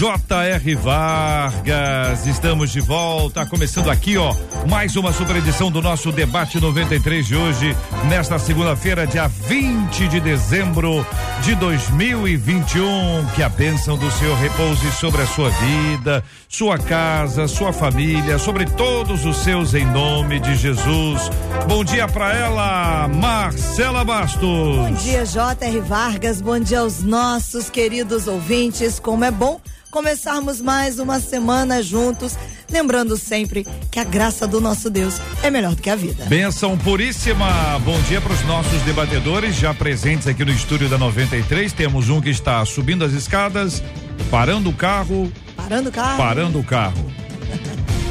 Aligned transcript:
J.R. 0.00 0.74
Vargas, 0.76 2.24
estamos 2.24 2.70
de 2.70 2.80
volta, 2.80 3.44
começando 3.44 3.90
aqui, 3.90 4.16
ó, 4.16 4.34
mais 4.66 4.96
uma 4.96 5.12
super 5.12 5.36
edição 5.36 5.70
do 5.70 5.82
nosso 5.82 6.10
debate 6.10 6.58
93 6.58 7.26
de 7.26 7.36
hoje, 7.36 7.76
nesta 8.08 8.38
segunda-feira, 8.38 9.06
dia 9.06 9.28
20 9.28 10.08
de 10.08 10.18
dezembro 10.18 11.06
de 11.42 11.54
2021. 11.54 13.26
Que 13.34 13.42
a 13.42 13.50
bênção 13.50 13.98
do 13.98 14.10
Senhor 14.12 14.38
repouse 14.38 14.90
sobre 14.92 15.20
a 15.20 15.26
sua 15.26 15.50
vida, 15.50 16.24
sua 16.48 16.78
casa, 16.78 17.46
sua 17.46 17.70
família, 17.70 18.38
sobre 18.38 18.64
todos 18.64 19.26
os 19.26 19.36
seus 19.44 19.74
em 19.74 19.84
nome 19.84 20.40
de 20.40 20.56
Jesus. 20.56 21.30
Bom 21.68 21.84
dia 21.84 22.08
para 22.08 22.34
ela, 22.34 23.06
Marcela 23.06 24.02
Bastos. 24.02 24.40
Bom 24.40 24.92
dia, 24.92 25.26
J.R. 25.26 25.80
Vargas. 25.80 26.40
Bom 26.40 26.58
dia 26.58 26.80
aos 26.80 27.02
nossos 27.02 27.68
queridos 27.68 28.26
ouvintes. 28.26 28.98
Como 28.98 29.26
é 29.26 29.30
bom 29.30 29.60
começarmos 29.90 30.60
mais 30.60 30.98
uma 30.98 31.18
semana 31.18 31.82
juntos, 31.82 32.36
lembrando 32.70 33.16
sempre 33.16 33.66
que 33.90 33.98
a 33.98 34.04
graça 34.04 34.46
do 34.46 34.60
nosso 34.60 34.88
Deus 34.88 35.20
é 35.42 35.50
melhor 35.50 35.74
do 35.74 35.82
que 35.82 35.90
a 35.90 35.96
vida. 35.96 36.24
Benção 36.26 36.78
puríssima. 36.78 37.78
Bom 37.84 38.00
dia 38.02 38.20
para 38.20 38.32
os 38.32 38.42
nossos 38.44 38.80
debatedores 38.82 39.56
já 39.56 39.74
presentes 39.74 40.26
aqui 40.26 40.44
no 40.44 40.52
estúdio 40.52 40.88
da 40.88 40.96
93. 40.96 41.72
Temos 41.72 42.08
um 42.08 42.20
que 42.20 42.30
está 42.30 42.64
subindo 42.64 43.04
as 43.04 43.12
escadas, 43.12 43.82
parando 44.30 44.70
o 44.70 44.72
carro. 44.72 45.30
Parando 45.56 45.88
o 45.88 45.92
carro. 45.92 46.16
Parando 46.16 46.58
o 46.60 46.64
carro. 46.64 47.12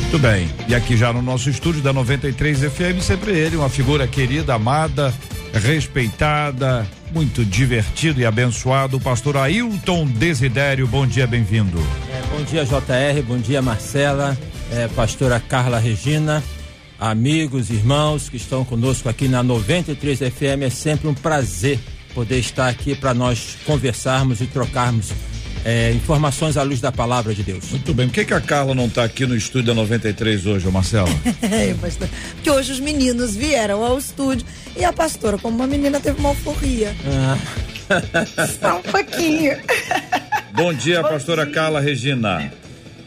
Muito 0.02 0.20
bem. 0.20 0.50
E 0.68 0.76
aqui 0.76 0.98
já 0.98 1.14
no 1.14 1.22
nosso 1.22 1.50
estúdio 1.50 1.82
da 1.82 1.94
93 1.94 2.62
FM, 2.62 3.00
sempre 3.02 3.32
ele, 3.32 3.56
uma 3.56 3.70
figura 3.70 4.08
querida, 4.08 4.56
amada, 4.56 5.14
respeitada, 5.54 6.86
muito 7.12 7.44
divertido 7.44 8.20
e 8.22 8.26
abençoado, 8.26 9.00
pastor 9.00 9.38
Ailton 9.38 10.06
Desidério. 10.06 10.88
Bom 10.88 11.08
dia, 11.08 11.26
bem-vindo. 11.26 11.80
É, 12.12 12.22
bom 12.28 12.44
dia, 12.44 12.64
JR, 12.66 13.22
bom 13.28 13.38
dia, 13.38 13.62
Marcela, 13.62 14.38
é, 14.72 14.88
pastora 14.90 15.40
Carla 15.40 15.80
Regina, 15.80 16.44
amigos, 17.00 17.70
irmãos 17.70 18.30
que 18.30 18.38
estão 18.38 18.64
conosco 18.64 19.10
aqui 19.10 19.28
na 19.28 19.42
93 19.42 20.20
FM. 20.20 20.64
É 20.64 20.70
sempre 20.70 21.08
um 21.08 21.14
prazer 21.14 21.80
poder 22.14 22.40
estar 22.40 22.68
aqui 22.68 22.96
para 22.96 23.14
nós 23.14 23.58
conversarmos 23.66 24.42
e 24.42 24.46
trocarmos 24.46 25.12
é, 25.66 25.92
informações 25.92 26.58
à 26.58 26.64
luz 26.64 26.80
da 26.80 26.92
palavra 26.92 27.34
de 27.34 27.44
Deus. 27.44 27.70
Muito 27.72 27.94
bem. 27.94 28.08
Por 28.08 28.14
que, 28.14 28.26
que 28.26 28.34
a 28.34 28.42
Carla 28.42 28.74
não 28.74 28.86
está 28.86 29.04
aqui 29.04 29.26
no 29.26 29.36
estúdio 29.36 29.68
da 29.68 29.74
93 29.74 30.46
hoje, 30.46 30.68
Marcelo? 30.70 31.10
é, 31.42 31.74
pastor. 31.74 32.10
Porque 32.36 32.50
hoje 32.50 32.72
os 32.72 32.80
meninos 32.80 33.36
vieram 33.36 33.84
ao 33.84 33.98
estúdio 33.98 34.46
e 34.76 34.84
a 34.84 34.94
pastora, 34.94 35.38
como 35.38 35.56
uma 35.56 35.68
menina, 35.68 36.00
teve 36.00 36.20
uma 36.20 36.30
alforria. 36.30 36.96
Ah. 37.06 37.38
Só 38.62 38.78
um 38.78 38.82
pouquinho. 38.84 39.58
Bom 40.54 40.74
dia, 40.74 41.02
Bom 41.02 41.10
pastora 41.10 41.46
dia. 41.46 41.54
Carla 41.54 41.80
Regina. 41.80 42.52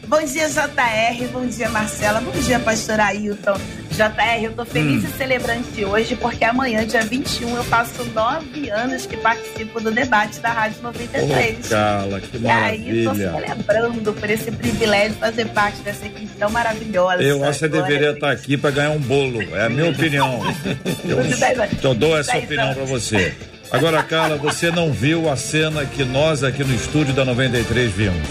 Bom 0.07 0.23
dia, 0.25 0.47
JR. 0.49 1.27
Bom 1.31 1.45
dia, 1.47 1.69
Marcela. 1.69 2.19
Bom 2.19 2.31
dia, 2.41 2.59
pastor 2.59 2.99
Ailton. 2.99 3.57
JR, 3.93 4.43
eu 4.43 4.53
tô 4.53 4.65
feliz 4.65 5.03
hum. 5.03 5.07
e 5.07 5.17
celebrante 5.17 5.85
hoje 5.85 6.15
porque 6.15 6.43
amanhã, 6.43 6.85
dia 6.85 7.01
21, 7.01 7.55
eu 7.55 7.63
faço 7.63 8.03
nove 8.05 8.69
anos 8.71 9.05
que 9.05 9.15
participo 9.15 9.79
do 9.79 9.91
debate 9.91 10.39
da 10.39 10.49
Rádio 10.49 10.81
93. 10.81 11.57
Oh, 11.59 11.69
Carla, 11.69 12.19
que 12.19 12.39
maravilha. 12.39 12.91
E 12.91 12.99
aí, 12.99 13.03
tô 13.05 13.15
celebrando 13.15 14.13
por 14.13 14.29
esse 14.29 14.51
privilégio 14.51 15.13
de 15.13 15.19
fazer 15.19 15.45
parte 15.49 15.81
dessa 15.81 16.07
equipe 16.07 16.31
tão 16.39 16.49
maravilhosa. 16.49 17.21
Eu 17.21 17.43
acho 17.43 17.59
que 17.59 17.67
você 17.67 17.69
deveria 17.69 18.11
estar 18.11 18.27
tá 18.27 18.33
aqui 18.33 18.57
para 18.57 18.71
ganhar 18.71 18.89
um 18.89 18.99
bolo. 18.99 19.41
É 19.55 19.65
a 19.65 19.69
minha 19.69 19.89
opinião. 19.89 20.41
Eu, 21.03 21.19
eu 21.89 21.93
dou 21.93 22.17
essa 22.17 22.37
opinião 22.37 22.73
para 22.73 22.85
você. 22.85 23.35
Agora, 23.71 24.01
Carla, 24.03 24.37
você 24.37 24.71
não 24.71 24.91
viu 24.91 25.29
a 25.29 25.35
cena 25.35 25.85
que 25.85 26.03
nós 26.03 26.43
aqui 26.43 26.63
no 26.63 26.73
estúdio 26.73 27.13
da 27.13 27.25
93 27.25 27.91
vimos. 27.91 28.27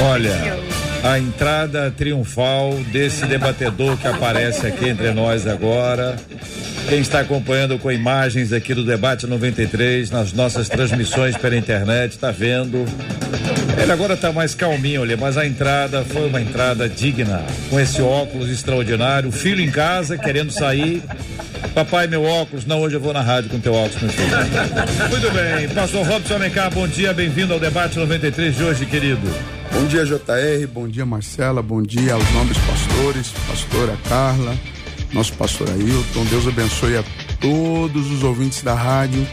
Olha 0.00 0.77
a 1.02 1.18
entrada 1.18 1.90
triunfal 1.90 2.74
desse 2.92 3.24
debatedor 3.26 3.96
que 3.96 4.06
aparece 4.06 4.66
aqui 4.66 4.88
entre 4.88 5.12
nós 5.12 5.46
agora. 5.46 6.16
Quem 6.88 7.00
está 7.00 7.20
acompanhando 7.20 7.78
com 7.78 7.92
imagens 7.92 8.52
aqui 8.52 8.74
do 8.74 8.84
Debate 8.84 9.26
93, 9.26 10.10
nas 10.10 10.32
nossas 10.32 10.68
transmissões 10.68 11.36
pela 11.36 11.56
internet, 11.56 12.12
está 12.12 12.30
vendo. 12.30 12.84
Ele 13.80 13.92
agora 13.92 14.14
está 14.14 14.32
mais 14.32 14.54
calminho 14.54 15.02
ali, 15.02 15.14
mas 15.14 15.36
a 15.36 15.46
entrada 15.46 16.02
foi 16.04 16.26
uma 16.28 16.40
entrada 16.40 16.88
digna, 16.88 17.44
com 17.68 17.78
esse 17.78 18.00
óculos 18.00 18.48
extraordinário, 18.48 19.30
filho 19.30 19.62
em 19.62 19.70
casa, 19.70 20.16
querendo 20.16 20.50
sair. 20.50 21.02
Papai, 21.74 22.06
meu 22.06 22.24
óculos, 22.24 22.64
não, 22.64 22.80
hoje 22.80 22.96
eu 22.96 23.00
vou 23.00 23.12
na 23.12 23.20
rádio 23.20 23.50
com 23.50 23.60
teu 23.60 23.74
óculos, 23.74 24.02
meu 24.02 24.10
filho. 24.10 24.30
Muito 25.10 25.30
bem, 25.30 25.68
pastor 25.68 26.06
Robson 26.06 26.34
Alencar, 26.34 26.72
bom 26.72 26.88
dia, 26.88 27.12
bem-vindo 27.12 27.52
ao 27.52 27.60
Debate 27.60 27.98
93 27.98 28.56
de 28.56 28.64
hoje, 28.64 28.86
querido. 28.86 29.57
Bom 29.72 29.86
dia, 29.86 30.04
JR. 30.04 30.66
Bom 30.72 30.88
dia, 30.88 31.06
Marcela. 31.06 31.62
Bom 31.62 31.82
dia 31.82 32.14
aos 32.14 32.30
nobres 32.32 32.58
pastores, 32.58 33.32
pastora 33.46 33.96
Carla, 34.08 34.56
nosso 35.12 35.32
pastor 35.34 35.68
Ailton. 35.70 36.24
Deus 36.30 36.46
abençoe 36.46 36.96
a 36.96 37.04
todos 37.40 38.10
os 38.10 38.22
ouvintes 38.22 38.62
da 38.62 38.74
rádio. 38.74 39.26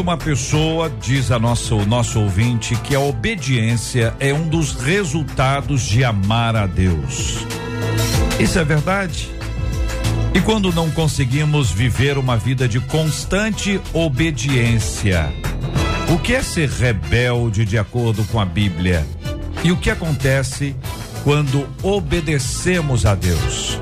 Uma 0.00 0.16
pessoa, 0.16 0.90
diz 1.00 1.30
a 1.30 1.38
nossa, 1.38 1.74
o 1.74 1.84
nosso 1.84 2.20
ouvinte, 2.20 2.74
que 2.76 2.94
a 2.94 3.00
obediência 3.00 4.14
é 4.18 4.32
um 4.32 4.48
dos 4.48 4.72
resultados 4.72 5.82
de 5.82 6.02
amar 6.02 6.56
a 6.56 6.66
Deus. 6.66 7.44
Isso 8.38 8.58
é 8.58 8.64
verdade? 8.64 9.28
E 10.34 10.40
quando 10.40 10.72
não 10.72 10.90
conseguimos 10.90 11.70
viver 11.70 12.16
uma 12.16 12.36
vida 12.36 12.66
de 12.66 12.80
constante 12.80 13.80
obediência, 13.92 15.30
o 16.08 16.18
que 16.18 16.34
é 16.34 16.42
ser 16.42 16.68
rebelde 16.68 17.64
de 17.64 17.76
acordo 17.76 18.24
com 18.24 18.40
a 18.40 18.44
Bíblia? 18.44 19.06
E 19.62 19.70
o 19.70 19.76
que 19.76 19.90
acontece 19.90 20.74
quando 21.22 21.68
obedecemos 21.82 23.04
a 23.04 23.14
Deus? 23.14 23.78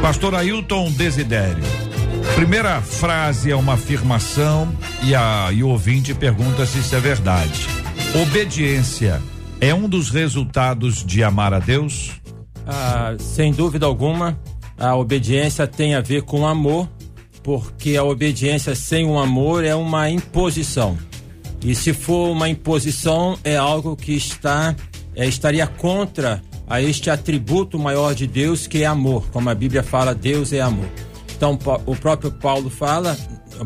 Pastor 0.00 0.34
Ailton 0.34 0.90
Desidério. 0.92 1.85
Primeira 2.34 2.80
frase 2.82 3.50
é 3.50 3.56
uma 3.56 3.74
afirmação 3.74 4.74
e, 5.02 5.14
a, 5.14 5.50
e 5.52 5.62
o 5.62 5.68
ouvinte 5.68 6.14
pergunta 6.14 6.66
se 6.66 6.78
isso 6.78 6.94
é 6.94 7.00
verdade. 7.00 7.66
Obediência 8.20 9.22
é 9.60 9.74
um 9.74 9.88
dos 9.88 10.10
resultados 10.10 11.04
de 11.04 11.22
amar 11.22 11.54
a 11.54 11.58
Deus? 11.58 12.12
Ah, 12.66 13.14
sem 13.18 13.52
dúvida 13.52 13.86
alguma, 13.86 14.38
a 14.78 14.94
obediência 14.96 15.66
tem 15.66 15.94
a 15.94 16.00
ver 16.00 16.22
com 16.22 16.46
amor, 16.46 16.88
porque 17.42 17.96
a 17.96 18.04
obediência 18.04 18.74
sem 18.74 19.06
o 19.06 19.18
amor 19.18 19.64
é 19.64 19.74
uma 19.74 20.10
imposição. 20.10 20.98
E 21.64 21.74
se 21.74 21.92
for 21.92 22.30
uma 22.30 22.48
imposição, 22.48 23.38
é 23.42 23.56
algo 23.56 23.96
que 23.96 24.12
está 24.12 24.74
é, 25.16 25.26
estaria 25.26 25.66
contra 25.66 26.42
a 26.68 26.82
este 26.82 27.08
atributo 27.08 27.78
maior 27.78 28.14
de 28.14 28.26
Deus 28.26 28.66
que 28.66 28.82
é 28.82 28.86
amor, 28.86 29.26
como 29.32 29.48
a 29.48 29.54
Bíblia 29.54 29.82
fala, 29.82 30.14
Deus 30.14 30.52
é 30.52 30.60
amor. 30.60 30.88
Então 31.36 31.58
o 31.84 31.94
próprio 31.94 32.30
Paulo 32.32 32.70
fala, 32.70 33.16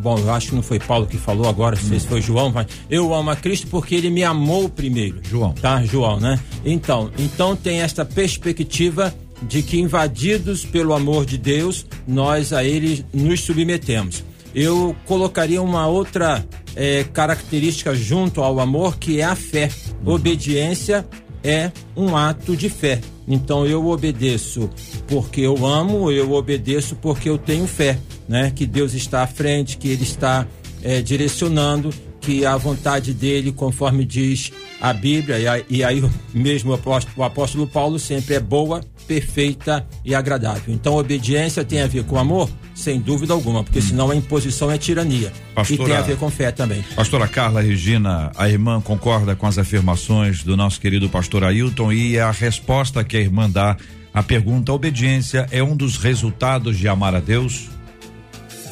bom, 0.01 0.19
eu 0.19 0.31
acho 0.33 0.49
que 0.49 0.55
não 0.55 0.63
foi 0.63 0.79
Paulo 0.79 1.07
que 1.07 1.17
falou 1.17 1.49
agora, 1.49 1.77
não 1.81 1.89
sei 1.89 2.01
se 2.01 2.07
foi 2.07 2.21
João, 2.21 2.51
mas 2.51 2.67
eu 2.91 3.15
amo 3.15 3.31
a 3.31 3.37
Cristo 3.37 3.69
porque 3.69 3.95
ele 3.95 4.11
me 4.11 4.25
amou 4.25 4.69
primeiro. 4.69 5.21
João. 5.23 5.53
Tá, 5.53 5.83
João, 5.85 6.19
né? 6.19 6.39
Então, 6.65 7.11
então 7.17 7.55
tem 7.55 7.81
esta 7.81 8.05
perspectiva 8.05 9.15
de 9.43 9.63
que 9.63 9.79
invadidos 9.81 10.65
pelo 10.65 10.93
amor 10.93 11.25
de 11.25 11.39
Deus, 11.39 11.87
nós 12.07 12.53
a 12.53 12.65
ele 12.65 13.07
nos 13.15 13.41
submetemos. 13.41 14.25
Eu 14.55 14.97
colocaria 15.07 15.63
uma 15.63 15.87
outra 15.87 16.45
é, 16.75 17.05
característica 17.05 17.95
junto 17.95 18.43
ao 18.43 18.59
amor 18.59 18.99
que 18.99 19.21
é 19.21 19.25
a 19.25 19.37
fé. 19.37 19.71
Obediência 20.05 21.07
é 21.43 21.71
um 21.97 22.17
ato 22.17 22.57
de 22.57 22.69
fé. 22.69 23.01
Então 23.27 23.67
eu 23.67 23.87
obedeço 23.87 24.69
porque 25.07 25.41
eu 25.41 25.65
amo, 25.67 26.11
eu 26.11 26.33
obedeço 26.33 26.97
porque 26.97 27.29
eu 27.29 27.39
tenho 27.39 27.67
fé, 27.67 27.99
né? 28.29 28.53
Que 28.55 28.67
Deus 28.67 28.95
está 28.95 29.23
à 29.23 29.27
frente, 29.27 29.77
que 29.77 29.89
Ele 29.89 30.03
está 30.03 30.47
é, 30.83 31.01
direcionando, 31.01 31.91
que 32.21 32.45
a 32.45 32.57
vontade 32.57 33.15
dele, 33.15 33.53
conforme 33.53 34.05
diz 34.05 34.53
a 34.81 34.93
Bíblia, 34.93 35.65
e, 35.69 35.79
e 35.79 35.85
aí 35.85 36.03
mesmo 36.35 36.73
o 36.73 36.75
apóstolo, 36.75 37.15
o 37.19 37.23
apóstolo 37.23 37.67
Paulo 37.67 37.99
sempre 37.99 38.35
é 38.35 38.41
boa, 38.41 38.83
perfeita 39.11 39.85
e 40.05 40.15
agradável. 40.15 40.73
Então 40.73 40.95
obediência 40.95 41.65
tem 41.65 41.83
a 41.83 41.89
ver 41.89 42.05
com 42.05 42.17
amor? 42.17 42.49
Sem 42.77 43.01
dúvida 43.01 43.33
alguma, 43.33 43.65
porque 43.65 43.83
senão 43.83 44.09
a 44.09 44.15
imposição 44.15 44.71
é 44.71 44.79
tirania. 44.79 45.33
Pastora, 45.53 45.83
e 45.83 45.85
tem 45.87 45.97
a 45.97 46.01
ver 46.01 46.17
com 46.17 46.31
fé 46.31 46.53
também. 46.53 46.85
Pastora 46.95 47.27
Carla 47.27 47.61
Regina, 47.61 48.31
a 48.37 48.49
irmã 48.49 48.81
concorda 48.81 49.35
com 49.35 49.49
as 49.49 49.59
afirmações 49.59 50.45
do 50.45 50.57
nosso 50.57 50.81
querido 50.81 51.09
pastor 51.09 51.43
Ailton 51.43 51.93
e 51.93 52.21
a 52.21 52.31
resposta 52.31 53.03
que 53.03 53.17
a 53.17 53.21
irmã 53.21 53.51
dá 53.51 53.77
à 54.15 54.23
pergunta: 54.23 54.73
obediência 54.73 55.49
é 55.51 55.61
um 55.61 55.77
dos 55.77 55.97
resultados 55.97 56.79
de 56.79 56.87
amar 56.87 57.17
a 57.17 57.21
Deus? 57.21 57.69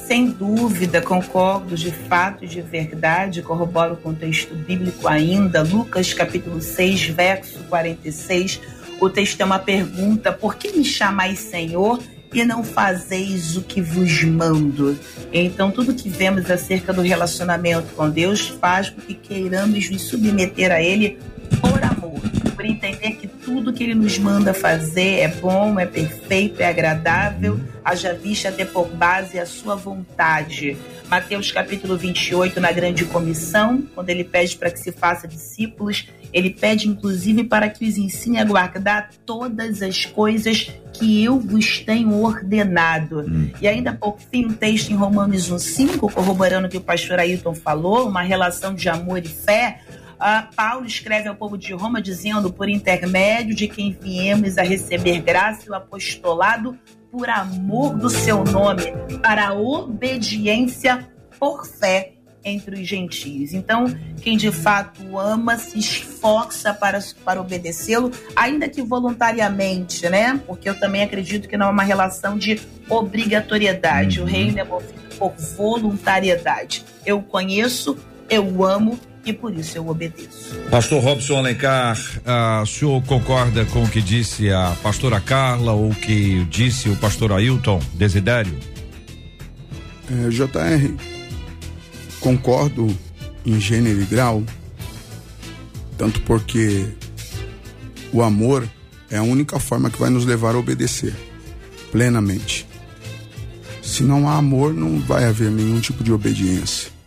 Sem 0.06 0.30
dúvida, 0.30 1.02
concordo 1.02 1.74
de 1.74 1.90
fato 1.90 2.44
e 2.44 2.48
de 2.48 2.62
verdade, 2.62 3.42
corroboro 3.42 3.96
com 3.96 4.10
o 4.10 4.14
texto 4.14 4.54
bíblico 4.54 5.06
ainda, 5.08 5.62
Lucas 5.62 6.14
capítulo 6.14 6.62
6, 6.62 7.08
verso 7.08 7.58
46. 7.64 8.77
O 9.00 9.08
texto 9.08 9.40
é 9.40 9.44
uma 9.44 9.58
pergunta: 9.58 10.32
por 10.32 10.56
que 10.56 10.76
me 10.76 10.84
chamais 10.84 11.38
Senhor? 11.38 12.00
e 12.32 12.44
não 12.44 12.62
fazeis 12.62 13.56
o 13.56 13.62
que 13.62 13.80
vos 13.80 14.22
mando. 14.24 14.98
Então, 15.32 15.70
tudo 15.70 15.94
que 15.94 16.08
vemos 16.08 16.50
acerca 16.50 16.92
do 16.92 17.00
relacionamento 17.00 17.94
com 17.94 18.10
Deus 18.10 18.48
faz 18.48 18.90
com 18.90 19.00
que 19.00 19.14
queiramos 19.14 19.90
nos 19.90 20.02
submeter 20.02 20.70
a 20.70 20.82
Ele 20.82 21.18
por 21.60 21.82
amor, 21.82 22.20
por 22.58 22.66
entender 22.66 23.12
que 23.12 23.28
tudo 23.28 23.72
que 23.72 23.84
Ele 23.84 23.94
nos 23.94 24.18
manda 24.18 24.52
fazer 24.52 25.20
é 25.20 25.28
bom, 25.28 25.78
é 25.78 25.86
perfeito, 25.86 26.60
é 26.60 26.66
agradável, 26.66 27.60
haja 27.84 28.12
vista 28.12 28.50
ter 28.50 28.66
por 28.66 28.88
base 28.88 29.38
a 29.38 29.46
sua 29.46 29.76
vontade. 29.76 30.76
Mateus 31.08 31.52
capítulo 31.52 31.96
28, 31.96 32.60
na 32.60 32.72
grande 32.72 33.04
comissão, 33.04 33.84
quando 33.94 34.10
ele 34.10 34.24
pede 34.24 34.56
para 34.56 34.72
que 34.72 34.80
se 34.80 34.90
faça 34.90 35.28
discípulos, 35.28 36.08
ele 36.32 36.50
pede 36.50 36.88
inclusive 36.88 37.44
para 37.44 37.68
que 37.68 37.88
os 37.88 37.96
ensine 37.96 38.38
a 38.38 38.44
guardar 38.44 39.10
todas 39.24 39.80
as 39.80 40.04
coisas 40.04 40.68
que 40.92 41.22
eu 41.22 41.38
vos 41.38 41.78
tenho 41.78 42.12
ordenado. 42.20 43.20
Hum. 43.20 43.50
E 43.62 43.68
ainda 43.68 43.92
por 43.92 44.18
fim, 44.18 44.46
um 44.46 44.52
texto 44.52 44.90
em 44.90 44.96
Romanos 44.96 45.48
1,5, 45.48 46.12
corroborando 46.12 46.66
o 46.66 46.70
que 46.70 46.76
o 46.76 46.80
pastor 46.80 47.20
Ailton 47.20 47.54
falou, 47.54 48.08
uma 48.08 48.22
relação 48.22 48.74
de 48.74 48.88
amor 48.88 49.18
e 49.18 49.28
fé. 49.28 49.80
Uh, 50.18 50.52
Paulo 50.54 50.84
escreve 50.84 51.28
ao 51.28 51.36
povo 51.36 51.56
de 51.56 51.72
Roma 51.72 52.02
dizendo: 52.02 52.52
por 52.52 52.68
intermédio 52.68 53.54
de 53.54 53.68
quem 53.68 53.96
viemos 54.00 54.58
a 54.58 54.62
receber 54.62 55.20
graça 55.20 55.62
e 55.66 55.70
o 55.70 55.74
apostolado 55.74 56.76
por 57.10 57.28
amor 57.30 57.96
do 57.96 58.10
seu 58.10 58.44
nome, 58.44 58.92
para 59.22 59.48
a 59.48 59.54
obediência 59.54 61.08
por 61.38 61.66
fé 61.66 62.18
entre 62.44 62.80
os 62.80 62.88
gentios. 62.88 63.52
Então, 63.52 63.84
quem 64.20 64.36
de 64.36 64.50
fato 64.50 65.18
ama 65.18 65.56
se 65.56 65.78
esforça 65.78 66.72
para, 66.72 66.98
para 67.24 67.40
obedecê-lo, 67.40 68.10
ainda 68.34 68.68
que 68.68 68.82
voluntariamente, 68.82 70.08
né? 70.08 70.40
Porque 70.46 70.68
eu 70.68 70.78
também 70.78 71.02
acredito 71.02 71.48
que 71.48 71.56
não 71.56 71.66
é 71.66 71.70
uma 71.70 71.82
relação 71.82 72.36
de 72.36 72.60
obrigatoriedade. 72.88 74.20
Uhum. 74.20 74.26
O 74.26 74.28
reino 74.28 74.58
é 74.58 74.64
movido 74.64 74.98
por 75.18 75.32
voluntariedade. 75.56 76.84
Eu 77.04 77.22
conheço, 77.22 77.98
eu 78.28 78.64
amo 78.64 78.98
e 79.28 79.32
por 79.32 79.54
isso 79.54 79.76
eu 79.76 79.86
obedeço. 79.86 80.56
Pastor 80.70 81.02
Robson 81.02 81.36
Alencar, 81.36 81.98
uh, 81.98 82.62
o 82.62 82.66
senhor 82.66 83.02
concorda 83.04 83.64
com 83.66 83.84
o 83.84 83.88
que 83.88 84.00
disse 84.00 84.50
a 84.50 84.74
pastora 84.82 85.20
Carla 85.20 85.72
ou 85.72 85.90
o 85.90 85.94
que 85.94 86.44
disse 86.46 86.88
o 86.88 86.96
pastor 86.96 87.32
Ailton 87.32 87.78
Desidério? 87.92 88.58
É, 90.10 90.30
JR, 90.30 90.94
concordo 92.20 92.96
em 93.44 93.60
gênero 93.60 94.00
e 94.00 94.06
grau, 94.06 94.42
tanto 95.98 96.22
porque 96.22 96.86
o 98.10 98.22
amor 98.22 98.66
é 99.10 99.18
a 99.18 99.22
única 99.22 99.58
forma 99.58 99.90
que 99.90 100.00
vai 100.00 100.08
nos 100.08 100.24
levar 100.24 100.54
a 100.54 100.58
obedecer 100.58 101.14
plenamente. 101.92 102.66
Se 103.82 104.02
não 104.02 104.26
há 104.26 104.36
amor, 104.36 104.72
não 104.72 104.98
vai 104.98 105.24
haver 105.26 105.50
nenhum 105.50 105.80
tipo 105.80 106.02
de 106.02 106.12
obediência. 106.12 106.97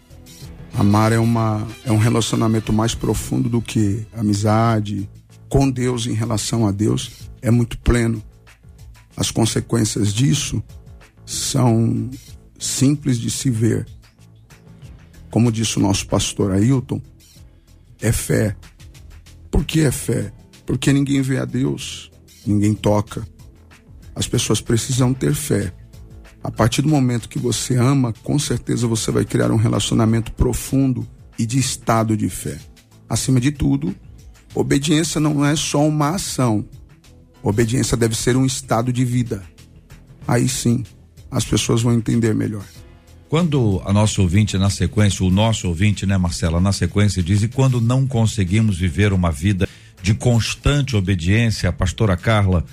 Amar 0.74 1.12
é, 1.12 1.20
uma, 1.20 1.68
é 1.86 1.92
um 1.92 1.98
relacionamento 1.98 2.72
mais 2.72 2.96
profundo 2.96 3.50
do 3.50 3.62
que 3.62 4.06
amizade. 4.14 5.10
Com 5.50 5.70
Deus, 5.70 6.08
em 6.08 6.14
relação 6.14 6.66
a 6.66 6.72
Deus, 6.72 7.30
é 7.42 7.52
muito 7.52 7.78
pleno. 7.80 8.24
As 9.16 9.30
consequências 9.32 10.14
disso 10.14 10.64
são 11.26 12.10
simples 12.58 13.20
de 13.20 13.30
se 13.30 13.50
ver. 13.50 13.86
Como 15.30 15.52
disse 15.52 15.78
o 15.78 15.82
nosso 15.82 16.08
pastor 16.08 16.52
Ailton, 16.52 17.02
é 18.02 18.12
fé. 18.12 18.56
Por 19.50 19.66
que 19.66 19.82
é 19.82 19.92
fé? 19.92 20.32
Porque 20.66 20.94
ninguém 20.94 21.22
vê 21.22 21.38
a 21.38 21.46
Deus, 21.46 22.12
ninguém 22.46 22.74
toca. 22.74 23.28
As 24.16 24.28
pessoas 24.28 24.62
precisam 24.62 25.14
ter 25.14 25.34
fé 25.34 25.74
a 26.44 26.50
partir 26.50 26.82
do 26.82 26.90
momento 26.90 27.30
que 27.30 27.38
você 27.38 27.76
ama, 27.76 28.14
com 28.24 28.40
certeza 28.40 28.88
você 28.88 29.12
vai 29.12 29.24
criar 29.24 29.52
um 29.52 29.58
relacionamento 29.58 30.32
profundo 30.32 31.08
e 31.38 31.46
de 31.46 31.60
estado 31.60 32.18
de 32.18 32.30
fé. 32.30 32.58
Acima 33.08 33.40
de 33.40 33.52
tudo, 33.52 33.96
obediência 34.56 35.20
não 35.20 35.46
é 35.46 35.56
só 35.56 35.86
uma 35.88 36.16
ação. 36.16 36.66
Obediência 37.44 37.96
deve 37.96 38.16
ser 38.16 38.36
um 38.36 38.46
estado 38.46 38.92
de 38.92 39.06
vida. 39.06 39.44
Aí 40.28 40.48
sim, 40.48 40.84
as 41.30 41.46
pessoas 41.46 41.82
vão 41.82 41.94
entender 41.94 42.34
melhor. 42.34 42.64
Quando 43.30 43.82
a 43.86 43.94
nossa 43.94 44.22
ouvinte 44.22 44.58
na 44.58 44.70
sequência, 44.70 45.26
o 45.26 45.30
nosso 45.30 45.68
ouvinte, 45.68 46.06
né, 46.06 46.18
Marcela, 46.18 46.60
na 46.60 46.74
sequência 46.74 47.24
diz: 47.24 47.42
e 47.42 47.48
quando 47.48 47.80
não 47.80 48.06
conseguimos 48.06 48.78
viver 48.78 49.14
uma 49.14 49.32
vida 49.32 49.68
de 50.02 50.14
constante 50.14 50.96
obediência, 50.96 51.70
a 51.70 51.74
pastora 51.74 52.18
Carla 52.18 52.66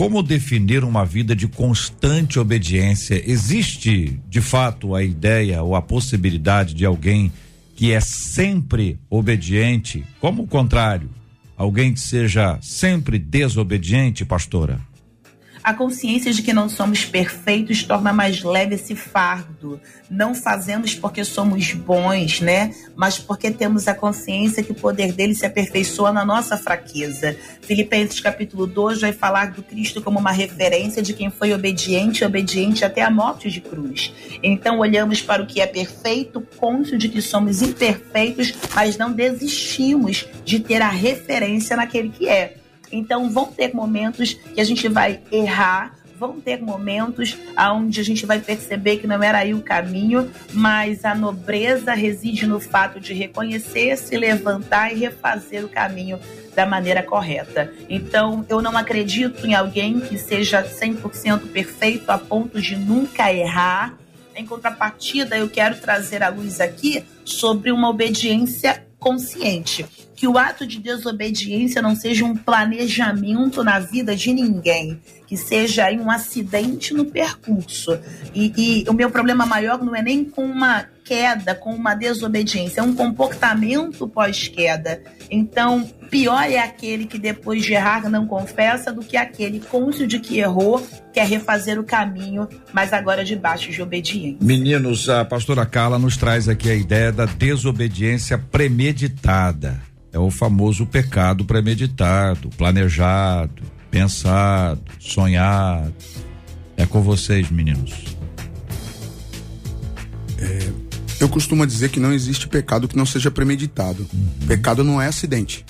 como 0.00 0.22
definir 0.22 0.82
uma 0.82 1.04
vida 1.04 1.36
de 1.36 1.46
constante 1.46 2.38
obediência? 2.38 3.22
Existe, 3.30 4.18
de 4.30 4.40
fato, 4.40 4.94
a 4.94 5.02
ideia 5.02 5.62
ou 5.62 5.76
a 5.76 5.82
possibilidade 5.82 6.72
de 6.72 6.86
alguém 6.86 7.30
que 7.76 7.92
é 7.92 8.00
sempre 8.00 8.98
obediente, 9.10 10.02
como 10.18 10.44
o 10.44 10.46
contrário, 10.46 11.10
alguém 11.54 11.92
que 11.92 12.00
seja 12.00 12.58
sempre 12.62 13.18
desobediente, 13.18 14.24
pastora? 14.24 14.80
A 15.62 15.74
consciência 15.74 16.32
de 16.32 16.40
que 16.40 16.54
não 16.54 16.70
somos 16.70 17.04
perfeitos 17.04 17.82
torna 17.82 18.14
mais 18.14 18.42
leve 18.42 18.76
esse 18.76 18.96
fardo. 18.96 19.78
Não 20.08 20.34
fazemos 20.34 20.94
porque 20.94 21.22
somos 21.22 21.72
bons, 21.74 22.40
né? 22.40 22.74
Mas 22.96 23.18
porque 23.18 23.50
temos 23.50 23.86
a 23.86 23.94
consciência 23.94 24.62
que 24.62 24.72
o 24.72 24.74
poder 24.74 25.12
dele 25.12 25.34
se 25.34 25.44
aperfeiçoa 25.44 26.12
na 26.12 26.24
nossa 26.24 26.56
fraqueza. 26.56 27.36
Filipenses 27.60 28.20
capítulo 28.20 28.66
2 28.66 29.02
vai 29.02 29.12
falar 29.12 29.50
do 29.50 29.62
Cristo 29.62 30.00
como 30.00 30.18
uma 30.18 30.32
referência 30.32 31.02
de 31.02 31.12
quem 31.12 31.30
foi 31.30 31.52
obediente, 31.52 32.24
obediente 32.24 32.82
até 32.82 33.02
a 33.02 33.10
morte 33.10 33.50
de 33.50 33.60
cruz. 33.60 34.14
Então 34.42 34.78
olhamos 34.78 35.20
para 35.20 35.42
o 35.42 35.46
que 35.46 35.60
é 35.60 35.66
perfeito, 35.66 36.40
cônscio 36.56 36.96
de 36.96 37.08
que 37.08 37.20
somos 37.20 37.60
imperfeitos, 37.60 38.54
mas 38.74 38.96
não 38.96 39.12
desistimos 39.12 40.26
de 40.42 40.58
ter 40.58 40.80
a 40.80 40.88
referência 40.88 41.76
naquele 41.76 42.08
que 42.08 42.28
é. 42.28 42.59
Então 42.92 43.30
vão 43.30 43.46
ter 43.46 43.74
momentos 43.74 44.34
que 44.34 44.60
a 44.60 44.64
gente 44.64 44.88
vai 44.88 45.20
errar, 45.30 45.94
vão 46.20 46.38
ter 46.38 46.60
momentos 46.60 47.36
onde 47.58 47.98
a 47.98 48.04
gente 48.04 48.26
vai 48.26 48.38
perceber 48.38 48.98
que 48.98 49.06
não 49.06 49.22
era 49.22 49.38
aí 49.38 49.54
o 49.54 49.62
caminho, 49.62 50.30
mas 50.52 51.02
a 51.04 51.14
nobreza 51.14 51.94
reside 51.94 52.46
no 52.46 52.60
fato 52.60 53.00
de 53.00 53.14
reconhecer, 53.14 53.96
se 53.96 54.18
levantar 54.18 54.92
e 54.92 54.98
refazer 54.98 55.64
o 55.64 55.68
caminho 55.68 56.20
da 56.54 56.66
maneira 56.66 57.02
correta. 57.02 57.72
Então, 57.88 58.44
eu 58.50 58.60
não 58.60 58.76
acredito 58.76 59.46
em 59.46 59.54
alguém 59.54 59.98
que 59.98 60.18
seja 60.18 60.62
100% 60.62 61.52
perfeito 61.52 62.10
a 62.10 62.18
ponto 62.18 62.60
de 62.60 62.76
nunca 62.76 63.32
errar. 63.32 63.96
Em 64.36 64.44
contrapartida, 64.44 65.38
eu 65.38 65.48
quero 65.48 65.80
trazer 65.80 66.22
à 66.22 66.28
luz 66.28 66.60
aqui 66.60 67.02
sobre 67.24 67.72
uma 67.72 67.88
obediência 67.88 68.84
consciente 68.98 69.86
que 70.20 70.28
o 70.28 70.36
ato 70.36 70.66
de 70.66 70.78
desobediência 70.78 71.80
não 71.80 71.96
seja 71.96 72.26
um 72.26 72.36
planejamento 72.36 73.64
na 73.64 73.78
vida 73.78 74.14
de 74.14 74.34
ninguém, 74.34 75.00
que 75.26 75.34
seja 75.34 75.86
aí 75.86 75.98
um 75.98 76.10
acidente 76.10 76.92
no 76.92 77.06
percurso. 77.06 77.98
E, 78.34 78.52
e 78.54 78.84
o 78.86 78.92
meu 78.92 79.10
problema 79.10 79.46
maior 79.46 79.82
não 79.82 79.96
é 79.96 80.02
nem 80.02 80.22
com 80.22 80.44
uma 80.44 80.84
queda, 81.06 81.54
com 81.54 81.74
uma 81.74 81.94
desobediência, 81.94 82.82
é 82.82 82.84
um 82.84 82.94
comportamento 82.94 84.06
pós-queda. 84.06 85.02
Então, 85.30 85.90
pior 86.10 86.42
é 86.42 86.58
aquele 86.58 87.06
que 87.06 87.18
depois 87.18 87.64
de 87.64 87.72
errar 87.72 88.10
não 88.10 88.26
confessa 88.26 88.92
do 88.92 89.00
que 89.00 89.16
aquele 89.16 89.58
cônscio 89.58 90.06
de 90.06 90.20
que 90.20 90.38
errou, 90.38 90.86
quer 91.14 91.26
refazer 91.26 91.80
o 91.80 91.82
caminho, 91.82 92.46
mas 92.74 92.92
agora 92.92 93.24
debaixo 93.24 93.72
de 93.72 93.80
obediência. 93.80 94.36
Meninos, 94.42 95.08
a 95.08 95.24
pastora 95.24 95.64
Carla 95.64 95.98
nos 95.98 96.18
traz 96.18 96.46
aqui 96.46 96.70
a 96.70 96.74
ideia 96.74 97.10
da 97.10 97.24
desobediência 97.24 98.36
premeditada. 98.36 99.88
É 100.12 100.18
o 100.18 100.30
famoso 100.30 100.86
pecado 100.86 101.44
premeditado, 101.44 102.48
planejado, 102.50 103.62
pensado, 103.90 104.82
sonhado. 104.98 105.94
É 106.76 106.86
com 106.86 107.02
vocês, 107.02 107.50
meninos. 107.50 107.92
É, 110.38 110.72
eu 111.20 111.28
costumo 111.28 111.66
dizer 111.66 111.90
que 111.90 112.00
não 112.00 112.12
existe 112.12 112.48
pecado 112.48 112.88
que 112.88 112.96
não 112.96 113.04
seja 113.04 113.30
premeditado. 113.30 114.08
Uhum. 114.12 114.46
Pecado 114.46 114.82
não 114.82 115.00
é 115.00 115.06
acidente. 115.06 115.64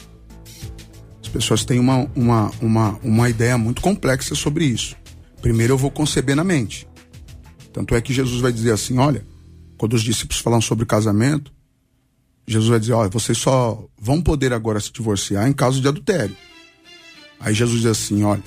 As 1.21 1.29
pessoas 1.29 1.65
têm 1.65 1.79
uma, 1.79 2.09
uma, 2.15 2.51
uma, 2.63 2.99
uma 3.03 3.29
ideia 3.29 3.59
muito 3.59 3.83
complexa 3.83 4.35
sobre 4.35 4.65
isso. 4.65 4.97
Primeiro 5.43 5.75
eu 5.75 5.79
vou 5.79 5.91
conceber 5.91 6.37
na 6.37 6.45
mente. 6.45 6.89
Tanto 7.73 7.95
é 7.95 8.01
que 8.01 8.13
Jesus 8.13 8.41
vai 8.41 8.53
dizer 8.53 8.73
assim: 8.73 8.99
olha, 8.99 9.27
quando 9.77 9.95
os 9.95 10.03
discípulos 10.03 10.41
falam 10.41 10.61
sobre 10.61 10.87
casamento, 10.87 11.53
Jesus 12.51 12.69
vai 12.69 12.81
dizer: 12.81 12.95
olha, 12.95 13.09
vocês 13.09 13.39
só 13.39 13.81
vão 13.97 14.21
poder 14.21 14.53
agora 14.53 14.81
se 14.81 14.93
divorciar 14.93 15.49
em 15.49 15.53
caso 15.53 15.81
de 15.81 15.87
adultério. 15.87 16.37
Aí 17.39 17.55
Jesus 17.55 17.83
diz 17.83 17.91
assim: 17.91 18.25
olha, 18.25 18.43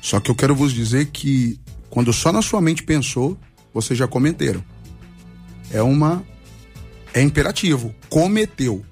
só 0.00 0.20
que 0.20 0.30
eu 0.30 0.36
quero 0.36 0.54
vos 0.54 0.72
dizer 0.72 1.06
que 1.06 1.58
quando 1.90 2.12
só 2.12 2.32
na 2.32 2.40
sua 2.40 2.60
mente 2.60 2.84
pensou, 2.84 3.36
vocês 3.74 3.98
já 3.98 4.06
cometeram. 4.06 4.62
É 5.72 5.82
uma. 5.82 6.24
É 7.12 7.20
imperativo. 7.20 7.92
Cometeu. 8.08 8.84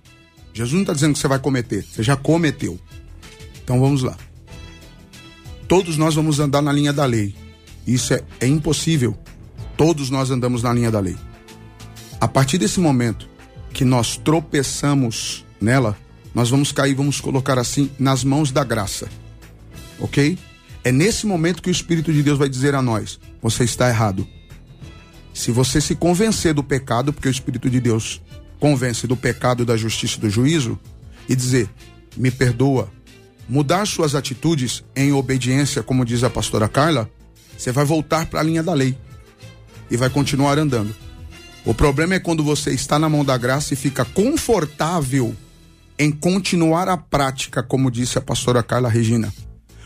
Jesus 0.52 0.72
não 0.72 0.80
está 0.80 0.92
dizendo 0.92 1.12
que 1.12 1.20
você 1.20 1.28
vai 1.28 1.38
cometer, 1.38 1.84
você 1.84 2.02
já 2.02 2.16
cometeu. 2.16 2.80
Então 3.62 3.78
vamos 3.78 4.02
lá. 4.02 4.16
Todos 5.68 5.96
nós 5.96 6.16
vamos 6.16 6.40
andar 6.40 6.62
na 6.62 6.72
linha 6.72 6.92
da 6.92 7.04
lei. 7.04 7.32
Isso 7.86 8.12
é, 8.12 8.24
é 8.40 8.46
impossível. 8.48 9.16
Todos 9.76 10.10
nós 10.10 10.32
andamos 10.32 10.64
na 10.64 10.72
linha 10.72 10.90
da 10.90 10.98
lei. 10.98 11.16
A 12.20 12.26
partir 12.26 12.58
desse 12.58 12.80
momento 12.80 13.35
que 13.76 13.84
nós 13.84 14.16
tropeçamos 14.16 15.44
nela, 15.60 15.94
nós 16.34 16.48
vamos 16.48 16.72
cair, 16.72 16.94
vamos 16.94 17.20
colocar 17.20 17.58
assim, 17.58 17.90
nas 17.98 18.24
mãos 18.24 18.50
da 18.50 18.64
graça. 18.64 19.06
Ok? 20.00 20.38
É 20.82 20.90
nesse 20.90 21.26
momento 21.26 21.62
que 21.62 21.68
o 21.68 21.70
Espírito 21.70 22.10
de 22.10 22.22
Deus 22.22 22.38
vai 22.38 22.48
dizer 22.48 22.74
a 22.74 22.80
nós: 22.80 23.20
você 23.42 23.64
está 23.64 23.90
errado. 23.90 24.26
Se 25.34 25.50
você 25.50 25.78
se 25.78 25.94
convencer 25.94 26.54
do 26.54 26.62
pecado, 26.62 27.12
porque 27.12 27.28
o 27.28 27.30
Espírito 27.30 27.68
de 27.68 27.78
Deus 27.78 28.22
convence 28.58 29.06
do 29.06 29.14
pecado, 29.14 29.62
da 29.62 29.76
justiça 29.76 30.16
e 30.16 30.20
do 30.22 30.30
juízo, 30.30 30.80
e 31.28 31.36
dizer: 31.36 31.68
me 32.16 32.30
perdoa, 32.30 32.90
mudar 33.46 33.86
suas 33.86 34.14
atitudes 34.14 34.82
em 34.96 35.12
obediência, 35.12 35.82
como 35.82 36.02
diz 36.02 36.24
a 36.24 36.30
pastora 36.30 36.66
Carla, 36.66 37.10
você 37.58 37.70
vai 37.72 37.84
voltar 37.84 38.24
para 38.24 38.40
a 38.40 38.42
linha 38.42 38.62
da 38.62 38.72
lei 38.72 38.96
e 39.90 39.98
vai 39.98 40.08
continuar 40.08 40.58
andando. 40.58 40.96
O 41.66 41.74
problema 41.74 42.14
é 42.14 42.20
quando 42.20 42.44
você 42.44 42.70
está 42.70 42.96
na 42.96 43.08
mão 43.08 43.24
da 43.24 43.36
graça 43.36 43.74
e 43.74 43.76
fica 43.76 44.04
confortável 44.04 45.34
em 45.98 46.12
continuar 46.12 46.88
a 46.88 46.96
prática, 46.96 47.60
como 47.60 47.90
disse 47.90 48.16
a 48.16 48.20
pastora 48.20 48.62
Carla 48.62 48.88
Regina. 48.88 49.34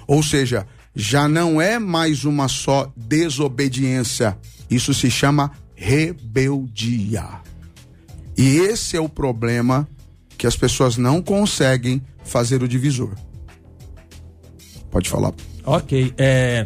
Ou 0.06 0.22
seja, 0.22 0.66
já 0.94 1.26
não 1.26 1.58
é 1.58 1.78
mais 1.78 2.24
uma 2.26 2.48
só 2.48 2.92
desobediência. 2.94 4.36
Isso 4.70 4.92
se 4.92 5.10
chama 5.10 5.52
rebeldia. 5.74 7.26
E 8.36 8.58
esse 8.58 8.94
é 8.94 9.00
o 9.00 9.08
problema 9.08 9.88
que 10.36 10.46
as 10.46 10.56
pessoas 10.56 10.98
não 10.98 11.22
conseguem 11.22 12.02
fazer 12.24 12.62
o 12.62 12.68
divisor. 12.68 13.14
Pode 14.90 15.08
falar. 15.08 15.32
Ok. 15.64 16.12
É, 16.18 16.64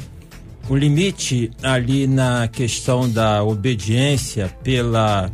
o 0.68 0.76
limite 0.76 1.50
ali 1.62 2.06
na 2.06 2.48
questão 2.48 3.08
da 3.08 3.42
obediência 3.42 4.48
pela, 4.62 5.30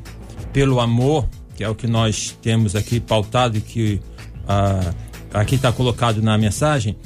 pelo 0.53 0.81
amor, 0.81 1.29
que 1.55 1.63
é 1.63 1.69
o 1.69 1.75
que 1.75 1.87
nós 1.87 2.37
temos 2.43 2.75
aqui 2.75 2.99
pautado 2.99 3.59
e 3.59 3.61
que 3.61 4.01
ah, 4.49 4.93
aqui 5.33 5.55
está 5.55 5.73
colocado 5.73 6.21
na 6.21 6.37
mensagem, 6.37 6.97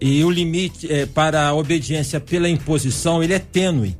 e 0.00 0.22
o 0.24 0.30
limite 0.30 0.90
é, 0.90 1.06
para 1.06 1.48
a 1.48 1.54
obediência 1.54 2.20
pela 2.20 2.48
imposição, 2.48 3.22
ele 3.22 3.34
é 3.34 3.38
tênue, 3.38 3.96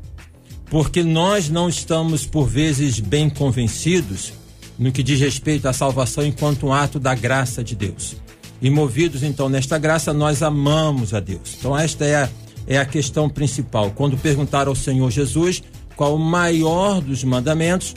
porque 0.70 1.02
nós 1.02 1.48
não 1.48 1.68
estamos, 1.68 2.24
por 2.24 2.46
vezes, 2.46 3.00
bem 3.00 3.28
convencidos 3.28 4.32
no 4.78 4.92
que 4.92 5.02
diz 5.02 5.18
respeito 5.18 5.66
à 5.66 5.72
salvação 5.72 6.24
enquanto 6.24 6.66
um 6.66 6.72
ato 6.72 7.00
da 7.00 7.14
graça 7.14 7.64
de 7.64 7.74
Deus. 7.74 8.16
E 8.62 8.70
movidos, 8.70 9.22
então, 9.22 9.48
nesta 9.48 9.78
graça, 9.78 10.12
nós 10.12 10.42
amamos 10.42 11.12
a 11.12 11.20
Deus. 11.20 11.56
Então, 11.58 11.76
esta 11.76 12.04
é 12.04 12.16
a 12.16 12.28
é 12.68 12.78
a 12.78 12.84
questão 12.84 13.28
principal. 13.30 13.90
Quando 13.90 14.16
perguntaram 14.18 14.70
ao 14.70 14.76
Senhor 14.76 15.10
Jesus 15.10 15.62
qual 15.96 16.14
o 16.14 16.18
maior 16.18 17.00
dos 17.00 17.24
mandamentos, 17.24 17.94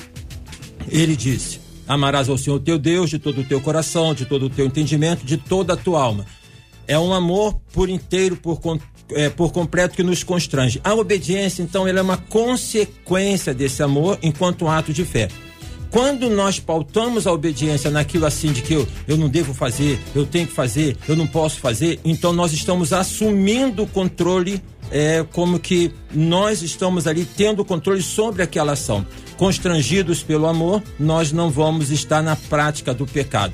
ele 0.87 1.15
disse: 1.15 1.59
Amarás 1.87 2.29
ao 2.29 2.37
Senhor 2.37 2.59
teu 2.61 2.79
Deus 2.79 3.09
de 3.09 3.19
todo 3.19 3.41
o 3.41 3.43
teu 3.43 3.59
coração, 3.59 4.13
de 4.13 4.25
todo 4.25 4.45
o 4.45 4.49
teu 4.49 4.65
entendimento, 4.65 5.25
de 5.25 5.35
toda 5.35 5.73
a 5.73 5.77
tua 5.77 6.01
alma. 6.01 6.25
É 6.87 6.97
um 6.97 7.13
amor 7.13 7.59
por 7.73 7.89
inteiro, 7.89 8.37
por, 8.37 8.59
é, 9.11 9.29
por 9.29 9.51
completo 9.51 9.95
que 9.95 10.03
nos 10.03 10.23
constrange. 10.23 10.79
A 10.83 10.93
obediência, 10.93 11.61
então, 11.61 11.87
ela 11.87 11.99
é 11.99 12.01
uma 12.01 12.17
consequência 12.17 13.53
desse 13.53 13.83
amor 13.83 14.17
enquanto 14.23 14.65
um 14.65 14.69
ato 14.69 14.93
de 14.93 15.05
fé. 15.05 15.27
Quando 15.91 16.29
nós 16.29 16.57
pautamos 16.57 17.27
a 17.27 17.33
obediência 17.33 17.91
naquilo 17.91 18.25
assim 18.25 18.53
de 18.53 18.61
que 18.61 18.73
eu, 18.73 18.87
eu 19.05 19.17
não 19.17 19.27
devo 19.27 19.53
fazer, 19.53 19.99
eu 20.15 20.25
tenho 20.25 20.47
que 20.47 20.53
fazer, 20.53 20.95
eu 21.05 21.17
não 21.17 21.27
posso 21.27 21.59
fazer, 21.59 21.99
então 22.05 22.31
nós 22.31 22.53
estamos 22.53 22.93
assumindo 22.93 23.83
o 23.83 23.87
controle 23.87 24.61
é 24.89 25.25
como 25.31 25.57
que 25.57 25.91
nós 26.13 26.61
estamos 26.61 27.07
ali 27.07 27.25
tendo 27.25 27.63
controle 27.63 28.01
sobre 28.01 28.43
aquela 28.43 28.73
ação. 28.73 29.05
Constrangidos 29.37 30.21
pelo 30.21 30.47
amor, 30.47 30.83
nós 30.99 31.31
não 31.31 31.49
vamos 31.49 31.91
estar 31.91 32.21
na 32.21 32.35
prática 32.35 32.93
do 32.93 33.05
pecado. 33.05 33.53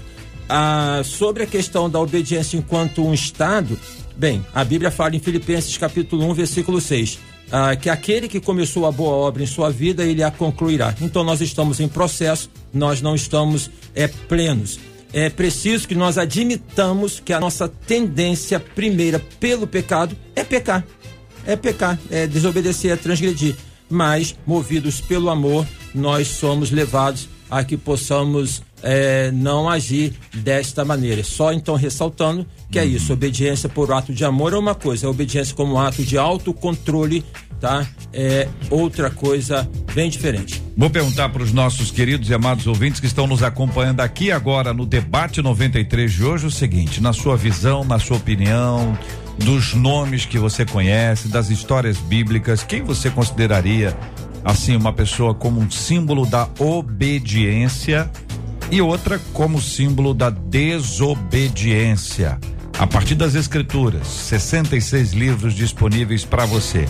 Ah, 0.50 1.02
sobre 1.04 1.44
a 1.44 1.46
questão 1.46 1.90
da 1.90 2.00
obediência 2.00 2.58
enquanto 2.58 3.06
um 3.06 3.14
Estado, 3.14 3.78
bem, 4.16 4.44
a 4.54 4.64
Bíblia 4.64 4.90
fala 4.90 5.16
em 5.16 5.20
Filipenses 5.20 5.78
capítulo 5.78 6.24
1, 6.30 6.34
versículo 6.34 6.82
6 6.82 7.37
ah, 7.52 7.76
que 7.76 7.90
aquele 7.90 8.28
que 8.28 8.40
começou 8.40 8.86
a 8.86 8.92
boa 8.92 9.16
obra 9.16 9.44
em 9.44 9.48
sua 9.48 9.70
vida, 9.70 10.04
ele 10.04 10.24
a 10.24 10.32
concluirá. 10.32 10.94
Então 11.02 11.24
nós 11.24 11.42
estamos 11.42 11.80
em 11.80 11.88
processo, 11.88 12.50
nós 12.74 13.02
não 13.02 13.16
estamos 13.16 13.70
é, 13.96 14.08
plenos. 14.08 14.80
É 15.14 15.30
preciso 15.30 15.88
que 15.88 15.96
nós 15.96 16.18
admitamos 16.18 17.20
que 17.20 17.32
a 17.32 17.40
nossa 17.40 17.68
tendência 17.68 18.60
primeira 18.60 19.20
pelo 19.40 19.66
pecado 19.66 20.16
é 20.36 20.44
pecar. 20.44 20.86
É 21.46 21.56
pecar, 21.56 21.98
é 22.12 22.28
desobedecer, 22.28 22.92
é 22.92 22.96
transgredir. 22.98 23.56
Mas, 23.90 24.36
movidos 24.46 25.00
pelo 25.00 25.30
amor, 25.30 25.66
nós 25.96 26.28
somos 26.28 26.72
levados 26.72 27.30
a 27.50 27.64
que 27.64 27.78
possamos 27.78 28.62
é, 28.84 29.32
não 29.32 29.70
agir 29.70 30.14
desta 30.34 30.86
maneira. 30.86 31.24
Só 31.24 31.52
então 31.52 31.76
ressaltando 31.76 32.46
que 32.70 32.80
é 32.80 32.84
uhum. 32.84 32.90
isso, 32.90 33.14
obediência 33.14 33.70
por 33.70 33.92
ato 33.92 34.14
de 34.14 34.26
amor 34.26 34.54
é 34.54 34.58
uma 34.58 34.76
coisa, 34.76 35.10
obediência 35.10 35.56
como 35.56 35.80
ato 35.80 36.04
de 36.04 36.18
autocontrole, 36.18 37.24
tá? 37.60 37.88
É 38.14 38.48
outra 38.70 39.10
coisa 39.10 39.70
bem 39.94 40.10
diferente. 40.10 40.62
Vou 40.76 40.90
perguntar 40.90 41.30
para 41.30 41.42
os 41.42 41.52
nossos 41.52 41.90
queridos 41.90 42.30
e 42.30 42.34
amados 42.34 42.68
ouvintes 42.68 43.00
que 43.00 43.08
estão 43.08 43.26
nos 43.26 43.42
acompanhando 43.42 44.02
aqui 44.02 44.32
agora 44.32 44.74
no 44.74 44.86
debate 44.86 45.42
93 45.42 46.12
de 46.12 46.24
hoje 46.24 46.46
o 46.46 46.52
seguinte, 46.52 47.02
na 47.02 47.14
sua 47.14 47.36
visão, 47.36 47.84
na 47.84 48.00
sua 48.00 48.18
opinião, 48.18 48.98
dos 49.40 49.74
nomes 49.74 50.26
que 50.26 50.38
você 50.38 50.66
conhece, 50.66 51.28
das 51.28 51.50
histórias 51.50 51.98
bíblicas, 51.98 52.64
quem 52.64 52.82
você 52.82 53.10
consideraria 53.10 53.98
assim 54.44 54.76
uma 54.76 54.94
pessoa 54.94 55.34
como 55.34 55.60
um 55.60 55.70
símbolo 55.70 56.26
da 56.26 56.48
obediência 56.60 58.10
e 58.72 58.82
outra 58.82 59.20
como 59.34 59.62
símbolo 59.62 60.14
da 60.14 60.30
desobediência? 60.30 62.40
A 62.80 62.86
partir 62.86 63.16
das 63.16 63.34
escrituras, 63.34 64.08
66 64.08 65.14
livros 65.14 65.54
disponíveis 65.54 66.24
para 66.24 66.46
você. 66.46 66.86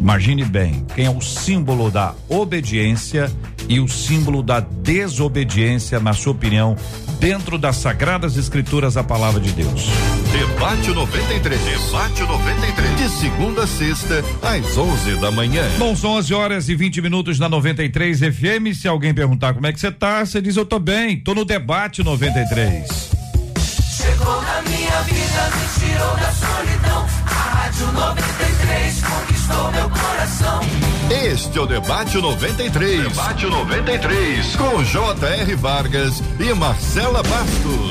Imagine 0.00 0.44
bem, 0.44 0.84
quem 0.94 1.06
é 1.06 1.10
o 1.10 1.20
símbolo 1.20 1.90
da 1.90 2.14
obediência 2.28 3.30
e 3.68 3.80
o 3.80 3.88
símbolo 3.88 4.42
da 4.42 4.60
desobediência, 4.60 6.00
na 6.00 6.12
sua 6.12 6.32
opinião, 6.32 6.76
dentro 7.18 7.58
das 7.58 7.76
sagradas 7.76 8.36
escrituras, 8.36 8.96
a 8.96 9.04
palavra 9.04 9.40
de 9.40 9.52
Deus. 9.52 9.86
Debate 10.32 10.90
93. 10.90 11.60
Debate 11.60 12.22
93. 12.22 12.96
De 12.96 13.08
segunda 13.08 13.64
a 13.64 13.66
sexta, 13.66 14.24
às 14.42 14.76
11 14.76 15.16
da 15.20 15.30
manhã. 15.30 15.64
Bom, 15.78 15.96
são 15.96 16.10
11 16.12 16.34
horas 16.34 16.68
e 16.68 16.74
20 16.74 17.00
minutos 17.00 17.38
na 17.38 17.48
93 17.48 18.20
FM. 18.20 18.74
Se 18.74 18.86
alguém 18.86 19.14
perguntar 19.14 19.54
como 19.54 19.66
é 19.66 19.72
que 19.72 19.80
você 19.80 19.90
tá, 19.90 20.24
você 20.24 20.40
diz 20.40 20.56
eu 20.56 20.66
tô 20.66 20.78
bem, 20.78 21.18
tô 21.18 21.34
no 21.34 21.44
debate 21.44 22.02
93. 22.02 22.86
Chegou 23.96 24.42
na 24.42 24.62
minha 24.62 25.00
vida, 25.02 25.50
me 25.56 25.88
tirou 25.88 26.16
da 26.16 26.32
solidão. 26.32 27.15
Rádio 27.76 27.92
93 27.92 29.02
conquistou 29.02 29.72
meu 29.72 29.90
coração. 29.90 30.60
Este 31.30 31.58
é 31.58 31.60
o 31.60 31.66
Debate 31.66 32.16
93. 32.16 33.02
Debate 33.02 33.44
93. 33.44 34.56
Com 34.56 34.82
J.R. 34.82 35.54
Vargas 35.56 36.22
e 36.40 36.54
Marcela 36.54 37.22
Bastos. 37.22 37.90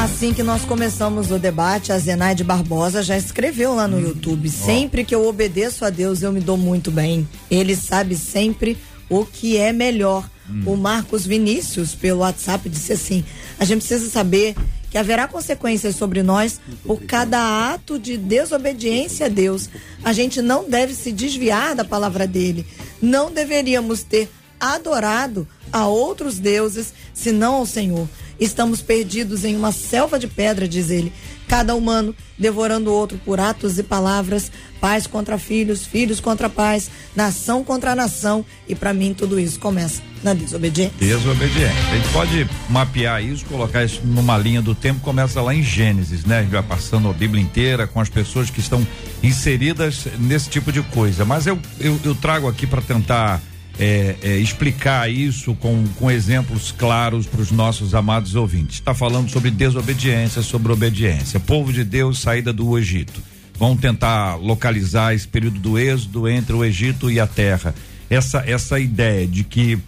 Assim 0.00 0.32
que 0.32 0.44
nós 0.44 0.64
começamos 0.64 1.32
o 1.32 1.38
debate, 1.38 1.90
a 1.90 1.98
Zenaide 1.98 2.44
Barbosa 2.44 3.02
já 3.02 3.18
escreveu 3.18 3.74
lá 3.74 3.88
no 3.88 3.98
YouTube: 4.00 4.48
Sempre 4.48 5.02
que 5.02 5.16
eu 5.16 5.26
obedeço 5.26 5.84
a 5.84 5.90
Deus, 5.90 6.22
eu 6.22 6.30
me 6.30 6.40
dou 6.40 6.56
muito 6.56 6.92
bem. 6.92 7.28
Ele 7.50 7.74
sabe 7.74 8.14
sempre 8.14 8.78
o 9.10 9.24
que 9.24 9.56
é 9.56 9.72
melhor. 9.72 10.30
Hum. 10.48 10.62
O 10.64 10.76
Marcos 10.76 11.26
Vinícius, 11.26 11.92
pelo 11.92 12.20
WhatsApp, 12.20 12.68
disse 12.68 12.92
assim: 12.92 13.24
A 13.58 13.64
gente 13.64 13.80
precisa 13.80 14.08
saber 14.08 14.54
que 14.90 14.98
haverá 14.98 15.28
consequências 15.28 15.96
sobre 15.96 16.22
nós 16.22 16.60
por 16.84 17.02
cada 17.02 17.72
ato 17.72 17.98
de 17.98 18.16
desobediência 18.16 19.26
a 19.26 19.28
Deus. 19.28 19.68
A 20.04 20.12
gente 20.12 20.40
não 20.40 20.68
deve 20.68 20.94
se 20.94 21.12
desviar 21.12 21.74
da 21.74 21.84
palavra 21.84 22.26
dele. 22.26 22.66
Não 23.00 23.30
deveríamos 23.30 24.02
ter 24.02 24.28
adorado 24.58 25.46
a 25.72 25.86
outros 25.86 26.38
deuses, 26.38 26.92
senão 27.12 27.54
ao 27.54 27.66
Senhor. 27.66 28.08
Estamos 28.40 28.80
perdidos 28.80 29.44
em 29.44 29.56
uma 29.56 29.72
selva 29.72 30.18
de 30.18 30.26
pedra, 30.26 30.66
diz 30.66 30.90
ele. 30.90 31.12
Cada 31.46 31.74
humano 31.74 32.14
devorando 32.38 32.90
o 32.90 32.94
outro 32.94 33.18
por 33.24 33.40
atos 33.40 33.78
e 33.78 33.82
palavras, 33.82 34.50
pais 34.80 35.06
contra 35.06 35.38
filhos, 35.38 35.84
filhos 35.84 36.20
contra 36.20 36.48
pais, 36.48 36.90
nação 37.16 37.64
contra 37.64 37.94
nação. 37.94 38.44
E 38.68 38.74
para 38.74 38.94
mim 38.94 39.14
tudo 39.14 39.38
isso 39.38 39.58
começa 39.58 40.07
na 40.22 40.34
desobediência. 40.34 40.94
Desobediência. 40.98 41.90
A 41.90 41.96
gente 41.96 42.08
pode 42.10 42.48
mapear 42.68 43.22
isso, 43.22 43.44
colocar 43.46 43.84
isso 43.84 44.00
numa 44.04 44.36
linha 44.36 44.60
do 44.60 44.74
tempo, 44.74 45.00
começa 45.00 45.40
lá 45.40 45.54
em 45.54 45.62
Gênesis, 45.62 46.24
né? 46.24 46.38
A 46.38 46.42
gente 46.42 46.50
vai 46.50 46.62
passando 46.62 47.08
a 47.08 47.12
Bíblia 47.12 47.42
inteira 47.42 47.86
com 47.86 48.00
as 48.00 48.08
pessoas 48.08 48.50
que 48.50 48.60
estão 48.60 48.86
inseridas 49.22 50.06
nesse 50.18 50.48
tipo 50.48 50.72
de 50.72 50.82
coisa. 50.82 51.24
Mas 51.24 51.46
eu, 51.46 51.58
eu, 51.80 51.98
eu 52.04 52.14
trago 52.14 52.48
aqui 52.48 52.66
para 52.66 52.82
tentar 52.82 53.40
é, 53.78 54.16
é, 54.22 54.36
explicar 54.36 55.10
isso 55.10 55.54
com, 55.54 55.84
com 55.98 56.10
exemplos 56.10 56.72
claros 56.72 57.26
para 57.26 57.40
os 57.40 57.50
nossos 57.50 57.94
amados 57.94 58.34
ouvintes. 58.34 58.76
Está 58.76 58.92
falando 58.92 59.30
sobre 59.30 59.50
desobediência, 59.50 60.42
sobre 60.42 60.72
obediência. 60.72 61.38
Povo 61.38 61.72
de 61.72 61.84
Deus, 61.84 62.20
saída 62.20 62.52
do 62.52 62.76
Egito. 62.76 63.22
Vamos 63.58 63.80
tentar 63.80 64.36
localizar 64.36 65.14
esse 65.14 65.26
período 65.26 65.58
do 65.58 65.78
êxodo 65.78 66.28
entre 66.28 66.54
o 66.54 66.64
Egito 66.64 67.10
e 67.10 67.18
a 67.18 67.26
terra. 67.26 67.74
Essa, 68.10 68.42
essa 68.46 68.78
ideia 68.78 69.26
de 69.26 69.44
que 69.44 69.78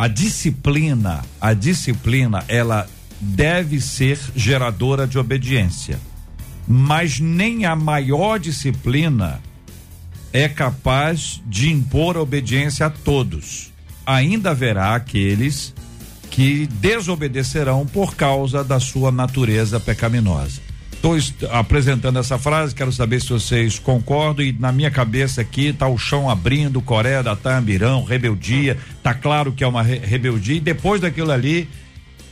a 0.00 0.08
disciplina, 0.08 1.22
a 1.38 1.52
disciplina, 1.52 2.42
ela 2.48 2.88
deve 3.20 3.82
ser 3.82 4.18
geradora 4.34 5.06
de 5.06 5.18
obediência. 5.18 6.00
Mas 6.66 7.20
nem 7.20 7.66
a 7.66 7.76
maior 7.76 8.38
disciplina 8.38 9.42
é 10.32 10.48
capaz 10.48 11.42
de 11.44 11.70
impor 11.70 12.16
obediência 12.16 12.86
a 12.86 12.90
todos. 12.90 13.74
Ainda 14.06 14.52
haverá 14.52 14.94
aqueles 14.94 15.74
que 16.30 16.66
desobedecerão 16.66 17.84
por 17.84 18.14
causa 18.14 18.64
da 18.64 18.80
sua 18.80 19.12
natureza 19.12 19.78
pecaminosa. 19.78 20.62
Estou 21.02 21.16
apresentando 21.50 22.18
essa 22.18 22.38
frase, 22.38 22.74
quero 22.74 22.92
saber 22.92 23.22
se 23.22 23.30
vocês 23.30 23.78
concordam 23.78 24.44
e 24.44 24.52
na 24.52 24.70
minha 24.70 24.90
cabeça 24.90 25.40
aqui 25.40 25.68
está 25.68 25.88
o 25.88 25.96
chão 25.96 26.28
abrindo, 26.28 26.82
Coreia 26.82 27.22
da 27.22 27.34
Tambirão, 27.34 28.04
rebeldia, 28.04 28.76
tá 29.02 29.14
claro 29.14 29.50
que 29.50 29.64
é 29.64 29.66
uma 29.66 29.82
re 29.82 29.96
rebeldia 29.96 30.56
e 30.56 30.60
depois 30.60 31.00
daquilo 31.00 31.32
ali 31.32 31.66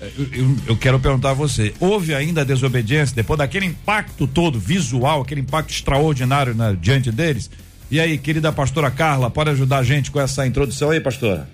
eu, 0.01 0.27
eu, 0.33 0.57
eu, 0.67 0.77
quero 0.77 1.01
perguntar 1.01 1.31
a 1.31 1.35
você, 1.35 1.73
houve 1.81 2.15
ainda 2.15 2.45
desobediência 2.45 3.17
depois 3.17 3.39
daquele 3.39 3.65
impacto 3.65 4.27
todo 4.27 4.59
visual, 4.59 5.23
aquele 5.23 5.41
impacto 5.41 5.71
extraordinário 5.71 6.55
né, 6.55 6.77
diante 6.79 7.11
deles? 7.11 7.51
E 7.91 7.99
aí, 7.99 8.19
querida 8.19 8.53
pastora 8.53 8.91
Carla, 8.91 9.31
pode 9.31 9.49
ajudar 9.49 9.79
a 9.79 9.83
gente 9.83 10.11
com 10.11 10.21
essa 10.21 10.47
introdução 10.47 10.91
aí, 10.91 11.01
pastora? 11.01 11.49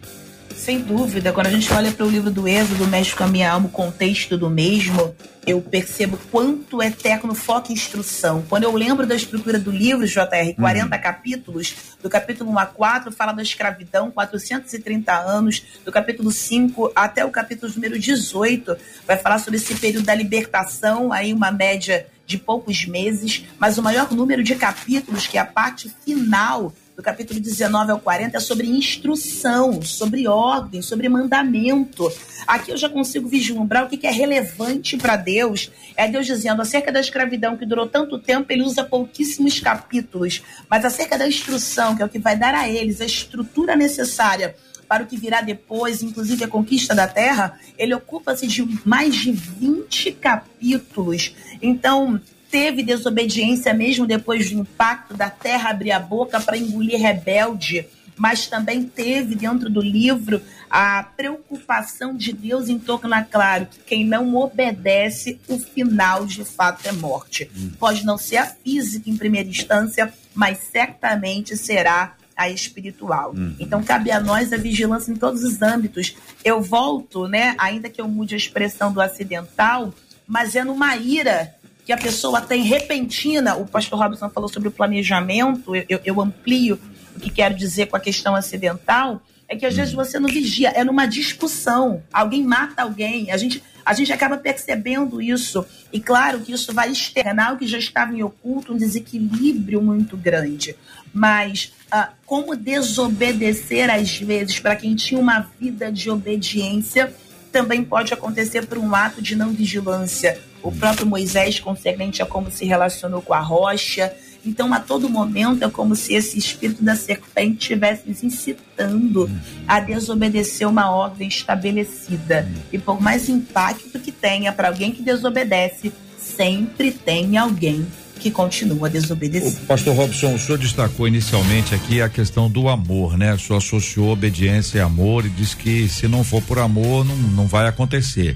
Sem 0.54 0.80
dúvida, 0.80 1.32
quando 1.32 1.48
a 1.48 1.50
gente 1.50 1.72
olha 1.72 1.92
para 1.92 2.06
o 2.06 2.08
livro 2.08 2.30
do 2.30 2.48
Êxodo, 2.48 2.86
mexe 2.86 3.14
com 3.14 3.24
a 3.24 3.28
minha 3.28 3.50
alma, 3.50 3.66
o 3.66 3.70
contexto 3.70 4.38
do 4.38 4.48
mesmo, 4.48 5.14
eu 5.46 5.60
percebo 5.60 6.18
quanto 6.30 6.80
é 6.80 6.90
tecno 6.90 7.34
foco 7.34 7.70
e 7.70 7.74
instrução. 7.74 8.42
Quando 8.48 8.62
eu 8.62 8.72
lembro 8.72 9.06
da 9.06 9.14
estrutura 9.14 9.58
do 9.58 9.70
livro, 9.70 10.06
JR, 10.06 10.54
40 10.56 10.96
uhum. 10.96 11.02
capítulos, 11.02 11.74
do 12.02 12.08
capítulo 12.08 12.50
1 12.52 12.58
a 12.58 12.66
4, 12.66 13.12
fala 13.12 13.32
da 13.32 13.42
escravidão, 13.42 14.10
430 14.10 15.12
anos, 15.12 15.62
do 15.84 15.92
capítulo 15.92 16.30
5 16.30 16.92
até 16.94 17.24
o 17.24 17.30
capítulo 17.30 17.70
número 17.74 17.98
18, 17.98 18.76
vai 19.06 19.16
falar 19.16 19.38
sobre 19.38 19.56
esse 19.56 19.74
período 19.74 20.04
da 20.04 20.14
libertação, 20.14 21.12
aí 21.12 21.32
uma 21.32 21.50
média 21.50 22.06
de 22.26 22.38
poucos 22.38 22.86
meses, 22.86 23.44
mas 23.58 23.76
o 23.76 23.82
maior 23.82 24.10
número 24.12 24.42
de 24.42 24.54
capítulos, 24.54 25.26
que 25.26 25.36
é 25.36 25.40
a 25.40 25.46
parte 25.46 25.94
final 26.04 26.72
do 26.96 27.02
capítulo 27.02 27.40
19 27.40 27.90
ao 27.90 27.98
40, 27.98 28.36
é 28.36 28.40
sobre 28.40 28.68
instrução, 28.68 29.82
sobre 29.82 30.28
ordem, 30.28 30.80
sobre 30.80 31.08
mandamento. 31.08 32.10
Aqui 32.46 32.70
eu 32.70 32.76
já 32.76 32.88
consigo 32.88 33.28
vislumbrar 33.28 33.84
o 33.84 33.88
que 33.88 34.06
é 34.06 34.10
relevante 34.10 34.96
para 34.96 35.16
Deus. 35.16 35.70
É 35.96 36.06
Deus 36.06 36.24
dizendo 36.24 36.62
acerca 36.62 36.92
da 36.92 37.00
escravidão 37.00 37.56
que 37.56 37.66
durou 37.66 37.88
tanto 37.88 38.18
tempo, 38.18 38.52
ele 38.52 38.62
usa 38.62 38.84
pouquíssimos 38.84 39.58
capítulos, 39.58 40.42
mas 40.70 40.84
acerca 40.84 41.18
da 41.18 41.26
instrução, 41.26 41.96
que 41.96 42.02
é 42.02 42.06
o 42.06 42.08
que 42.08 42.18
vai 42.18 42.36
dar 42.36 42.54
a 42.54 42.68
eles 42.68 43.00
a 43.00 43.06
estrutura 43.06 43.74
necessária 43.74 44.54
para 44.88 45.02
o 45.02 45.06
que 45.06 45.16
virá 45.16 45.40
depois, 45.40 46.02
inclusive 46.02 46.44
a 46.44 46.48
conquista 46.48 46.94
da 46.94 47.08
terra, 47.08 47.58
ele 47.76 47.94
ocupa-se 47.94 48.46
de 48.46 48.64
mais 48.84 49.16
de 49.16 49.32
20 49.32 50.12
capítulos. 50.12 51.34
Então, 51.60 52.20
teve 52.54 52.84
desobediência 52.84 53.74
mesmo 53.74 54.06
depois 54.06 54.48
do 54.48 54.60
impacto 54.60 55.12
da 55.12 55.28
terra 55.28 55.70
abrir 55.70 55.90
a 55.90 55.98
boca 55.98 56.38
para 56.38 56.56
engolir 56.56 57.00
rebelde, 57.00 57.84
mas 58.16 58.46
também 58.46 58.84
teve 58.84 59.34
dentro 59.34 59.68
do 59.68 59.80
livro 59.80 60.40
a 60.70 61.02
preocupação 61.02 62.16
de 62.16 62.32
Deus 62.32 62.68
em 62.68 62.78
tornar 62.78 63.24
claro 63.24 63.66
que 63.66 63.80
quem 63.80 64.06
não 64.06 64.36
obedece, 64.36 65.40
o 65.48 65.58
final 65.58 66.24
de 66.26 66.44
fato 66.44 66.86
é 66.86 66.92
morte. 66.92 67.50
Hum. 67.56 67.72
Pode 67.76 68.06
não 68.06 68.16
ser 68.16 68.36
a 68.36 68.46
física 68.46 69.10
em 69.10 69.16
primeira 69.16 69.48
instância, 69.48 70.14
mas 70.32 70.58
certamente 70.58 71.56
será 71.56 72.14
a 72.36 72.48
espiritual. 72.48 73.32
Uhum. 73.32 73.56
Então 73.58 73.82
cabe 73.82 74.12
a 74.12 74.20
nós 74.20 74.52
a 74.52 74.56
vigilância 74.56 75.10
em 75.10 75.16
todos 75.16 75.42
os 75.42 75.60
âmbitos. 75.60 76.16
Eu 76.44 76.62
volto, 76.62 77.26
né, 77.26 77.56
ainda 77.58 77.90
que 77.90 78.00
eu 78.00 78.06
mude 78.06 78.34
a 78.34 78.38
expressão 78.38 78.92
do 78.92 79.00
acidental, 79.00 79.92
mas 80.24 80.54
é 80.54 80.62
numa 80.62 80.94
ira 80.96 81.52
que 81.84 81.92
a 81.92 81.96
pessoa 81.96 82.40
tem 82.40 82.62
repentina. 82.62 83.56
O 83.56 83.66
pastor 83.66 83.98
Robson 83.98 84.30
falou 84.30 84.48
sobre 84.48 84.68
o 84.68 84.72
planejamento, 84.72 85.74
eu, 85.76 86.00
eu 86.04 86.20
amplio 86.20 86.78
o 87.14 87.20
que 87.20 87.30
quero 87.30 87.54
dizer 87.54 87.86
com 87.86 87.96
a 87.96 88.00
questão 88.00 88.34
acidental. 88.34 89.20
É 89.46 89.54
que 89.54 89.66
às 89.66 89.76
vezes 89.76 89.92
você 89.92 90.18
não 90.18 90.28
vigia, 90.28 90.70
é 90.70 90.82
numa 90.82 91.06
discussão. 91.06 92.02
Alguém 92.10 92.42
mata 92.42 92.82
alguém, 92.82 93.30
a 93.30 93.36
gente, 93.36 93.62
a 93.84 93.92
gente 93.92 94.10
acaba 94.10 94.38
percebendo 94.38 95.20
isso. 95.20 95.66
E 95.92 96.00
claro 96.00 96.40
que 96.40 96.52
isso 96.52 96.72
vai 96.72 96.90
externar 96.90 97.52
o 97.52 97.58
que 97.58 97.66
já 97.66 97.78
estava 97.78 98.14
em 98.14 98.22
oculto, 98.22 98.72
um 98.72 98.76
desequilíbrio 98.76 99.82
muito 99.82 100.16
grande. 100.16 100.74
Mas 101.12 101.72
ah, 101.92 102.10
como 102.24 102.56
desobedecer 102.56 103.90
às 103.90 104.18
vezes 104.18 104.58
para 104.58 104.76
quem 104.76 104.94
tinha 104.96 105.20
uma 105.20 105.40
vida 105.60 105.92
de 105.92 106.10
obediência 106.10 107.14
também 107.52 107.84
pode 107.84 108.12
acontecer 108.12 108.66
por 108.66 108.78
um 108.78 108.94
ato 108.94 109.20
de 109.20 109.36
não 109.36 109.52
vigilância. 109.52 110.40
O 110.64 110.72
próprio 110.72 111.06
Moisés, 111.06 111.60
concernente 111.60 112.22
a 112.22 112.26
como 112.26 112.50
se 112.50 112.64
relacionou 112.64 113.20
com 113.20 113.34
a 113.34 113.40
rocha. 113.40 114.10
Então, 114.46 114.72
a 114.72 114.80
todo 114.80 115.10
momento, 115.10 115.62
é 115.62 115.68
como 115.68 115.94
se 115.94 116.14
esse 116.14 116.38
espírito 116.38 116.82
da 116.82 116.96
serpente 116.96 117.60
estivesse 117.60 118.26
incitando 118.26 119.30
a 119.68 119.78
desobedecer 119.78 120.66
uma 120.66 120.90
ordem 120.90 121.28
estabelecida. 121.28 122.48
E 122.72 122.78
por 122.78 122.98
mais 122.98 123.28
impacto 123.28 123.98
que 124.00 124.10
tenha 124.10 124.52
para 124.52 124.68
alguém 124.68 124.90
que 124.90 125.02
desobedece, 125.02 125.92
sempre 126.18 126.90
tem 126.92 127.36
alguém 127.36 127.86
que 128.18 128.30
continua 128.30 128.88
a 128.88 128.90
desobedecer. 128.90 129.62
O 129.64 129.66
pastor 129.66 129.94
Robson, 129.94 130.34
o 130.34 130.38
senhor 130.38 130.56
destacou 130.56 131.06
inicialmente 131.06 131.74
aqui 131.74 132.00
a 132.00 132.08
questão 132.08 132.50
do 132.50 132.70
amor, 132.70 133.18
né? 133.18 133.34
O 133.34 133.38
senhor 133.38 133.58
associou 133.58 134.10
obediência 134.10 134.78
e 134.78 134.80
amor 134.80 135.26
e 135.26 135.28
disse 135.28 135.54
que 135.54 135.86
se 135.90 136.08
não 136.08 136.24
for 136.24 136.40
por 136.40 136.58
amor, 136.58 137.04
não, 137.04 137.16
não 137.16 137.46
vai 137.46 137.66
acontecer. 137.66 138.34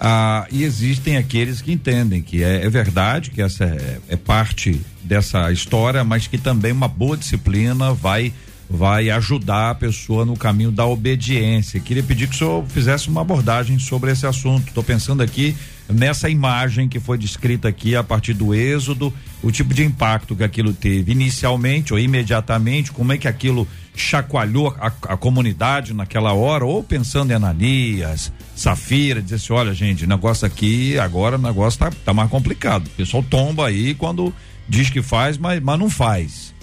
Ah, 0.00 0.46
e 0.50 0.62
existem 0.62 1.16
aqueles 1.16 1.60
que 1.60 1.72
entendem 1.72 2.22
que 2.22 2.42
é, 2.42 2.64
é 2.64 2.70
verdade, 2.70 3.30
que 3.30 3.42
essa 3.42 3.64
é, 3.64 3.98
é, 4.08 4.16
parte 4.16 4.80
dessa 5.02 5.50
história, 5.50 6.04
mas 6.04 6.26
que 6.26 6.38
também 6.38 6.70
uma 6.70 6.88
boa 6.88 7.16
disciplina 7.16 7.92
vai 7.92 8.32
vai 8.70 9.08
ajudar 9.08 9.70
a 9.70 9.74
pessoa 9.74 10.26
no 10.26 10.36
caminho 10.36 10.70
da 10.70 10.84
obediência. 10.84 11.80
Queria 11.80 12.02
pedir 12.02 12.28
que 12.28 12.34
o 12.34 12.38
senhor 12.38 12.66
fizesse 12.66 13.08
uma 13.08 13.22
abordagem 13.22 13.78
sobre 13.78 14.12
esse 14.12 14.26
assunto. 14.26 14.68
Estou 14.68 14.84
pensando 14.84 15.22
aqui 15.22 15.56
nessa 15.88 16.28
imagem 16.28 16.88
que 16.88 17.00
foi 17.00 17.16
descrita 17.16 17.68
aqui 17.68 17.96
a 17.96 18.04
partir 18.04 18.34
do 18.34 18.54
êxodo, 18.54 19.12
o 19.42 19.50
tipo 19.50 19.72
de 19.72 19.84
impacto 19.84 20.36
que 20.36 20.44
aquilo 20.44 20.72
teve 20.72 21.12
inicialmente 21.12 21.92
ou 21.92 21.98
imediatamente, 21.98 22.92
como 22.92 23.12
é 23.12 23.18
que 23.18 23.26
aquilo 23.26 23.66
chacoalhou 23.94 24.68
a, 24.78 24.86
a 24.86 25.16
comunidade 25.16 25.94
naquela 25.94 26.32
hora, 26.32 26.64
ou 26.64 26.82
pensando 26.82 27.30
em 27.32 27.34
Ananias, 27.34 28.32
Safira, 28.54 29.22
dizer 29.22 29.36
assim, 29.36 29.52
olha 29.52 29.74
gente, 29.74 30.06
negócio 30.06 30.46
aqui, 30.46 30.98
agora 30.98 31.36
o 31.36 31.40
negócio 31.40 31.78
tá, 31.78 31.90
tá 32.04 32.14
mais 32.14 32.30
complicado. 32.30 32.86
O 32.86 32.90
pessoal 32.90 33.22
tomba 33.22 33.66
aí 33.66 33.94
quando 33.94 34.32
diz 34.68 34.90
que 34.90 35.02
faz, 35.02 35.38
mas, 35.38 35.60
mas 35.62 35.78
não 35.78 35.88
faz. 35.88 36.54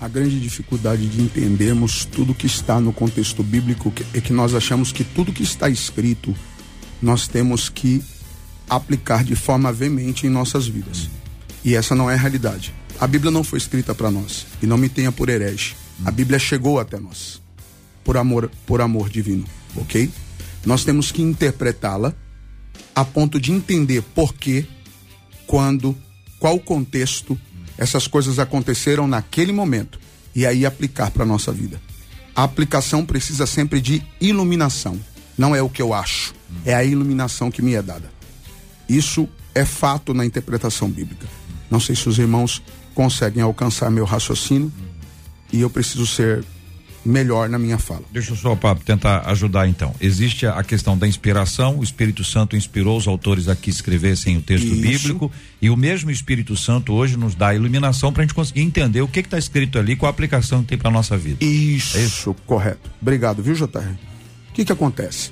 A 0.00 0.06
grande 0.06 0.38
dificuldade 0.38 1.06
de 1.06 1.20
entendermos 1.20 2.04
tudo 2.04 2.34
que 2.34 2.46
está 2.46 2.80
no 2.80 2.92
contexto 2.92 3.42
bíblico 3.42 3.92
é 4.14 4.20
que 4.20 4.32
nós 4.32 4.54
achamos 4.54 4.92
que 4.92 5.02
tudo 5.02 5.32
que 5.32 5.42
está 5.42 5.68
escrito 5.68 6.34
nós 7.00 7.26
temos 7.26 7.68
que 7.68 8.02
aplicar 8.68 9.24
de 9.24 9.34
forma 9.34 9.72
veemente 9.72 10.26
em 10.26 10.30
nossas 10.30 10.66
vidas. 10.66 11.08
E 11.64 11.74
essa 11.74 11.94
não 11.94 12.10
é 12.10 12.14
a 12.14 12.18
realidade. 12.18 12.74
A 13.00 13.06
Bíblia 13.06 13.30
não 13.30 13.44
foi 13.44 13.58
escrita 13.58 13.94
para 13.94 14.10
nós 14.10 14.46
e 14.62 14.66
não 14.66 14.76
me 14.76 14.88
tenha 14.88 15.12
por 15.12 15.28
herege. 15.28 15.76
A 16.04 16.10
Bíblia 16.10 16.38
chegou 16.38 16.78
até 16.78 16.98
nós 16.98 17.40
por 18.08 18.16
amor, 18.16 18.50
por 18.66 18.80
amor 18.80 19.10
divino, 19.10 19.44
ok? 19.76 20.10
Nós 20.64 20.82
temos 20.82 21.12
que 21.12 21.20
interpretá-la 21.20 22.14
a 22.94 23.04
ponto 23.04 23.38
de 23.38 23.52
entender 23.52 24.02
por 24.02 24.32
quê, 24.32 24.66
quando, 25.46 25.94
qual 26.38 26.58
contexto 26.58 27.38
essas 27.76 28.06
coisas 28.06 28.38
aconteceram 28.38 29.06
naquele 29.06 29.52
momento 29.52 30.00
e 30.34 30.46
aí 30.46 30.64
aplicar 30.64 31.10
para 31.10 31.26
nossa 31.26 31.52
vida. 31.52 31.78
A 32.34 32.44
aplicação 32.44 33.04
precisa 33.04 33.46
sempre 33.46 33.78
de 33.78 34.02
iluminação. 34.20 34.98
Não 35.36 35.54
é 35.54 35.60
o 35.60 35.68
que 35.68 35.82
eu 35.82 35.92
acho, 35.92 36.34
é 36.64 36.74
a 36.74 36.82
iluminação 36.82 37.50
que 37.50 37.60
me 37.60 37.74
é 37.74 37.82
dada. 37.82 38.17
Isso 38.88 39.28
é 39.54 39.64
fato 39.64 40.14
na 40.14 40.24
interpretação 40.24 40.88
bíblica. 40.88 41.26
Não 41.70 41.78
sei 41.78 41.94
se 41.94 42.08
os 42.08 42.18
irmãos 42.18 42.62
conseguem 42.94 43.42
alcançar 43.42 43.90
meu 43.90 44.04
raciocínio 44.04 44.72
e 45.52 45.60
eu 45.60 45.70
preciso 45.70 46.06
ser 46.06 46.44
melhor 47.04 47.48
na 47.48 47.58
minha 47.58 47.78
fala. 47.78 48.02
Deixa 48.12 48.32
eu 48.32 48.36
só 48.36 48.54
para 48.54 48.74
tentar 48.76 49.20
ajudar 49.30 49.68
então. 49.68 49.94
Existe 50.00 50.46
a 50.46 50.62
questão 50.62 50.96
da 50.96 51.06
inspiração, 51.06 51.78
o 51.78 51.82
Espírito 51.82 52.22
Santo 52.24 52.56
inspirou 52.56 52.96
os 52.96 53.06
autores 53.06 53.48
aqui 53.48 53.70
escrevessem 53.70 54.36
o 54.36 54.42
texto 54.42 54.66
Isso. 54.66 54.80
bíblico 54.80 55.32
e 55.60 55.70
o 55.70 55.76
mesmo 55.76 56.10
Espírito 56.10 56.56
Santo 56.56 56.92
hoje 56.92 57.16
nos 57.16 57.34
dá 57.34 57.48
a 57.48 57.54
iluminação 57.54 58.12
para 58.12 58.22
a 58.22 58.26
gente 58.26 58.34
conseguir 58.34 58.62
entender 58.62 59.00
o 59.00 59.08
que 59.08 59.20
está 59.20 59.38
escrito 59.38 59.78
ali, 59.78 59.96
qual 59.96 60.08
a 60.08 60.10
aplicação 60.10 60.62
que 60.62 60.68
tem 60.68 60.78
para 60.78 60.90
nossa 60.90 61.16
vida. 61.16 61.44
Isso, 61.44 61.96
é 61.96 62.04
isso, 62.04 62.34
correto. 62.46 62.90
Obrigado, 63.00 63.42
viu, 63.42 63.54
JR? 63.54 63.78
O 64.50 64.52
que 64.52 64.64
que 64.64 64.72
acontece? 64.72 65.30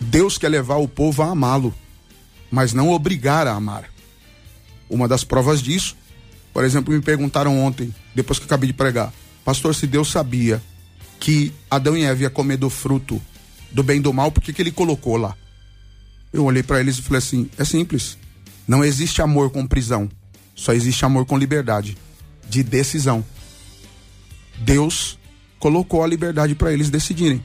Deus 0.00 0.38
quer 0.38 0.48
levar 0.48 0.76
o 0.76 0.88
povo 0.88 1.22
a 1.22 1.30
amá-lo 1.30 1.74
mas 2.50 2.72
não 2.72 2.90
obrigar 2.90 3.46
a 3.46 3.54
amar. 3.54 3.90
Uma 4.88 5.08
das 5.08 5.24
provas 5.24 5.60
disso, 5.60 5.96
por 6.52 6.64
exemplo, 6.64 6.94
me 6.94 7.00
perguntaram 7.00 7.58
ontem, 7.58 7.94
depois 8.14 8.38
que 8.38 8.44
acabei 8.44 8.68
de 8.68 8.72
pregar, 8.72 9.12
pastor, 9.44 9.74
se 9.74 9.86
Deus 9.86 10.10
sabia 10.10 10.62
que 11.20 11.52
Adão 11.70 11.96
e 11.96 12.04
Eva 12.04 12.22
iam 12.22 12.30
comer 12.30 12.56
do 12.56 12.70
fruto 12.70 13.20
do 13.72 13.82
bem 13.82 13.98
e 13.98 14.00
do 14.00 14.12
mal, 14.12 14.30
por 14.30 14.42
que, 14.42 14.52
que 14.52 14.62
ele 14.62 14.70
colocou 14.70 15.16
lá? 15.16 15.36
Eu 16.32 16.44
olhei 16.44 16.62
para 16.62 16.80
eles 16.80 16.98
e 16.98 17.02
falei 17.02 17.18
assim: 17.18 17.50
é 17.58 17.64
simples. 17.64 18.16
Não 18.66 18.84
existe 18.84 19.22
amor 19.22 19.50
com 19.50 19.66
prisão, 19.66 20.08
só 20.54 20.72
existe 20.72 21.04
amor 21.04 21.24
com 21.24 21.38
liberdade, 21.38 21.96
de 22.48 22.62
decisão. 22.62 23.24
Deus 24.58 25.18
colocou 25.58 26.02
a 26.02 26.06
liberdade 26.06 26.54
para 26.54 26.72
eles 26.72 26.90
decidirem. 26.90 27.44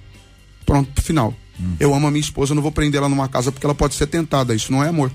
Pronto, 0.66 1.02
final. 1.02 1.34
Hum. 1.62 1.76
Eu 1.80 1.94
amo 1.94 2.08
a 2.08 2.12
minha 2.12 2.22
esposa, 2.22 2.56
não 2.56 2.62
vou 2.62 2.72
prender 2.72 3.00
ela 3.00 3.10
numa 3.10 3.28
casa 3.28 3.52
porque 3.52 3.66
ela 3.66 3.76
pode 3.76 3.96
ser 3.96 4.08
tentada. 4.08 4.56
Isso 4.56 4.72
não 4.72 4.84
é 4.84 4.90
amor. 4.90 5.12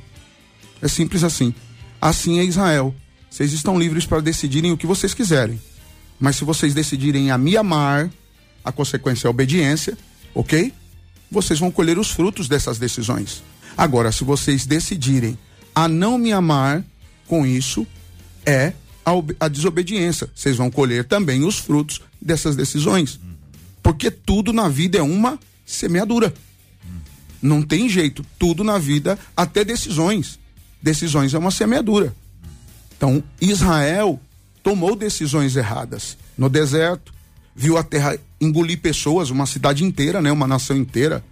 É 0.81 0.89
simples 0.89 1.25
assim. 1.25 1.55
Assim 2.01 2.39
é 2.39 2.45
Israel. 2.45 2.95
Vocês 3.31 3.53
estão 3.53 3.79
livres 3.79 4.07
para 4.07 4.21
decidirem 4.21 4.73
o 4.73 4.77
que 4.77 4.87
vocês 4.87 5.13
quiserem. 5.13 5.61
Mas 6.19 6.37
se 6.37 6.45
vocês 6.45 6.73
decidirem 6.73 7.31
a 7.31 7.37
me 7.37 7.57
amar, 7.57 8.11
a 8.65 8.73
consequência 8.73 9.27
é 9.27 9.29
a 9.29 9.31
obediência, 9.31 9.97
ok? 10.35 10.73
Vocês 11.31 11.59
vão 11.59 11.71
colher 11.71 11.99
os 11.99 12.11
frutos 12.11 12.49
dessas 12.49 12.79
decisões. 12.79 13.43
Agora, 13.77 14.11
se 14.11 14.25
vocês 14.25 14.65
decidirem 14.65 15.37
a 15.75 15.87
não 15.87 16.17
me 16.17 16.33
amar, 16.33 16.83
com 17.27 17.45
isso 17.45 17.87
é 18.45 18.73
a, 19.05 19.13
a 19.41 19.49
desobediência. 19.49 20.31
Vocês 20.35 20.57
vão 20.57 20.71
colher 20.71 21.05
também 21.05 21.45
os 21.45 21.59
frutos 21.59 22.01
dessas 22.21 22.57
decisões. 22.57 23.21
Porque 23.83 24.11
tudo 24.11 24.53
na 24.53 24.69
vida 24.69 24.99
é 24.99 25.03
uma 25.03 25.39
semeadura. 25.67 26.33
Não 27.43 27.61
tem 27.61 27.89
jeito. 27.89 28.25
Tudo 28.39 28.65
na 28.65 28.79
vida, 28.79 29.19
até 29.37 29.65
decisões. 29.65 30.39
Decisões 30.81 31.35
é 31.35 31.39
uma 31.39 31.51
semeadura. 31.51 32.15
Então, 32.97 33.23
Israel 33.41 34.19
tomou 34.63 34.97
decisões 34.97 35.55
erradas 35.55 36.17
no 36.37 36.49
deserto, 36.49 37.13
viu 37.55 37.77
a 37.77 37.83
terra 37.83 38.19
engolir 38.41 38.81
pessoas, 38.81 39.31
uma 39.31 39.47
cidade 39.47 39.85
inteira, 39.85 40.23
né, 40.23 40.33
uma 40.33 40.47
nação 40.47 40.77
inteira. 40.77 41.23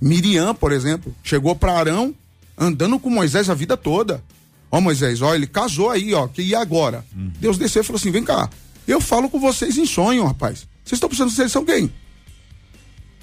Miriam, 0.00 0.54
por 0.54 0.72
exemplo, 0.72 1.14
chegou 1.22 1.54
para 1.54 1.78
Arão 1.78 2.14
andando 2.56 2.98
com 2.98 3.10
Moisés 3.10 3.48
a 3.48 3.54
vida 3.54 3.76
toda. 3.76 4.22
Ó 4.70 4.80
Moisés, 4.80 5.20
ó, 5.20 5.34
ele 5.34 5.46
casou 5.46 5.90
aí, 5.90 6.14
ó, 6.14 6.26
que 6.26 6.42
e 6.42 6.54
agora? 6.54 7.04
Uhum. 7.14 7.30
Deus 7.38 7.58
desceu 7.58 7.82
e 7.82 7.84
falou 7.84 7.98
assim: 7.98 8.10
"Vem 8.10 8.24
cá. 8.24 8.48
Eu 8.86 9.00
falo 9.00 9.28
com 9.28 9.38
vocês 9.38 9.76
em 9.76 9.86
sonho, 9.86 10.24
rapaz. 10.24 10.66
Vocês 10.84 10.96
estão 10.96 11.08
precisando 11.08 11.30
vocês 11.30 11.52
são 11.52 11.64
quem? 11.64 11.92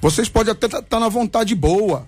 Vocês 0.01 0.29
podem 0.29 0.51
até 0.51 0.67
estar 0.67 0.81
tá, 0.81 0.87
tá 0.87 0.99
na 0.99 1.09
vontade 1.09 1.53
boa. 1.53 2.07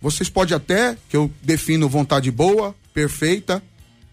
Vocês 0.00 0.28
podem 0.28 0.56
até, 0.56 0.96
que 1.08 1.16
eu 1.16 1.30
defino 1.42 1.88
vontade 1.88 2.30
boa, 2.30 2.74
perfeita 2.92 3.62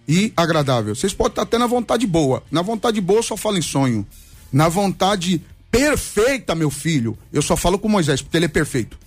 e 0.08 0.32
agradável. 0.38 0.96
Vocês 0.96 1.14
podem 1.14 1.32
estar 1.32 1.42
tá 1.42 1.48
até 1.48 1.58
na 1.58 1.68
vontade 1.68 2.06
boa. 2.06 2.44
Na 2.52 2.62
vontade 2.62 3.02
boa 3.02 3.20
eu 3.20 3.24
só 3.24 3.36
falo 3.36 3.58
em 3.58 3.62
sonho. 3.62 4.06
Na 4.52 4.70
vontade 4.70 5.42
perfeita, 5.72 6.56
meu 6.56 6.70
filho, 6.70 7.18
eu 7.32 7.42
só 7.42 7.56
falo 7.56 7.80
com 7.80 7.88
Moisés, 7.88 8.22
porque 8.22 8.38
ele 8.38 8.46
é 8.46 8.50
perfeito. 8.50 8.98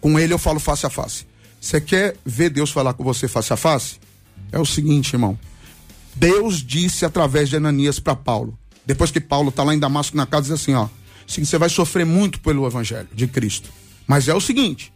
Com 0.00 0.18
ele 0.18 0.32
eu 0.32 0.38
falo 0.38 0.60
face 0.60 0.86
a 0.86 0.90
face. 0.90 1.26
Você 1.60 1.80
quer 1.80 2.16
ver 2.24 2.50
Deus 2.50 2.70
falar 2.70 2.92
com 2.94 3.02
você 3.02 3.26
face 3.26 3.52
a 3.52 3.56
face? 3.56 3.98
É 4.52 4.58
o 4.58 4.66
seguinte, 4.66 5.14
irmão. 5.14 5.38
Deus 6.14 6.62
disse 6.62 7.04
através 7.04 7.48
de 7.48 7.56
Ananias 7.56 7.98
para 7.98 8.14
Paulo. 8.14 8.56
Depois 8.86 9.10
que 9.10 9.20
Paulo 9.20 9.48
está 9.48 9.64
lá 9.64 9.74
em 9.74 9.78
Damasco 9.78 10.16
na 10.16 10.26
casa, 10.26 10.42
diz 10.42 10.60
assim, 10.60 10.74
ó. 10.74 10.88
Sim, 11.26 11.44
você 11.44 11.58
vai 11.58 11.68
sofrer 11.68 12.04
muito 12.04 12.40
pelo 12.40 12.66
evangelho 12.66 13.08
de 13.12 13.26
Cristo. 13.26 13.70
Mas 14.06 14.28
é 14.28 14.34
o 14.34 14.40
seguinte: 14.40 14.92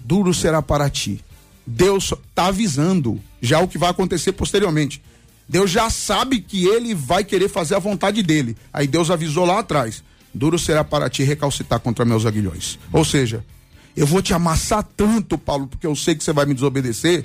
duro 0.00 0.32
será 0.34 0.60
para 0.60 0.88
ti. 0.90 1.22
Deus 1.66 2.12
está 2.12 2.46
avisando 2.46 3.20
já 3.40 3.60
o 3.60 3.68
que 3.68 3.78
vai 3.78 3.90
acontecer 3.90 4.32
posteriormente. 4.32 5.02
Deus 5.48 5.70
já 5.70 5.90
sabe 5.90 6.40
que 6.40 6.66
ele 6.66 6.94
vai 6.94 7.24
querer 7.24 7.48
fazer 7.48 7.74
a 7.74 7.78
vontade 7.78 8.22
dele. 8.22 8.56
Aí 8.72 8.86
Deus 8.86 9.10
avisou 9.10 9.44
lá 9.44 9.60
atrás: 9.60 10.02
duro 10.32 10.58
será 10.58 10.82
para 10.82 11.08
ti 11.08 11.22
recalcitar 11.22 11.78
contra 11.80 12.04
meus 12.04 12.26
aguilhões. 12.26 12.78
Ou 12.92 13.04
seja, 13.04 13.44
eu 13.96 14.06
vou 14.06 14.22
te 14.22 14.32
amassar 14.32 14.82
tanto, 14.96 15.36
Paulo, 15.36 15.66
porque 15.66 15.86
eu 15.86 15.94
sei 15.94 16.14
que 16.14 16.24
você 16.24 16.32
vai 16.32 16.46
me 16.46 16.54
desobedecer, 16.54 17.24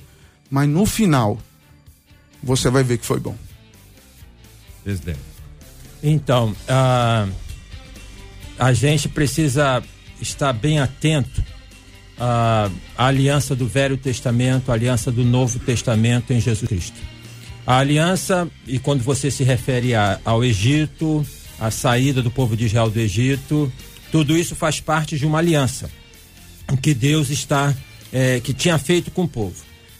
mas 0.50 0.67
no 0.67 0.86
final 0.86 1.39
você 2.43 2.69
vai 2.69 2.84
ver 2.84 2.97
que 2.97 3.06
foi 3.06 3.19
bom. 3.19 3.36
Presidente. 4.84 5.19
Então, 6.04 6.52
uh, 6.52 7.32
a 8.58 8.74
gente 8.74 9.08
precisa 9.08 9.84
estar 10.22 10.52
bem 10.54 10.80
atento 10.80 11.43
à, 12.20 12.70
à 12.98 13.06
aliança 13.08 13.56
do 13.56 13.67
Velho 13.67 13.98
Testamento, 13.98 14.72
à 14.72 14.74
aliança 14.74 15.12
do 15.12 15.24
Novo 15.24 15.60
Testamento 15.60 16.34
em 16.34 16.41
Jesus 16.41 16.67
Cristo. 16.67 16.98
A 17.65 17.78
aliança, 17.80 18.48
e 18.65 18.80
quando 18.80 19.04
você 19.04 19.30
se 19.30 19.43
refere 19.43 19.93
a, 19.93 20.20
ao 20.24 20.43
Egito, 20.43 21.26
a 21.60 21.70
saída 21.70 22.22
do 22.22 22.32
povo 22.32 22.56
de 22.56 22.65
Israel 22.65 22.89
do 22.89 23.00
Egito, 23.00 23.72
tudo 24.12 24.38
isso 24.38 24.56
faz 24.56 24.80
parte 24.80 25.17
de 25.17 25.26
uma 25.26 25.39
aliança. 25.39 25.89
que 26.82 26.93
Deus 26.93 27.30
está, 27.30 27.76
é, 28.12 28.39
que 28.39 28.54
tinha 28.54 28.78
feito 28.78 29.12
com 29.12 29.24
o 29.24 29.28
povo. 29.28 29.56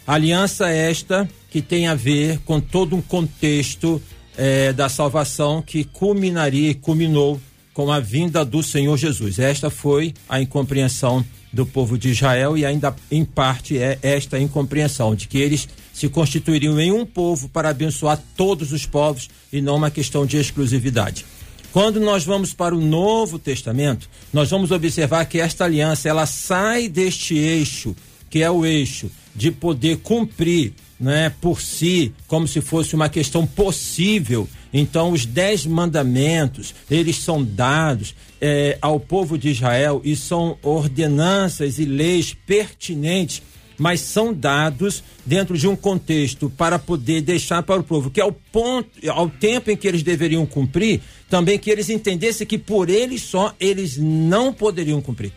Aliança 0.06 0.70
esta 0.70 1.28
que 1.52 1.62
tem 1.62 1.88
a 1.88 1.96
ver 1.96 2.40
com 2.40 2.62
todo 2.62 2.96
um 2.96 3.02
contexto 3.02 4.02
é, 4.38 4.72
da 4.72 4.88
salvação 4.88 5.62
que 5.62 5.84
culminaria 5.84 6.70
e 6.70 6.76
culminou 6.76 7.40
com 7.78 7.92
a 7.92 8.00
vinda 8.00 8.44
do 8.44 8.64
Senhor 8.64 8.98
Jesus. 8.98 9.38
Esta 9.38 9.70
foi 9.70 10.12
a 10.28 10.42
incompreensão 10.42 11.24
do 11.54 11.64
povo 11.64 11.96
de 11.96 12.10
Israel 12.10 12.58
e 12.58 12.66
ainda 12.66 12.96
em 13.12 13.24
parte 13.24 13.78
é 13.78 14.00
esta 14.02 14.40
incompreensão 14.40 15.14
de 15.14 15.28
que 15.28 15.38
eles 15.38 15.70
se 15.94 16.10
constituiriam 16.10 16.80
em 16.80 16.92
um 16.92 17.06
povo 17.06 17.48
para 17.48 17.70
abençoar 17.70 18.20
todos 18.36 18.72
os 18.72 18.88
povos 18.88 19.30
e 19.54 19.62
não 19.62 19.76
uma 19.76 19.92
questão 19.92 20.26
de 20.26 20.38
exclusividade. 20.38 21.24
Quando 21.72 22.00
nós 22.00 22.26
vamos 22.26 22.52
para 22.52 22.74
o 22.74 22.82
Novo 22.82 23.38
Testamento, 23.38 24.10
nós 24.34 24.50
vamos 24.50 24.72
observar 24.72 25.26
que 25.26 25.40
esta 25.40 25.66
aliança 25.66 26.10
ela 26.10 26.26
sai 26.26 26.90
deste 26.90 27.38
eixo, 27.38 27.96
que 28.28 28.42
é 28.42 28.50
o 28.50 28.66
eixo 28.66 29.12
de 29.36 29.52
poder 29.52 29.98
cumprir 29.98 30.74
né, 31.00 31.32
por 31.40 31.62
si, 31.62 32.12
como 32.28 32.48
se 32.48 32.60
fosse 32.60 32.96
uma 32.96 33.08
questão 33.08 33.46
possível. 33.46 34.50
Então, 34.74 35.12
os 35.12 35.26
dez 35.26 35.66
mandamentos, 35.66 36.74
eles 36.90 37.18
são 37.18 37.44
dados 37.44 38.16
é, 38.42 38.78
ao 38.82 39.00
povo 39.00 39.38
de 39.38 39.50
Israel 39.50 40.02
e 40.04 40.16
são 40.16 40.58
ordenanças 40.62 41.80
e 41.80 41.86
leis 41.86 42.36
pertinentes, 42.46 43.42
mas 43.78 44.02
são 44.02 44.34
dados 44.34 45.04
dentro 45.26 45.58
de 45.58 45.68
um 45.68 45.76
contexto 45.76 46.50
para 46.50 46.80
poder 46.80 47.22
deixar 47.22 47.64
para 47.64 47.80
o 47.80 47.84
povo 47.84 48.10
que 48.10 48.20
ao 48.20 48.32
ponto, 48.32 48.90
ao 49.10 49.30
tempo 49.30 49.70
em 49.70 49.78
que 49.78 49.88
eles 49.88 50.04
deveriam 50.04 50.46
cumprir, 50.46 51.02
também 51.30 51.60
que 51.60 51.70
eles 51.70 51.90
entendessem 51.90 52.48
que 52.48 52.58
por 52.58 52.90
eles 52.90 53.22
só 53.22 53.54
eles 53.60 53.98
não 53.98 54.52
poderiam 54.52 55.02
cumprir 55.02 55.32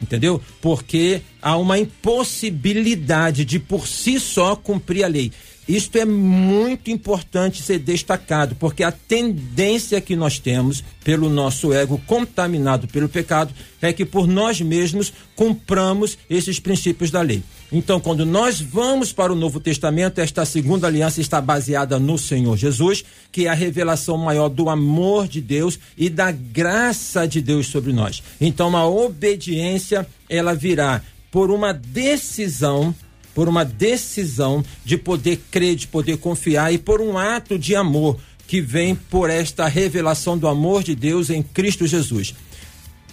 entendeu? 0.00 0.40
Porque 0.60 1.20
há 1.42 1.56
uma 1.56 1.78
impossibilidade 1.78 3.44
de 3.44 3.58
por 3.58 3.86
si 3.86 4.18
só 4.18 4.56
cumprir 4.56 5.04
a 5.04 5.08
lei. 5.08 5.30
Isto 5.70 5.98
é 5.98 6.04
muito 6.04 6.90
importante 6.90 7.62
ser 7.62 7.78
destacado, 7.78 8.56
porque 8.56 8.82
a 8.82 8.90
tendência 8.90 10.00
que 10.00 10.16
nós 10.16 10.36
temos, 10.36 10.82
pelo 11.04 11.30
nosso 11.30 11.72
ego 11.72 11.96
contaminado 12.08 12.88
pelo 12.88 13.08
pecado, 13.08 13.54
é 13.80 13.92
que 13.92 14.04
por 14.04 14.26
nós 14.26 14.60
mesmos 14.60 15.12
cumpramos 15.36 16.18
esses 16.28 16.58
princípios 16.58 17.12
da 17.12 17.22
lei. 17.22 17.40
Então, 17.70 18.00
quando 18.00 18.26
nós 18.26 18.60
vamos 18.60 19.12
para 19.12 19.32
o 19.32 19.36
Novo 19.36 19.60
Testamento, 19.60 20.18
esta 20.18 20.44
segunda 20.44 20.88
aliança 20.88 21.20
está 21.20 21.40
baseada 21.40 22.00
no 22.00 22.18
Senhor 22.18 22.56
Jesus, 22.56 23.04
que 23.30 23.46
é 23.46 23.48
a 23.48 23.54
revelação 23.54 24.18
maior 24.18 24.48
do 24.48 24.68
amor 24.68 25.28
de 25.28 25.40
Deus 25.40 25.78
e 25.96 26.10
da 26.10 26.32
graça 26.32 27.28
de 27.28 27.40
Deus 27.40 27.68
sobre 27.68 27.92
nós. 27.92 28.24
Então, 28.40 28.76
a 28.76 28.88
obediência, 28.88 30.04
ela 30.28 30.52
virá 30.52 31.00
por 31.30 31.48
uma 31.48 31.72
decisão 31.72 32.92
por 33.34 33.48
uma 33.48 33.64
decisão 33.64 34.64
de 34.84 34.96
poder 34.96 35.40
crer, 35.50 35.76
de 35.76 35.86
poder 35.86 36.18
confiar 36.18 36.72
e 36.72 36.78
por 36.78 37.00
um 37.00 37.16
ato 37.16 37.58
de 37.58 37.74
amor 37.74 38.18
que 38.46 38.60
vem 38.60 38.94
por 38.94 39.30
esta 39.30 39.68
revelação 39.68 40.36
do 40.36 40.48
amor 40.48 40.82
de 40.82 40.94
Deus 40.94 41.30
em 41.30 41.42
Cristo 41.42 41.86
Jesus. 41.86 42.34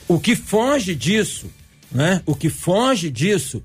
O 0.08 0.20
que 0.20 0.36
foge 0.36 0.96
disso, 0.96 1.48
né? 1.92 2.22
O 2.26 2.34
que 2.34 2.50
foge 2.50 3.10
disso 3.10 3.64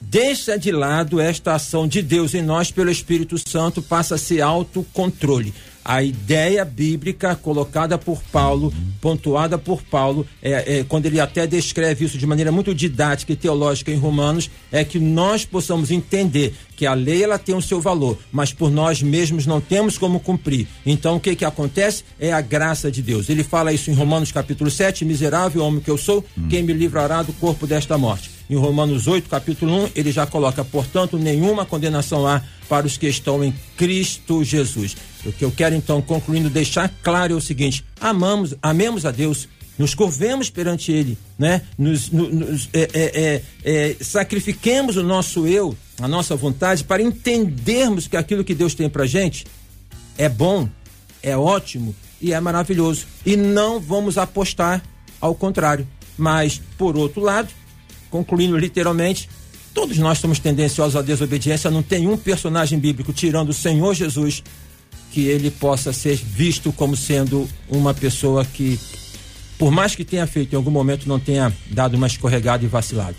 deixa 0.00 0.58
de 0.58 0.72
lado 0.72 1.20
esta 1.20 1.54
ação 1.54 1.86
de 1.86 2.00
Deus 2.00 2.34
em 2.34 2.42
nós 2.42 2.70
pelo 2.70 2.90
Espírito 2.90 3.36
Santo, 3.38 3.82
passa 3.82 4.14
a 4.14 4.18
ser 4.18 4.40
autocontrole 4.40 5.52
a 5.84 6.02
ideia 6.02 6.64
bíblica 6.64 7.34
colocada 7.34 7.96
por 7.96 8.22
Paulo, 8.32 8.72
pontuada 9.00 9.58
por 9.58 9.82
Paulo, 9.82 10.26
é, 10.42 10.78
é, 10.78 10.84
quando 10.84 11.06
ele 11.06 11.20
até 11.20 11.46
descreve 11.46 12.04
isso 12.04 12.18
de 12.18 12.26
maneira 12.26 12.52
muito 12.52 12.74
didática 12.74 13.32
e 13.32 13.36
teológica 13.36 13.90
em 13.90 13.96
Romanos, 13.96 14.50
é 14.70 14.84
que 14.84 14.98
nós 14.98 15.44
possamos 15.44 15.90
entender 15.90 16.54
que 16.76 16.86
a 16.86 16.94
lei 16.94 17.22
ela 17.22 17.38
tem 17.38 17.54
o 17.54 17.62
seu 17.62 17.80
valor, 17.80 18.18
mas 18.32 18.52
por 18.52 18.70
nós 18.70 19.02
mesmos 19.02 19.46
não 19.46 19.60
temos 19.60 19.98
como 19.98 20.20
cumprir. 20.20 20.66
Então 20.84 21.16
o 21.16 21.20
que 21.20 21.36
que 21.36 21.44
acontece? 21.44 22.04
É 22.18 22.32
a 22.32 22.40
graça 22.40 22.90
de 22.90 23.02
Deus. 23.02 23.28
Ele 23.28 23.44
fala 23.44 23.72
isso 23.72 23.90
em 23.90 23.94
Romanos 23.94 24.32
capítulo 24.32 24.70
7, 24.70 25.04
miserável 25.04 25.62
homem 25.62 25.80
que 25.80 25.90
eu 25.90 25.98
sou, 25.98 26.24
quem 26.48 26.62
me 26.62 26.72
livrará 26.72 27.22
do 27.22 27.32
corpo 27.34 27.66
desta 27.66 27.98
morte. 27.98 28.39
Em 28.50 28.56
Romanos 28.56 29.06
8, 29.06 29.28
capítulo 29.28 29.84
1, 29.84 29.90
ele 29.94 30.10
já 30.10 30.26
coloca, 30.26 30.64
portanto, 30.64 31.16
nenhuma 31.16 31.64
condenação 31.64 32.26
há 32.26 32.42
para 32.68 32.84
os 32.84 32.96
que 32.96 33.06
estão 33.06 33.44
em 33.44 33.54
Cristo 33.76 34.42
Jesus. 34.42 34.96
O 35.24 35.30
que 35.30 35.44
eu 35.44 35.52
quero 35.52 35.76
então, 35.76 36.02
concluindo, 36.02 36.50
deixar 36.50 36.92
claro 37.00 37.32
é 37.32 37.36
o 37.36 37.40
seguinte: 37.40 37.84
amamos, 38.00 38.52
amemos 38.60 39.06
a 39.06 39.12
Deus, 39.12 39.48
nos 39.78 39.94
curvemos 39.94 40.50
perante 40.50 40.90
Ele, 40.90 41.16
né? 41.38 41.62
Nos, 41.78 42.10
nos 42.10 42.68
é, 42.72 42.90
é, 42.92 42.92
é, 42.92 43.42
é, 43.62 43.96
sacrifiquemos 44.00 44.96
o 44.96 45.04
nosso 45.04 45.46
eu, 45.46 45.76
a 46.02 46.08
nossa 46.08 46.34
vontade, 46.34 46.82
para 46.82 47.00
entendermos 47.00 48.08
que 48.08 48.16
aquilo 48.16 48.42
que 48.42 48.54
Deus 48.54 48.74
tem 48.74 48.90
para 48.90 49.06
gente 49.06 49.46
é 50.18 50.28
bom, 50.28 50.68
é 51.22 51.36
ótimo 51.36 51.94
e 52.20 52.32
é 52.32 52.40
maravilhoso. 52.40 53.06
E 53.24 53.36
não 53.36 53.78
vamos 53.78 54.18
apostar 54.18 54.82
ao 55.20 55.36
contrário. 55.36 55.86
Mas, 56.18 56.60
por 56.76 56.96
outro 56.98 57.22
lado, 57.22 57.48
concluindo 58.10 58.56
literalmente, 58.56 59.28
todos 59.72 59.96
nós 59.98 60.18
somos 60.18 60.38
tendenciosos 60.38 60.96
à 60.96 61.02
desobediência. 61.02 61.70
Não 61.70 61.82
tem 61.82 62.08
um 62.08 62.16
personagem 62.16 62.78
bíblico, 62.78 63.12
tirando 63.12 63.50
o 63.50 63.54
Senhor 63.54 63.94
Jesus, 63.94 64.42
que 65.10 65.26
ele 65.26 65.50
possa 65.50 65.92
ser 65.92 66.16
visto 66.16 66.72
como 66.72 66.96
sendo 66.96 67.48
uma 67.68 67.94
pessoa 67.94 68.44
que, 68.44 68.78
por 69.58 69.70
mais 69.70 69.94
que 69.94 70.04
tenha 70.04 70.26
feito 70.26 70.52
em 70.52 70.56
algum 70.56 70.70
momento, 70.70 71.08
não 71.08 71.18
tenha 71.18 71.52
dado 71.70 71.94
uma 71.94 72.06
escorregada 72.06 72.64
e 72.64 72.68
vacilado. 72.68 73.16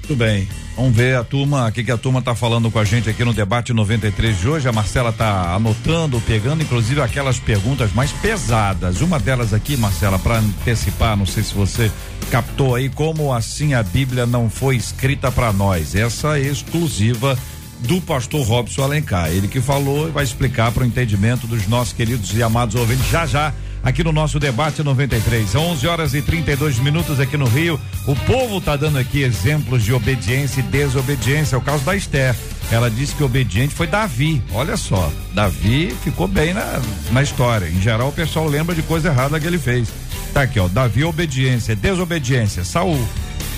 Muito 0.00 0.16
bem. 0.16 0.48
Vamos 0.76 0.96
ver 0.96 1.16
a 1.16 1.22
turma, 1.22 1.68
o 1.68 1.72
que, 1.72 1.84
que 1.84 1.90
a 1.90 1.98
turma 1.98 2.20
está 2.20 2.34
falando 2.34 2.70
com 2.70 2.78
a 2.78 2.84
gente 2.84 3.10
aqui 3.10 3.22
no 3.24 3.34
debate 3.34 3.72
93 3.72 4.38
de 4.38 4.48
hoje. 4.48 4.68
A 4.68 4.72
Marcela 4.72 5.10
está 5.10 5.54
anotando, 5.54 6.20
pegando, 6.22 6.62
inclusive 6.62 7.00
aquelas 7.02 7.38
perguntas 7.38 7.92
mais 7.92 8.10
pesadas. 8.12 9.00
Uma 9.02 9.18
delas 9.18 9.52
aqui, 9.52 9.76
Marcela, 9.76 10.18
para 10.18 10.38
antecipar, 10.38 11.16
não 11.16 11.26
sei 11.26 11.42
se 11.42 11.52
você 11.52 11.92
captou 12.30 12.74
aí, 12.74 12.88
como 12.88 13.32
assim 13.32 13.74
a 13.74 13.82
Bíblia 13.82 14.24
não 14.24 14.48
foi 14.48 14.76
escrita 14.76 15.30
para 15.30 15.52
nós? 15.52 15.94
Essa 15.94 16.38
é 16.38 16.42
exclusiva 16.42 17.38
do 17.80 18.00
pastor 18.00 18.46
Robson 18.46 18.82
Alencar. 18.82 19.30
Ele 19.30 19.48
que 19.48 19.60
falou 19.60 20.08
e 20.08 20.10
vai 20.10 20.24
explicar 20.24 20.72
para 20.72 20.82
o 20.82 20.86
entendimento 20.86 21.46
dos 21.46 21.66
nossos 21.66 21.92
queridos 21.92 22.34
e 22.34 22.42
amados 22.42 22.74
ouvintes 22.74 23.08
já 23.08 23.26
já 23.26 23.52
aqui 23.82 24.04
no 24.04 24.12
nosso 24.12 24.38
debate 24.38 24.82
93. 24.82 25.54
11 25.54 25.86
horas 25.86 26.14
e 26.14 26.22
32 26.22 26.78
minutos 26.78 27.20
aqui 27.20 27.36
no 27.36 27.46
Rio. 27.46 27.80
O 28.06 28.14
povo 28.14 28.60
tá 28.60 28.76
dando 28.76 28.98
aqui 28.98 29.22
exemplos 29.22 29.84
de 29.84 29.92
obediência 29.92 30.60
e 30.60 30.64
desobediência. 30.64 31.56
É 31.56 31.58
o 31.58 31.62
caso 31.62 31.84
da 31.84 31.96
Esther. 31.96 32.34
Ela 32.70 32.90
disse 32.90 33.14
que 33.14 33.24
obediente 33.24 33.74
foi 33.74 33.86
Davi. 33.86 34.42
Olha 34.52 34.76
só, 34.76 35.10
Davi 35.34 35.94
ficou 36.02 36.28
bem 36.28 36.54
na, 36.54 36.80
na 37.10 37.22
história. 37.22 37.66
Em 37.66 37.80
geral, 37.80 38.08
o 38.08 38.12
pessoal 38.12 38.46
lembra 38.46 38.74
de 38.74 38.82
coisa 38.82 39.08
errada 39.08 39.40
que 39.40 39.46
ele 39.46 39.58
fez. 39.58 39.88
Tá 40.32 40.42
aqui, 40.42 40.60
ó. 40.60 40.68
Davi, 40.68 41.02
obediência, 41.04 41.74
desobediência. 41.74 42.64
Saul. 42.64 43.00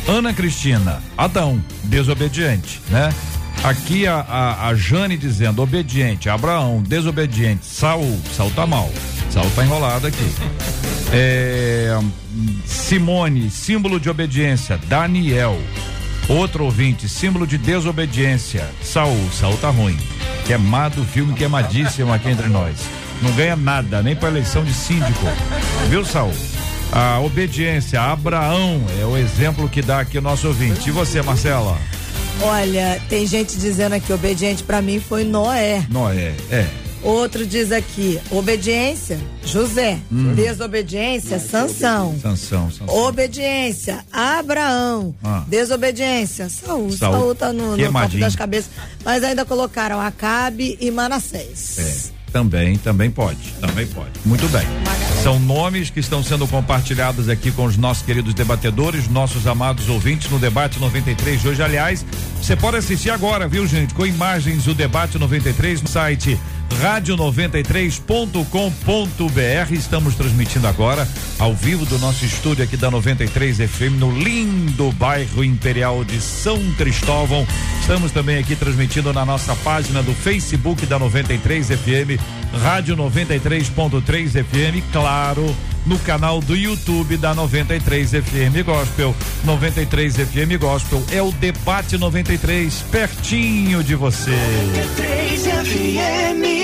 Ana 0.09 0.33
Cristina, 0.33 1.01
Adão, 1.17 1.63
desobediente, 1.85 2.81
né? 2.89 3.15
Aqui 3.63 4.07
a, 4.09 4.17
a, 4.17 4.69
a, 4.69 4.75
Jane 4.75 5.17
dizendo 5.17 5.63
obediente, 5.63 6.29
Abraão, 6.29 6.83
desobediente, 6.83 7.65
Saul, 7.65 8.19
Saul 8.37 8.51
tá 8.51 8.67
mal. 8.67 8.91
Saul 9.33 9.51
tá 9.51 9.65
enrolado 9.65 10.07
aqui. 10.07 10.25
É, 11.15 11.95
Simone, 12.65 13.51
símbolo 13.51 14.01
de 14.01 14.09
obediência, 14.09 14.79
Daniel. 14.89 15.61
Outro 16.27 16.65
ouvinte, 16.65 17.07
símbolo 17.07 17.47
de 17.47 17.59
desobediência, 17.59 18.67
Saul, 18.83 19.31
Saul 19.31 19.59
tá 19.59 19.69
ruim. 19.69 19.99
Queimado, 20.47 21.05
filme 21.05 21.35
queimadíssimo 21.35 22.11
aqui 22.15 22.31
entre 22.31 22.49
nós. 22.49 22.77
Não 23.21 23.31
ganha 23.33 23.55
nada, 23.55 24.03
nem 24.03 24.17
para 24.17 24.31
eleição 24.31 24.65
de 24.65 24.73
síndico. 24.73 25.27
Viu, 25.91 26.03
Saul? 26.03 26.33
A 26.91 27.21
obediência, 27.21 28.01
Abraão 28.01 28.83
é 28.99 29.05
o 29.05 29.15
exemplo 29.15 29.69
que 29.69 29.83
dá 29.83 30.01
aqui 30.01 30.17
o 30.17 30.23
nosso 30.23 30.49
ouvinte. 30.49 30.89
E 30.89 30.93
você, 30.93 31.21
Marcela? 31.21 31.77
Olha, 32.41 33.03
tem 33.11 33.27
gente 33.27 33.59
dizendo 33.59 33.95
aqui, 33.95 34.11
obediente 34.15 34.63
para 34.63 34.81
mim 34.81 34.99
foi 34.99 35.25
Noé. 35.25 35.85
Noé, 35.91 36.33
é. 36.51 36.67
Outro 37.03 37.45
diz 37.45 37.73
aqui, 37.73 38.21
obediência, 38.31 39.19
José. 39.45 39.99
Hum. 40.11 40.35
Desobediência, 40.35 41.41
Sansão. 41.41 42.17
Sansão, 42.21 42.71
Sansão. 42.71 42.95
Obediência, 42.95 44.05
Abraão. 44.13 45.15
Ah. 45.23 45.45
Desobediência, 45.49 46.49
Saul. 46.49 46.93
Saul, 46.93 47.13
Saul 47.13 47.35
tá 47.35 47.53
no, 47.53 47.77
no 47.77 47.93
topo 47.93 48.19
das 48.19 48.37
cabeças. 48.37 48.71
Mas 49.05 49.25
ainda 49.25 49.45
colocaram 49.45 50.01
Acabe 50.01 50.79
e 50.81 50.91
Manassés. 50.91 51.79
É. 52.19 52.23
Também, 52.33 52.79
também 52.79 53.11
pode, 53.11 53.53
também 53.61 53.87
pode. 53.87 54.13
Muito 54.25 54.49
bem. 54.49 54.67
São 55.23 55.39
nomes 55.39 55.91
que 55.91 56.01
estão 56.01 56.23
sendo 56.23 56.49
compartilhados 56.49 57.29
aqui 57.29 57.53
com 57.53 57.67
os 57.67 57.77
nossos 57.77 58.03
queridos 58.03 58.33
debatedores, 58.33 59.07
nossos 59.07 59.47
amados 59.47 59.91
ouvintes 59.91 60.31
no 60.31 60.39
debate 60.39 60.81
93 60.81 61.43
de 61.43 61.49
hoje. 61.49 61.63
Aliás, 61.63 62.07
você 62.41 62.57
pode 62.57 62.79
assistir 62.79 63.11
agora, 63.11 63.47
viu, 63.47 63.67
gente? 63.67 63.93
Com 63.93 64.07
imagens 64.07 64.65
do 64.65 64.75
debate 64.75 65.19
93 65.19 65.83
no 65.83 65.89
site 65.89 66.41
rádio93.com.br. 66.81 69.73
Estamos 69.73 70.15
transmitindo 70.15 70.67
agora 70.67 71.07
ao 71.39 71.55
vivo 71.55 71.85
do 71.85 71.99
nosso 71.99 72.25
estúdio 72.25 72.65
aqui 72.65 72.77
da 72.77 72.91
93 72.91 73.59
FM 73.59 73.99
no 73.99 74.11
lindo 74.11 74.91
bairro 74.93 75.45
Imperial 75.45 76.05
de 76.05 76.21
São 76.21 76.59
Cristóvão. 76.75 77.47
Estamos 77.81 78.13
também 78.13 78.39
aqui 78.39 78.55
transmitindo 78.55 79.13
na 79.13 79.25
nossa 79.25 79.55
página 79.57 80.03
do 80.03 80.15
Facebook 80.15 80.87
da 80.87 80.99
93 80.99 81.69
FM, 81.69 82.21
Rádio 82.63 82.97
93.3 82.97 84.45
FM, 84.45 84.93
claro, 84.93 85.55
no 85.85 85.99
canal 85.99 86.41
do 86.41 86.57
YouTube 86.57 87.17
da 87.17 87.35
93 87.35 88.11
FM 88.11 88.65
Gospel. 88.65 89.15
93 89.45 90.17
FM 90.17 90.61
Gospel 90.61 91.03
é 91.11 91.21
o 91.21 91.33
debate 91.33 91.99
93 91.99 92.83
pertinho 92.91 93.83
de 93.83 93.95
você. 93.95 94.31
93 94.31 95.43
FM. 95.43 96.62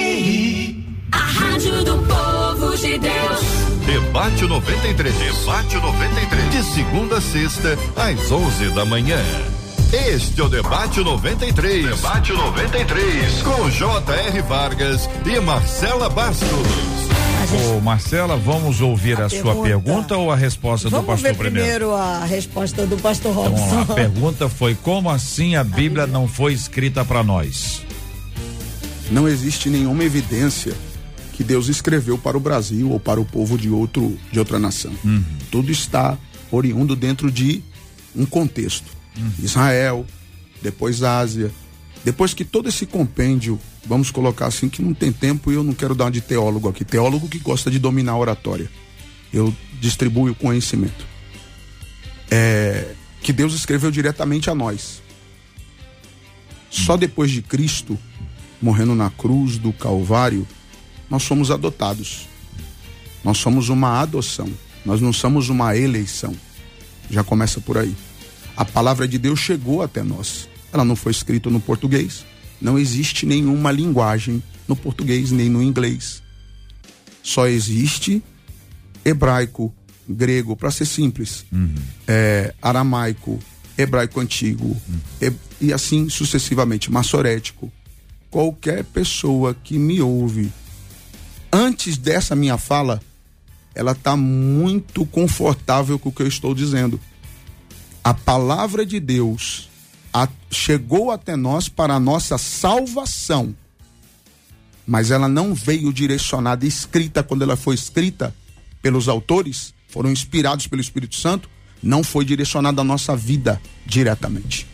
A 1.18 1.20
rádio 1.20 1.84
do 1.84 1.98
povo 2.06 2.76
de 2.76 2.98
Deus. 2.98 3.40
Debate 3.84 4.44
93. 4.46 5.14
Debate 5.16 5.76
93. 5.76 6.50
De 6.50 6.62
segunda 6.62 7.16
a 7.16 7.20
sexta, 7.20 7.76
às 7.96 8.30
11 8.30 8.68
da 8.70 8.84
manhã. 8.84 9.18
Este 9.92 10.40
é 10.40 10.44
o 10.44 10.48
Debate 10.48 11.00
93. 11.00 11.86
Debate 11.86 12.32
93. 12.32 13.42
Com 13.42 13.70
J.R. 13.70 14.42
Vargas 14.42 15.08
e 15.26 15.40
Marcela 15.40 16.08
Bastos. 16.08 16.48
Ô, 17.74 17.80
Marcela, 17.80 18.36
vamos 18.36 18.82
ouvir 18.82 19.18
a, 19.20 19.24
A 19.24 19.28
sua 19.30 19.40
pergunta. 19.54 19.62
pergunta 19.68 20.16
ou 20.18 20.30
a 20.30 20.36
resposta 20.36 20.90
Vamos 20.90 21.06
do 21.06 21.12
pastor 21.12 21.30
ver 21.32 21.38
primeiro 21.38 21.94
a 21.94 22.24
resposta 22.26 22.84
do 22.86 22.96
pastor 22.98 23.32
Então, 23.32 23.44
Robson. 23.56 23.80
a 23.92 23.94
pergunta 23.94 24.48
foi: 24.50 24.74
como 24.82 25.08
assim 25.08 25.56
a 25.56 25.64
Bíblia 25.64 26.06
não 26.06 26.28
foi 26.28 26.52
escrita 26.52 27.04
para 27.06 27.24
nós? 27.24 27.82
Não 29.10 29.26
existe 29.26 29.70
nenhuma 29.70 30.04
evidência 30.04 30.74
que 31.38 31.44
Deus 31.44 31.68
escreveu 31.68 32.18
para 32.18 32.36
o 32.36 32.40
Brasil 32.40 32.90
ou 32.90 32.98
para 32.98 33.20
o 33.20 33.24
povo 33.24 33.56
de 33.56 33.70
outro 33.70 34.18
de 34.32 34.40
outra 34.40 34.58
nação. 34.58 34.92
Tudo 35.52 35.70
está 35.70 36.18
oriundo 36.50 36.96
dentro 36.96 37.30
de 37.30 37.62
um 38.12 38.26
contexto. 38.26 38.90
Israel, 39.40 40.04
depois 40.60 41.00
Ásia, 41.04 41.52
depois 42.04 42.34
que 42.34 42.44
todo 42.44 42.68
esse 42.68 42.86
compêndio, 42.86 43.56
vamos 43.86 44.10
colocar 44.10 44.46
assim 44.46 44.68
que 44.68 44.82
não 44.82 44.92
tem 44.92 45.12
tempo 45.12 45.52
e 45.52 45.54
eu 45.54 45.62
não 45.62 45.74
quero 45.74 45.94
dar 45.94 46.10
de 46.10 46.20
teólogo 46.20 46.68
aqui, 46.68 46.84
teólogo 46.84 47.28
que 47.28 47.38
gosta 47.38 47.70
de 47.70 47.78
dominar 47.78 48.12
a 48.12 48.18
oratória. 48.18 48.68
Eu 49.32 49.54
distribuo 49.80 50.28
o 50.28 50.34
conhecimento. 50.34 51.06
É, 52.32 52.96
que 53.22 53.32
Deus 53.32 53.54
escreveu 53.54 53.92
diretamente 53.92 54.50
a 54.50 54.56
nós. 54.56 55.00
Só 56.68 56.96
depois 56.96 57.30
de 57.30 57.42
Cristo 57.42 57.96
morrendo 58.60 58.96
na 58.96 59.08
cruz 59.08 59.56
do 59.56 59.72
Calvário, 59.72 60.44
nós 61.10 61.22
somos 61.22 61.50
adotados. 61.50 62.28
Nós 63.24 63.38
somos 63.38 63.68
uma 63.68 64.00
adoção. 64.00 64.48
Nós 64.84 65.00
não 65.00 65.12
somos 65.12 65.48
uma 65.48 65.76
eleição. 65.76 66.34
Já 67.10 67.24
começa 67.24 67.60
por 67.60 67.78
aí. 67.78 67.94
A 68.56 68.64
palavra 68.64 69.06
de 69.06 69.18
Deus 69.18 69.38
chegou 69.38 69.82
até 69.82 70.02
nós. 70.02 70.48
Ela 70.72 70.84
não 70.84 70.96
foi 70.96 71.12
escrita 71.12 71.48
no 71.50 71.60
português. 71.60 72.24
Não 72.60 72.78
existe 72.78 73.24
nenhuma 73.24 73.70
linguagem 73.70 74.42
no 74.66 74.76
português 74.76 75.30
nem 75.30 75.48
no 75.48 75.62
inglês. 75.62 76.22
Só 77.22 77.46
existe 77.46 78.22
hebraico, 79.04 79.72
grego, 80.08 80.56
para 80.56 80.70
ser 80.70 80.86
simples, 80.86 81.44
é, 82.06 82.54
aramaico, 82.60 83.38
hebraico 83.76 84.20
antigo, 84.20 84.76
e, 85.20 85.32
e 85.66 85.72
assim 85.72 86.08
sucessivamente, 86.08 86.90
massorético. 86.90 87.70
Qualquer 88.30 88.84
pessoa 88.84 89.54
que 89.54 89.78
me 89.78 90.00
ouve 90.02 90.52
antes 91.52 91.96
dessa 91.96 92.34
minha 92.36 92.58
fala, 92.58 93.00
ela 93.74 93.92
está 93.92 94.16
muito 94.16 95.04
confortável 95.06 95.98
com 95.98 96.08
o 96.08 96.12
que 96.12 96.22
eu 96.22 96.26
estou 96.26 96.54
dizendo. 96.54 97.00
A 98.02 98.12
palavra 98.14 98.84
de 98.84 98.98
Deus 99.00 99.68
a- 100.12 100.28
chegou 100.50 101.10
até 101.10 101.36
nós 101.36 101.68
para 101.68 101.94
a 101.94 102.00
nossa 102.00 102.38
salvação 102.38 103.54
mas 104.90 105.10
ela 105.10 105.28
não 105.28 105.52
veio 105.52 105.92
direcionada, 105.92 106.64
escrita 106.64 107.22
quando 107.22 107.42
ela 107.42 107.56
foi 107.58 107.74
escrita 107.74 108.34
pelos 108.80 109.06
autores, 109.06 109.74
foram 109.86 110.10
inspirados 110.10 110.66
pelo 110.66 110.80
Espírito 110.80 111.14
Santo, 111.14 111.46
não 111.82 112.02
foi 112.02 112.24
direcionada 112.24 112.80
à 112.80 112.84
nossa 112.84 113.14
vida 113.14 113.60
diretamente. 113.84 114.66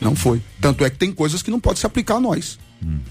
Não 0.00 0.16
foi. 0.16 0.40
Tanto 0.62 0.82
é 0.82 0.88
que 0.88 0.96
tem 0.96 1.12
coisas 1.12 1.42
que 1.42 1.50
não 1.50 1.60
pode 1.60 1.78
se 1.78 1.84
aplicar 1.84 2.14
a 2.14 2.20
nós. 2.20 2.58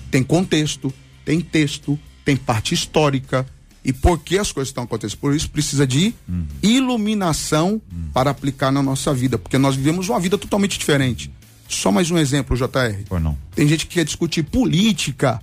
Tem 0.09 0.23
contexto, 0.23 0.91
tem 1.23 1.39
texto, 1.39 1.99
tem 2.25 2.35
parte 2.35 2.73
histórica 2.73 3.45
e 3.83 3.93
por 3.93 4.19
que 4.19 4.37
as 4.37 4.51
coisas 4.51 4.69
estão 4.69 4.83
acontecendo. 4.83 5.19
Por 5.19 5.33
isso 5.35 5.49
precisa 5.49 5.87
de 5.87 6.13
iluminação 6.61 7.81
para 8.13 8.29
aplicar 8.29 8.71
na 8.71 8.83
nossa 8.83 9.13
vida, 9.13 9.37
porque 9.37 9.57
nós 9.57 9.75
vivemos 9.75 10.09
uma 10.09 10.19
vida 10.19 10.37
totalmente 10.37 10.77
diferente. 10.77 11.31
Só 11.67 11.91
mais 11.91 12.09
um 12.09 12.17
exemplo, 12.17 12.57
JR. 12.57 13.03
Ou 13.09 13.19
não? 13.19 13.37
Tem 13.55 13.67
gente 13.67 13.85
que 13.85 13.95
quer 13.95 14.05
discutir 14.05 14.43
política 14.43 15.41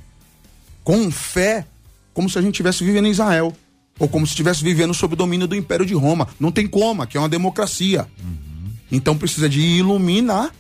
com 0.82 1.10
fé, 1.10 1.66
como 2.12 2.28
se 2.28 2.38
a 2.38 2.42
gente 2.42 2.54
estivesse 2.54 2.84
vivendo 2.84 3.06
em 3.06 3.10
Israel. 3.10 3.54
Ou 3.98 4.08
como 4.08 4.26
se 4.26 4.32
estivesse 4.32 4.62
vivendo 4.62 4.92
sob 4.92 5.14
o 5.14 5.16
domínio 5.16 5.46
do 5.46 5.56
Império 5.56 5.86
de 5.86 5.94
Roma. 5.94 6.28
Não 6.38 6.52
tem 6.52 6.66
como, 6.66 7.02
aqui 7.02 7.16
é 7.16 7.20
uma 7.20 7.28
democracia. 7.28 8.06
Então 8.92 9.16
precisa 9.16 9.48
de 9.48 9.60
iluminação. 9.60 10.52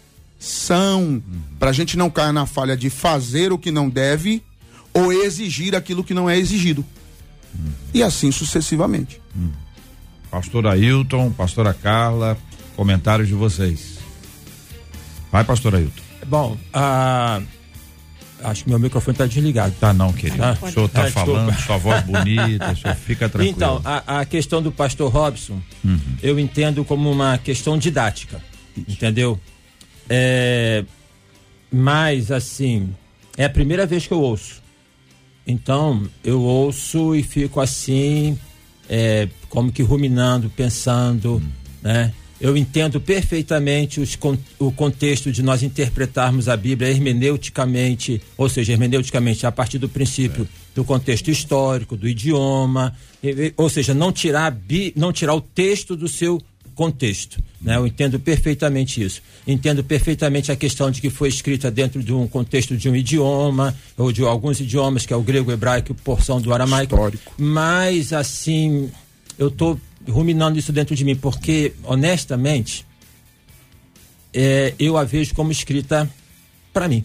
Para 1.58 1.70
a 1.70 1.72
gente 1.72 1.96
não 1.96 2.08
cair 2.08 2.32
na 2.32 2.46
falha 2.46 2.76
de 2.76 2.88
fazer 2.88 3.52
o 3.52 3.58
que 3.58 3.70
não 3.70 3.88
deve 3.90 4.42
ou 4.96 5.12
exigir 5.12 5.74
aquilo 5.74 6.02
que 6.02 6.14
não 6.14 6.28
é 6.28 6.38
exigido. 6.38 6.84
E 7.92 8.02
assim 8.02 8.30
sucessivamente. 8.30 9.20
Pastor 10.30 10.66
Ailton, 10.66 11.30
pastora 11.30 11.72
Carla, 11.72 12.36
comentários 12.74 13.28
de 13.28 13.34
vocês. 13.34 13.98
Vai, 15.32 15.44
pastor 15.44 15.74
Ailton. 15.74 16.02
Bom, 16.26 16.56
ah, 16.74 17.40
acho 18.42 18.64
que 18.64 18.70
meu 18.70 18.78
microfone 18.78 19.14
está 19.14 19.26
desligado. 19.26 19.74
Tá 19.80 19.92
não, 19.92 20.12
querido. 20.12 20.42
Ah, 20.42 20.56
o 20.60 20.70
senhor 20.70 20.88
tá 20.88 21.02
ah, 21.02 21.04
desculpa. 21.04 21.30
falando, 21.30 21.58
sua 21.60 21.78
voz 21.78 22.02
bonita, 22.04 22.72
o 22.72 22.76
senhor 22.76 22.96
fica 22.96 23.28
tranquilo. 23.28 23.54
Então, 23.56 23.80
a, 23.84 24.20
a 24.20 24.24
questão 24.24 24.60
do 24.60 24.72
pastor 24.72 25.10
Robson, 25.10 25.60
eu 26.22 26.38
entendo 26.38 26.84
como 26.84 27.10
uma 27.10 27.38
questão 27.38 27.78
didática, 27.78 28.42
entendeu? 28.76 29.40
É, 30.08 30.84
mas, 31.72 32.30
assim, 32.30 32.94
é 33.36 33.44
a 33.44 33.50
primeira 33.50 33.86
vez 33.86 34.06
que 34.06 34.12
eu 34.12 34.20
ouço. 34.20 34.65
Então, 35.46 36.08
eu 36.24 36.40
ouço 36.42 37.14
e 37.14 37.22
fico 37.22 37.60
assim, 37.60 38.36
é, 38.88 39.28
como 39.48 39.70
que 39.70 39.82
ruminando, 39.82 40.50
pensando, 40.50 41.40
né? 41.82 42.12
Eu 42.38 42.54
entendo 42.54 43.00
perfeitamente 43.00 43.98
os 43.98 44.18
o 44.58 44.70
contexto 44.70 45.32
de 45.32 45.42
nós 45.42 45.62
interpretarmos 45.62 46.50
a 46.50 46.56
Bíblia 46.56 46.90
hermeneuticamente, 46.90 48.20
ou 48.36 48.46
seja, 48.48 48.72
hermeneuticamente 48.72 49.46
a 49.46 49.52
partir 49.52 49.78
do 49.78 49.88
princípio 49.88 50.46
do 50.74 50.84
contexto 50.84 51.30
histórico, 51.30 51.96
do 51.96 52.06
idioma, 52.06 52.94
ou 53.56 53.70
seja, 53.70 53.94
não 53.94 54.12
tirar, 54.12 54.54
não 54.94 55.14
tirar 55.14 55.34
o 55.34 55.40
texto 55.40 55.96
do 55.96 56.06
seu 56.06 56.38
contexto. 56.76 57.42
Né? 57.60 57.74
Eu 57.74 57.86
entendo 57.86 58.20
perfeitamente 58.20 59.02
isso. 59.02 59.20
Entendo 59.46 59.82
perfeitamente 59.82 60.52
a 60.52 60.56
questão 60.56 60.90
de 60.90 61.00
que 61.00 61.10
foi 61.10 61.28
escrita 61.28 61.70
dentro 61.70 62.02
de 62.02 62.12
um 62.12 62.28
contexto 62.28 62.76
de 62.76 62.88
um 62.88 62.94
idioma, 62.94 63.74
ou 63.96 64.12
de 64.12 64.22
alguns 64.22 64.60
idiomas, 64.60 65.04
que 65.04 65.12
é 65.12 65.16
o 65.16 65.22
grego, 65.22 65.50
o 65.50 65.52
hebraico, 65.52 65.94
porção 65.94 66.40
do 66.40 66.52
aramaico. 66.52 66.94
Histórico. 66.94 67.32
Mas, 67.38 68.12
assim, 68.12 68.90
eu 69.38 69.48
estou 69.48 69.80
ruminando 70.06 70.58
isso 70.58 70.70
dentro 70.70 70.94
de 70.94 71.04
mim, 71.04 71.16
porque, 71.16 71.72
honestamente, 71.82 72.86
é, 74.32 74.74
eu 74.78 74.98
a 74.98 75.02
vejo 75.02 75.34
como 75.34 75.50
escrita 75.50 76.08
para 76.72 76.86
mim 76.86 77.02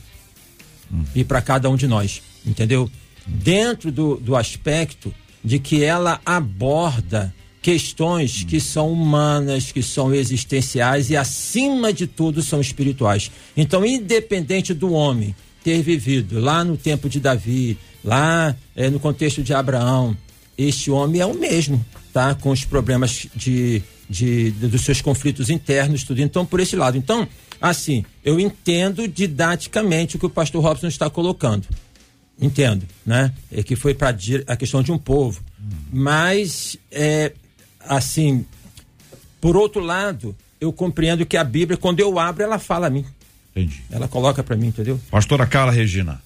e 1.15 1.23
para 1.23 1.41
cada 1.41 1.69
um 1.69 1.77
de 1.77 1.87
nós, 1.87 2.21
entendeu? 2.45 2.91
Dentro 3.25 3.89
do, 3.89 4.17
do 4.17 4.35
aspecto 4.35 5.13
de 5.41 5.57
que 5.57 5.81
ela 5.81 6.19
aborda 6.25 7.33
questões 7.61 8.43
que 8.43 8.59
são 8.59 8.91
humanas, 8.91 9.71
que 9.71 9.83
são 9.83 10.13
existenciais 10.13 11.09
e, 11.09 11.15
acima 11.17 11.93
de 11.93 12.07
tudo, 12.07 12.41
são 12.41 12.59
espirituais. 12.59 13.29
Então, 13.55 13.85
independente 13.85 14.73
do 14.73 14.91
homem 14.93 15.35
ter 15.63 15.81
vivido 15.83 16.39
lá 16.39 16.63
no 16.63 16.75
tempo 16.75 17.07
de 17.07 17.19
Davi, 17.19 17.77
lá 18.03 18.55
eh, 18.75 18.89
no 18.89 18.99
contexto 18.99 19.43
de 19.43 19.53
Abraão, 19.53 20.17
este 20.57 20.89
homem 20.89 21.21
é 21.21 21.25
o 21.25 21.35
mesmo, 21.35 21.83
tá? 22.11 22.33
Com 22.33 22.49
os 22.49 22.65
problemas 22.65 23.27
de, 23.35 23.83
de, 24.09 24.51
de- 24.51 24.67
dos 24.67 24.81
seus 24.81 24.99
conflitos 25.01 25.49
internos, 25.51 26.03
tudo. 26.03 26.19
Então, 26.19 26.43
por 26.45 26.59
esse 26.59 26.75
lado. 26.75 26.97
Então, 26.97 27.27
assim, 27.61 28.03
eu 28.25 28.39
entendo 28.39 29.07
didaticamente 29.07 30.15
o 30.15 30.19
que 30.19 30.25
o 30.25 30.29
pastor 30.29 30.63
Robson 30.63 30.87
está 30.87 31.09
colocando. 31.11 31.67
Entendo, 32.41 32.87
né? 33.05 33.31
É 33.51 33.61
que 33.61 33.75
foi 33.75 33.93
para 33.93 34.17
a 34.47 34.55
questão 34.55 34.81
de 34.81 34.91
um 34.91 34.97
povo. 34.97 35.43
Mas, 35.91 36.75
é, 36.91 37.31
assim, 37.87 38.45
por 39.39 39.55
outro 39.57 39.81
lado, 39.81 40.35
eu 40.59 40.71
compreendo 40.71 41.25
que 41.25 41.37
a 41.37 41.43
Bíblia, 41.43 41.77
quando 41.77 41.99
eu 41.99 42.19
abro, 42.19 42.43
ela 42.43 42.59
fala 42.59 42.87
a 42.87 42.89
mim. 42.89 43.05
Entendi. 43.55 43.83
Ela 43.91 44.07
coloca 44.07 44.43
para 44.43 44.55
mim, 44.55 44.67
entendeu? 44.67 44.99
Pastora 45.09 45.45
Carla 45.45 45.71
Regina. 45.71 46.21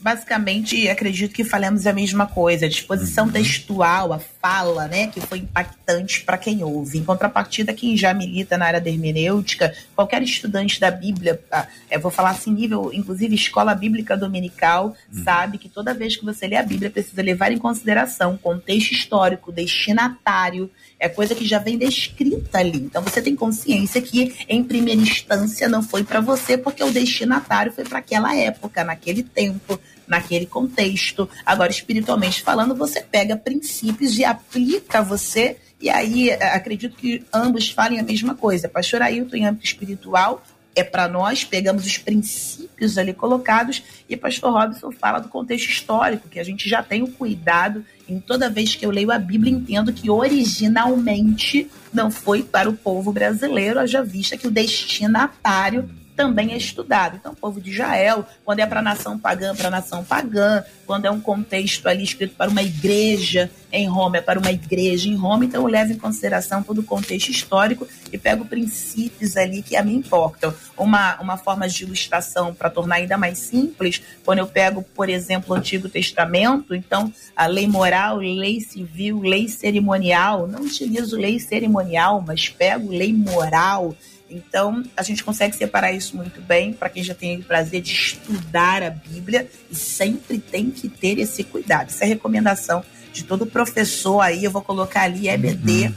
Basicamente 0.00 0.88
acredito 0.88 1.34
que 1.34 1.44
falamos 1.44 1.86
a 1.86 1.92
mesma 1.92 2.26
coisa. 2.26 2.66
A 2.66 2.68
disposição 2.68 3.26
Uhum. 3.26 3.32
textual, 3.32 4.12
a 4.12 4.18
fala, 4.18 4.86
né, 4.86 5.08
que 5.08 5.20
foi 5.20 5.38
impactante 5.38 6.22
para 6.22 6.38
quem 6.38 6.62
ouve. 6.62 6.98
Em 6.98 7.04
contrapartida, 7.04 7.72
quem 7.72 7.96
já 7.96 8.14
milita 8.14 8.56
na 8.56 8.66
área 8.66 8.80
da 8.80 8.88
hermenêutica, 8.88 9.74
qualquer 9.94 10.22
estudante 10.22 10.80
da 10.80 10.90
Bíblia, 10.90 11.40
ah, 11.50 11.66
eu 11.90 12.00
vou 12.00 12.10
falar 12.10 12.30
assim, 12.30 12.52
nível, 12.52 12.90
inclusive 12.92 13.34
escola 13.34 13.74
bíblica 13.74 14.16
dominical, 14.16 14.94
Uhum. 15.12 15.24
sabe 15.24 15.58
que 15.58 15.68
toda 15.68 15.92
vez 15.94 16.16
que 16.16 16.24
você 16.24 16.46
lê 16.46 16.56
a 16.56 16.62
Bíblia 16.62 16.90
precisa 16.90 17.20
levar 17.22 17.50
em 17.52 17.58
consideração 17.58 18.34
o 18.34 18.38
contexto 18.38 18.92
histórico, 18.92 19.50
destinatário, 19.52 20.70
é 20.98 21.08
coisa 21.08 21.34
que 21.34 21.46
já 21.46 21.58
vem 21.58 21.78
descrita 21.78 22.58
ali. 22.58 22.78
Então 22.78 23.02
você 23.02 23.22
tem 23.22 23.36
consciência 23.36 24.02
que 24.02 24.34
em 24.48 24.64
primeira 24.64 25.00
instância 25.00 25.68
não 25.68 25.82
foi 25.82 26.02
para 26.02 26.20
você 26.20 26.58
porque 26.58 26.82
o 26.82 26.90
destinatário 26.90 27.72
foi 27.72 27.84
para 27.84 27.98
aquela 27.98 28.34
época, 28.34 28.82
naquele 28.82 29.22
tempo, 29.22 29.78
naquele 30.06 30.46
contexto. 30.46 31.28
Agora 31.46 31.70
espiritualmente 31.70 32.42
falando, 32.42 32.74
você 32.74 33.00
pega 33.00 33.36
princípios 33.36 34.18
e 34.18 34.24
aplica 34.24 35.02
você 35.02 35.56
e 35.80 35.88
aí 35.88 36.30
eh, 36.30 36.42
acredito 36.54 36.96
que 36.96 37.24
ambos 37.32 37.70
falem 37.70 38.00
a 38.00 38.02
mesma 38.02 38.34
coisa. 38.34 38.68
Pastor 38.68 39.02
Ailton 39.02 39.36
em 39.36 39.46
âmbito 39.46 39.66
espiritual 39.66 40.42
é 40.74 40.84
para 40.84 41.08
nós, 41.08 41.44
pegamos 41.44 41.86
os 41.86 41.98
princípios 41.98 42.98
ali 42.98 43.12
colocados 43.12 43.82
e 44.08 44.16
pastor 44.16 44.52
Robson 44.52 44.92
fala 44.92 45.18
do 45.18 45.28
contexto 45.28 45.68
histórico, 45.68 46.28
que 46.28 46.38
a 46.38 46.44
gente 46.44 46.68
já 46.68 46.82
tem 46.82 47.02
o 47.02 47.08
cuidado 47.08 47.84
em 48.08 48.18
toda 48.20 48.48
vez 48.48 48.74
que 48.74 48.86
eu 48.86 48.90
leio 48.90 49.10
a 49.10 49.18
Bíblia 49.18 49.52
entendo 49.52 49.92
que 49.92 50.10
originalmente 50.10 51.70
não 51.92 52.10
foi 52.10 52.42
para 52.42 52.68
o 52.68 52.72
povo 52.72 53.12
brasileiro, 53.12 53.78
haja 53.78 54.02
vista 54.02 54.36
que 54.36 54.46
o 54.46 54.50
destinatário 54.50 55.88
também 56.18 56.52
é 56.52 56.56
estudado. 56.56 57.14
Então, 57.14 57.30
o 57.30 57.36
povo 57.36 57.60
de 57.60 57.70
Israel, 57.70 58.26
quando 58.44 58.58
é 58.58 58.66
para 58.66 58.80
a 58.80 58.82
nação 58.82 59.16
pagã, 59.16 59.54
para 59.54 59.68
a 59.68 59.70
nação 59.70 60.02
pagã, 60.02 60.64
quando 60.84 61.04
é 61.04 61.10
um 61.12 61.20
contexto 61.20 61.86
ali 61.86 62.02
escrito 62.02 62.34
para 62.34 62.50
uma 62.50 62.60
igreja 62.60 63.48
em 63.70 63.86
Roma, 63.86 64.16
é 64.16 64.20
para 64.20 64.36
uma 64.36 64.50
igreja 64.50 65.08
em 65.08 65.14
Roma, 65.14 65.44
então 65.44 65.62
eu 65.62 65.68
levo 65.68 65.92
em 65.92 65.96
consideração 65.96 66.60
todo 66.60 66.78
o 66.78 66.82
contexto 66.82 67.28
histórico 67.28 67.86
e 68.12 68.18
pego 68.18 68.44
princípios 68.44 69.36
ali 69.36 69.62
que 69.62 69.76
a 69.76 69.82
mim 69.84 69.94
importam. 69.94 70.52
Uma, 70.76 71.20
uma 71.20 71.36
forma 71.36 71.68
de 71.68 71.84
ilustração 71.84 72.52
para 72.52 72.68
tornar 72.68 72.96
ainda 72.96 73.16
mais 73.16 73.38
simples, 73.38 74.02
quando 74.24 74.40
eu 74.40 74.46
pego, 74.48 74.82
por 74.82 75.08
exemplo, 75.08 75.54
o 75.54 75.56
Antigo 75.56 75.88
Testamento, 75.88 76.74
então 76.74 77.12
a 77.36 77.46
lei 77.46 77.68
moral, 77.68 78.16
lei 78.16 78.60
civil, 78.60 79.20
lei 79.20 79.46
cerimonial, 79.46 80.48
não 80.48 80.62
utilizo 80.62 81.16
lei 81.16 81.38
cerimonial, 81.38 82.24
mas 82.26 82.48
pego 82.48 82.90
lei 82.90 83.12
moral, 83.12 83.94
então, 84.30 84.82
a 84.96 85.02
gente 85.02 85.24
consegue 85.24 85.56
separar 85.56 85.92
isso 85.92 86.16
muito 86.16 86.40
bem 86.40 86.72
para 86.72 86.90
quem 86.90 87.02
já 87.02 87.14
tem 87.14 87.38
o 87.38 87.42
prazer 87.42 87.80
de 87.80 87.92
estudar 87.92 88.82
a 88.82 88.90
Bíblia 88.90 89.48
e 89.70 89.74
sempre 89.74 90.38
tem 90.38 90.70
que 90.70 90.88
ter 90.88 91.18
esse 91.18 91.42
cuidado. 91.42 91.88
Essa 91.88 92.04
é 92.04 92.06
a 92.06 92.08
recomendação 92.08 92.84
de 93.12 93.24
todo 93.24 93.46
professor 93.46 94.20
aí, 94.20 94.44
eu 94.44 94.50
vou 94.50 94.62
colocar 94.62 95.02
ali 95.02 95.28
EBD 95.28 95.92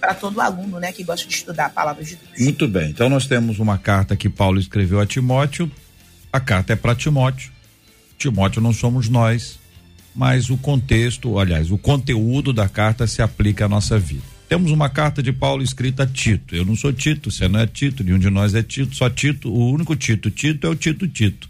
para 0.00 0.14
todo 0.14 0.40
aluno, 0.40 0.78
né, 0.78 0.92
que 0.92 1.02
gosta 1.04 1.26
de 1.26 1.34
estudar 1.34 1.66
a 1.66 1.70
palavra 1.70 2.04
de 2.04 2.16
Deus. 2.16 2.40
Muito 2.40 2.68
bem. 2.68 2.90
Então 2.90 3.08
nós 3.08 3.26
temos 3.26 3.58
uma 3.58 3.78
carta 3.78 4.16
que 4.16 4.28
Paulo 4.28 4.58
escreveu 4.58 5.00
a 5.00 5.06
Timóteo. 5.06 5.70
A 6.32 6.40
carta 6.40 6.72
é 6.72 6.76
para 6.76 6.94
Timóteo. 6.94 7.52
Timóteo 8.18 8.60
não 8.60 8.72
somos 8.72 9.08
nós, 9.08 9.58
mas 10.14 10.50
o 10.50 10.56
contexto, 10.56 11.38
aliás, 11.38 11.70
o 11.70 11.78
conteúdo 11.78 12.52
da 12.52 12.68
carta 12.68 13.06
se 13.06 13.22
aplica 13.22 13.66
à 13.66 13.68
nossa 13.68 13.98
vida. 13.98 14.35
Temos 14.48 14.70
uma 14.70 14.88
carta 14.88 15.22
de 15.22 15.32
Paulo 15.32 15.62
escrita 15.62 16.04
a 16.04 16.06
Tito. 16.06 16.54
Eu 16.54 16.64
não 16.64 16.76
sou 16.76 16.92
Tito, 16.92 17.30
você 17.30 17.48
não 17.48 17.60
é 17.60 17.66
Tito, 17.66 18.04
nenhum 18.04 18.18
de 18.18 18.30
nós 18.30 18.54
é 18.54 18.62
Tito, 18.62 18.94
só 18.94 19.10
Tito, 19.10 19.52
o 19.52 19.70
único 19.70 19.96
Tito 19.96 20.30
Tito 20.30 20.66
é 20.66 20.70
o 20.70 20.76
Tito 20.76 21.08
Tito. 21.08 21.48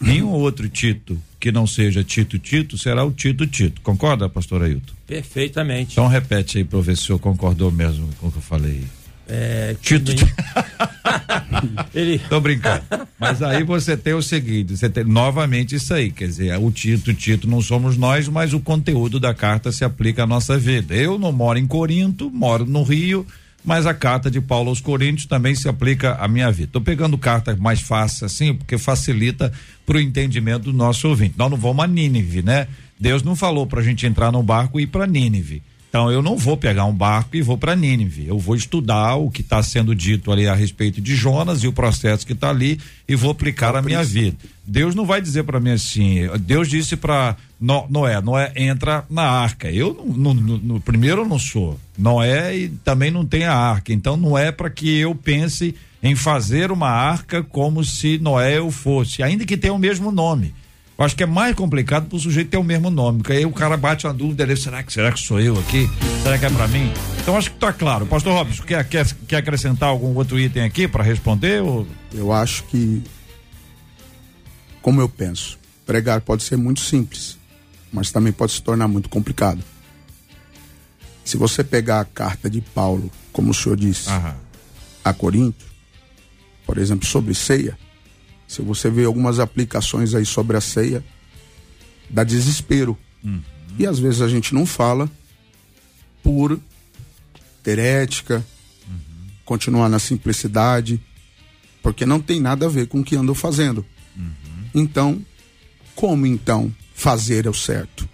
Nenhum 0.00 0.30
outro 0.30 0.68
Tito 0.68 1.20
que 1.40 1.52
não 1.52 1.66
seja 1.66 2.02
Tito 2.02 2.38
Tito 2.38 2.78
será 2.78 3.04
o 3.04 3.10
Tito 3.10 3.46
Tito. 3.46 3.80
Concorda, 3.82 4.28
pastor 4.28 4.62
Ailton? 4.62 4.94
Perfeitamente. 5.06 5.92
Então 5.92 6.06
repete 6.06 6.58
aí 6.58 6.64
para 6.64 6.80
ver 6.80 6.96
se 6.96 7.02
o 7.02 7.06
senhor 7.06 7.18
concordou 7.18 7.70
mesmo 7.70 8.08
com 8.18 8.28
o 8.28 8.32
que 8.32 8.38
eu 8.38 8.42
falei. 8.42 8.84
É, 9.28 9.76
Tito, 9.82 10.12
Ele 11.94 12.18
Tô 12.18 12.40
brincando. 12.40 12.82
Mas 13.18 13.42
aí 13.42 13.62
você 13.62 13.96
tem 13.96 14.14
o 14.14 14.22
seguinte, 14.22 14.76
você 14.76 14.88
tem 14.88 15.04
novamente 15.04 15.74
isso 15.74 15.92
aí, 15.92 16.10
quer 16.10 16.26
dizer, 16.26 16.58
o 16.58 16.70
Tito, 16.70 17.12
Tito 17.12 17.48
não 17.48 17.60
somos 17.60 17.96
nós, 17.96 18.26
mas 18.28 18.54
o 18.54 18.60
conteúdo 18.60 19.20
da 19.20 19.34
carta 19.34 19.70
se 19.70 19.84
aplica 19.84 20.22
à 20.22 20.26
nossa 20.26 20.56
vida. 20.56 20.94
Eu 20.94 21.18
não 21.18 21.30
moro 21.30 21.58
em 21.58 21.66
Corinto, 21.66 22.30
moro 22.30 22.64
no 22.64 22.82
Rio, 22.82 23.26
mas 23.64 23.86
a 23.86 23.92
carta 23.92 24.30
de 24.30 24.40
Paulo 24.40 24.70
aos 24.70 24.80
Coríntios 24.80 25.26
também 25.26 25.54
se 25.54 25.68
aplica 25.68 26.14
à 26.14 26.26
minha 26.26 26.50
vida. 26.50 26.70
Tô 26.72 26.80
pegando 26.80 27.18
carta 27.18 27.54
mais 27.56 27.80
fácil 27.80 28.24
assim, 28.24 28.54
porque 28.54 28.78
facilita 28.78 29.52
pro 29.84 30.00
entendimento 30.00 30.64
do 30.64 30.72
nosso 30.72 31.08
ouvinte. 31.08 31.34
Nós 31.36 31.50
não 31.50 31.58
vamos 31.58 31.84
a 31.84 31.88
Nínive, 31.88 32.42
né? 32.42 32.66
Deus 32.98 33.22
não 33.22 33.36
falou 33.36 33.66
pra 33.66 33.82
gente 33.82 34.06
entrar 34.06 34.32
no 34.32 34.42
barco 34.42 34.80
e 34.80 34.84
ir 34.84 34.86
pra 34.86 35.06
Nínive. 35.06 35.62
Então 35.88 36.12
eu 36.12 36.20
não 36.20 36.36
vou 36.36 36.56
pegar 36.56 36.84
um 36.84 36.92
barco 36.92 37.34
e 37.34 37.42
vou 37.42 37.56
para 37.56 37.74
Nínive. 37.74 38.26
Eu 38.26 38.38
vou 38.38 38.54
estudar 38.54 39.16
o 39.16 39.30
que 39.30 39.40
está 39.40 39.62
sendo 39.62 39.94
dito 39.94 40.30
ali 40.30 40.46
a 40.46 40.54
respeito 40.54 41.00
de 41.00 41.16
Jonas 41.16 41.64
e 41.64 41.68
o 41.68 41.72
processo 41.72 42.26
que 42.26 42.34
está 42.34 42.50
ali 42.50 42.78
e 43.08 43.16
vou 43.16 43.30
aplicar 43.30 43.74
a 43.74 43.80
minha 43.80 44.04
vida. 44.04 44.36
Deus 44.66 44.94
não 44.94 45.06
vai 45.06 45.20
dizer 45.22 45.44
para 45.44 45.58
mim 45.58 45.70
assim. 45.70 46.28
Deus 46.40 46.68
disse 46.68 46.94
para 46.94 47.36
Noé, 47.58 48.20
Noé 48.20 48.52
entra 48.54 49.04
na 49.08 49.22
arca. 49.22 49.70
Eu 49.70 49.94
no, 50.14 50.34
no, 50.34 50.58
no, 50.58 50.80
primeiro 50.80 51.22
eu 51.22 51.26
não 51.26 51.38
sou 51.38 51.80
Noé 51.96 52.54
e 52.56 52.68
também 52.68 53.10
não 53.10 53.24
tem 53.24 53.44
a 53.44 53.54
arca. 53.54 53.90
Então 53.90 54.14
não 54.14 54.36
é 54.36 54.52
para 54.52 54.68
que 54.68 54.98
eu 54.98 55.14
pense 55.14 55.74
em 56.02 56.14
fazer 56.14 56.70
uma 56.70 56.90
arca 56.90 57.42
como 57.42 57.82
se 57.82 58.18
Noé 58.18 58.58
eu 58.58 58.70
fosse, 58.70 59.22
ainda 59.22 59.46
que 59.46 59.56
tenha 59.56 59.72
o 59.72 59.78
mesmo 59.78 60.12
nome. 60.12 60.54
Eu 60.98 61.04
acho 61.04 61.14
que 61.14 61.22
é 61.22 61.26
mais 61.26 61.54
complicado 61.54 62.08
para 62.08 62.16
o 62.16 62.18
sujeito 62.18 62.50
ter 62.50 62.56
o 62.56 62.64
mesmo 62.64 62.90
nome, 62.90 63.18
porque 63.18 63.32
aí 63.32 63.46
o 63.46 63.52
cara 63.52 63.76
bate 63.76 64.04
uma 64.04 64.12
dúvida 64.12 64.42
ali, 64.42 64.56
será 64.56 64.82
que 64.82 64.92
será 64.92 65.12
que 65.12 65.20
sou 65.20 65.40
eu 65.40 65.56
aqui? 65.56 65.88
Será 66.24 66.36
que 66.36 66.44
é 66.44 66.50
para 66.50 66.66
mim? 66.66 66.92
Então 67.20 67.36
acho 67.36 67.52
que 67.52 67.56
tá 67.56 67.72
claro. 67.72 68.04
Pastor 68.04 68.32
Robson, 68.32 68.64
quer, 68.64 68.84
quer, 68.88 69.06
quer 69.28 69.36
acrescentar 69.36 69.90
algum 69.90 70.12
outro 70.16 70.40
item 70.40 70.64
aqui 70.64 70.88
para 70.88 71.04
responder? 71.04 71.62
Ou... 71.62 71.86
Eu 72.12 72.32
acho 72.32 72.64
que, 72.64 73.00
como 74.82 75.00
eu 75.00 75.08
penso, 75.08 75.56
pregar 75.86 76.20
pode 76.20 76.42
ser 76.42 76.56
muito 76.56 76.80
simples, 76.80 77.38
mas 77.92 78.10
também 78.10 78.32
pode 78.32 78.50
se 78.50 78.60
tornar 78.60 78.88
muito 78.88 79.08
complicado. 79.08 79.62
Se 81.24 81.36
você 81.36 81.62
pegar 81.62 82.00
a 82.00 82.04
carta 82.04 82.50
de 82.50 82.60
Paulo, 82.60 83.08
como 83.32 83.52
o 83.52 83.54
senhor 83.54 83.76
disse, 83.76 84.10
Aham. 84.10 84.34
a 85.04 85.12
Corinto, 85.12 85.64
por 86.66 86.76
exemplo, 86.76 87.06
sobre 87.06 87.34
ceia, 87.34 87.78
se 88.48 88.62
você 88.62 88.90
vê 88.90 89.04
algumas 89.04 89.38
aplicações 89.38 90.14
aí 90.14 90.24
sobre 90.24 90.56
a 90.56 90.60
ceia, 90.60 91.04
dá 92.08 92.24
desespero. 92.24 92.96
E 93.78 93.86
às 93.86 93.98
vezes 93.98 94.22
a 94.22 94.28
gente 94.28 94.54
não 94.54 94.64
fala 94.64 95.08
por 96.22 96.58
ter 97.62 97.78
ética, 97.78 98.44
continuar 99.44 99.90
na 99.90 99.98
simplicidade, 99.98 100.98
porque 101.82 102.06
não 102.06 102.20
tem 102.20 102.40
nada 102.40 102.66
a 102.66 102.68
ver 102.70 102.88
com 102.88 103.00
o 103.00 103.04
que 103.04 103.16
andou 103.16 103.34
fazendo. 103.34 103.84
Então, 104.74 105.24
como 105.94 106.26
então 106.26 106.74
fazer 106.94 107.46
o 107.46 107.54
certo? 107.54 108.08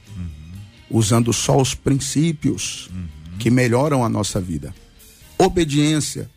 Usando 0.91 1.33
só 1.33 1.61
os 1.61 1.75
princípios 1.75 2.91
que 3.39 3.51
melhoram 3.51 4.05
a 4.05 4.09
nossa 4.09 4.41
vida. 4.41 4.75
Obediência 5.39 6.29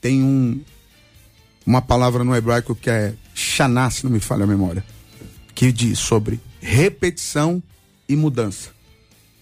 tem 0.00 0.22
um, 0.22 0.60
uma 1.64 1.80
palavra 1.80 2.24
no 2.24 2.34
hebraico 2.34 2.74
que 2.74 2.90
é 2.90 3.14
shaná, 3.36 3.90
se 3.90 4.02
não 4.02 4.10
me 4.10 4.18
falha 4.18 4.44
a 4.44 4.46
memória, 4.46 4.82
que 5.54 5.70
diz 5.70 5.98
sobre 5.98 6.40
repetição 6.60 7.62
e 8.08 8.16
mudança. 8.16 8.70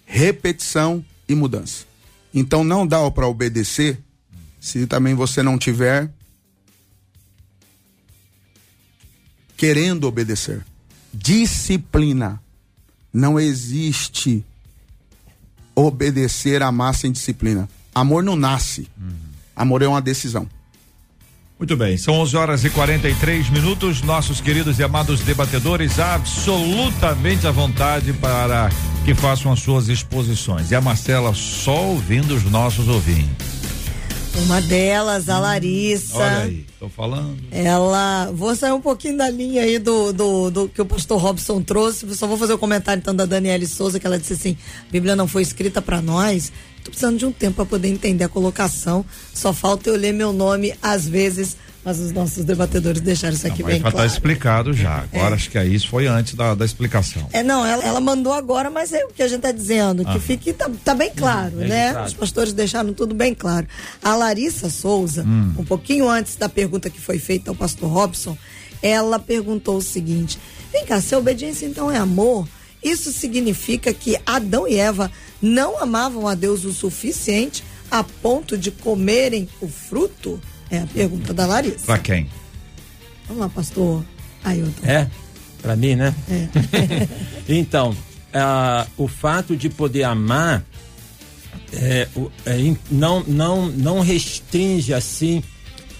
Repetição 0.04 1.04
e 1.28 1.34
mudança. 1.34 1.86
Então 2.34 2.64
não 2.64 2.86
dá 2.86 3.08
para 3.10 3.28
obedecer 3.28 4.02
se 4.60 4.86
também 4.86 5.14
você 5.14 5.42
não 5.42 5.56
tiver 5.56 6.10
querendo 9.56 10.04
obedecer. 10.04 10.64
Disciplina. 11.12 12.42
Não 13.12 13.38
existe 13.38 14.44
obedecer 15.74 16.62
a 16.62 16.72
massa 16.72 17.02
sem 17.02 17.12
disciplina. 17.12 17.68
Amor 17.94 18.24
não 18.24 18.34
nasce. 18.34 18.88
Amor 19.54 19.82
é 19.82 19.86
uma 19.86 20.02
decisão. 20.02 20.48
Muito 21.58 21.76
bem, 21.76 21.96
são 21.96 22.14
11 22.14 22.36
horas 22.36 22.64
e 22.64 22.70
43 22.70 23.48
minutos. 23.50 24.02
Nossos 24.02 24.40
queridos 24.40 24.80
e 24.80 24.82
amados 24.82 25.20
debatedores, 25.20 26.00
absolutamente 26.00 27.46
à 27.46 27.52
vontade 27.52 28.12
para 28.14 28.68
que 29.04 29.14
façam 29.14 29.52
as 29.52 29.60
suas 29.60 29.88
exposições. 29.88 30.72
E 30.72 30.74
a 30.74 30.80
Marcela 30.80 31.32
só 31.32 31.84
ouvindo 31.84 32.34
os 32.34 32.42
nossos 32.44 32.88
ouvintes. 32.88 33.53
Uma 34.36 34.60
delas, 34.60 35.28
a 35.28 35.38
Larissa. 35.38 36.16
Olha 36.16 36.38
aí, 36.38 36.66
tô 36.80 36.88
falando. 36.88 37.38
Ela. 37.52 38.30
Vou 38.32 38.54
sair 38.56 38.72
um 38.72 38.80
pouquinho 38.80 39.16
da 39.16 39.30
linha 39.30 39.62
aí 39.62 39.78
do, 39.78 40.12
do, 40.12 40.50
do 40.50 40.68
que 40.68 40.82
o 40.82 40.84
pastor 40.84 41.20
Robson 41.20 41.62
trouxe. 41.62 42.12
Só 42.16 42.26
vou 42.26 42.36
fazer 42.36 42.52
o 42.52 42.56
um 42.56 42.58
comentário 42.58 43.00
então 43.00 43.14
da 43.14 43.24
Daniele 43.24 43.66
Souza, 43.66 44.00
que 44.00 44.06
ela 44.06 44.18
disse 44.18 44.32
assim: 44.32 44.56
a 44.88 44.92
Bíblia 44.92 45.14
não 45.14 45.28
foi 45.28 45.42
escrita 45.42 45.80
para 45.80 46.02
nós. 46.02 46.52
Tô 46.82 46.90
precisando 46.90 47.16
de 47.16 47.24
um 47.24 47.32
tempo 47.32 47.56
para 47.56 47.64
poder 47.64 47.88
entender 47.88 48.24
a 48.24 48.28
colocação. 48.28 49.04
Só 49.32 49.52
falta 49.52 49.88
eu 49.88 49.96
ler 49.96 50.12
meu 50.12 50.32
nome, 50.32 50.74
às 50.82 51.08
vezes, 51.08 51.56
Mas 51.84 51.98
os 52.00 52.12
nossos 52.12 52.44
debatedores 52.44 53.00
deixaram 53.02 53.34
isso 53.34 53.46
aqui 53.46 53.62
Não, 53.62 53.68
bem 53.68 53.80
tá 53.82 53.90
claro. 53.90 54.06
explicado 54.06 54.72
já. 54.72 55.04
Agora 55.12 55.34
acho 55.34 55.50
que 55.50 55.58
é 55.58 55.66
isso 55.66 55.88
foi 55.88 56.06
antes 56.06 56.34
da, 56.34 56.54
da 56.54 56.64
explicação. 56.64 57.28
É, 57.32 57.42
não, 57.42 57.64
ela, 57.64 57.84
ela 57.84 58.00
mandou 58.00 58.32
agora, 58.32 58.70
mas 58.70 58.92
é 58.92 59.04
o 59.04 59.08
que 59.08 59.22
a 59.22 59.28
gente 59.28 59.36
está 59.40 59.52
dizendo, 59.52 60.02
que 60.04 60.16
Ah. 60.16 60.20
fique, 60.20 60.52
tá, 60.54 60.70
tá 60.82 60.94
bem 60.94 61.10
claro, 61.14 61.56
né? 61.56 61.66
registrado. 61.80 62.06
Os 62.06 62.14
pastores 62.14 62.52
deixaram 62.54 62.92
tudo 62.94 63.14
bem 63.14 63.34
claro. 63.34 63.66
A 64.02 64.16
Larissa 64.16 64.70
Souza, 64.70 65.24
Hum. 65.24 65.52
um 65.58 65.64
pouquinho 65.64 66.08
antes 66.08 66.36
da 66.36 66.48
pergunta 66.48 66.88
que 66.88 67.00
foi 67.00 67.18
feita 67.18 67.50
ao 67.50 67.54
pastor 67.54 67.90
Robson, 67.90 68.36
ela 68.82 69.18
perguntou 69.18 69.76
o 69.76 69.82
seguinte: 69.82 70.38
vem 70.72 70.86
cá, 70.86 71.00
se 71.02 71.14
a 71.14 71.18
obediência 71.18 71.66
então 71.66 71.90
é 71.90 71.98
amor, 71.98 72.48
isso 72.82 73.12
significa 73.12 73.92
que 73.92 74.16
Adão 74.24 74.66
e 74.66 74.76
Eva 74.76 75.10
não 75.42 75.78
amavam 75.82 76.26
a 76.26 76.34
Deus 76.34 76.64
o 76.64 76.72
suficiente 76.72 77.62
a 77.90 78.02
ponto 78.02 78.56
de 78.56 78.70
comerem 78.70 79.46
o 79.60 79.68
fruto? 79.68 80.40
É 80.70 80.78
a 80.78 80.86
pergunta 80.86 81.32
da 81.32 81.46
Larissa. 81.46 81.86
Pra 81.86 81.98
quem? 81.98 82.28
Vamos 83.26 83.42
lá, 83.42 83.48
pastor 83.48 84.04
Ailton. 84.42 84.86
É, 84.86 85.08
para 85.62 85.76
mim, 85.76 85.94
né? 85.94 86.14
É. 86.28 86.48
então, 87.48 87.96
ah, 88.32 88.86
o 88.96 89.08
fato 89.08 89.56
de 89.56 89.68
poder 89.68 90.04
amar 90.04 90.64
é, 91.72 92.08
é, 92.46 92.74
não, 92.90 93.22
não, 93.24 93.68
não 93.68 94.00
restringe 94.00 94.92
assim 94.92 95.42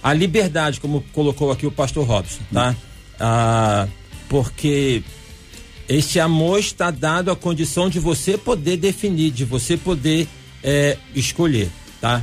a 0.03 0.13
liberdade, 0.13 0.81
como 0.81 1.03
colocou 1.13 1.51
aqui 1.51 1.67
o 1.67 1.73
pastor 1.73 2.07
Robson, 2.07 2.43
tá? 2.53 2.77
Ah, 3.19 3.89
porque 4.29 5.03
esse 5.89 6.21
amor 6.21 6.59
está 6.59 6.91
dado 6.91 7.31
à 7.31 7.37
condição 7.37 7.89
de 7.89 7.99
você 7.99 8.37
poder 8.37 8.77
definir, 8.77 9.31
de 9.31 9.45
você 9.45 9.77
poder 9.77 10.29
é, 10.63 10.99
escolher, 11.15 11.71
tá? 12.01 12.23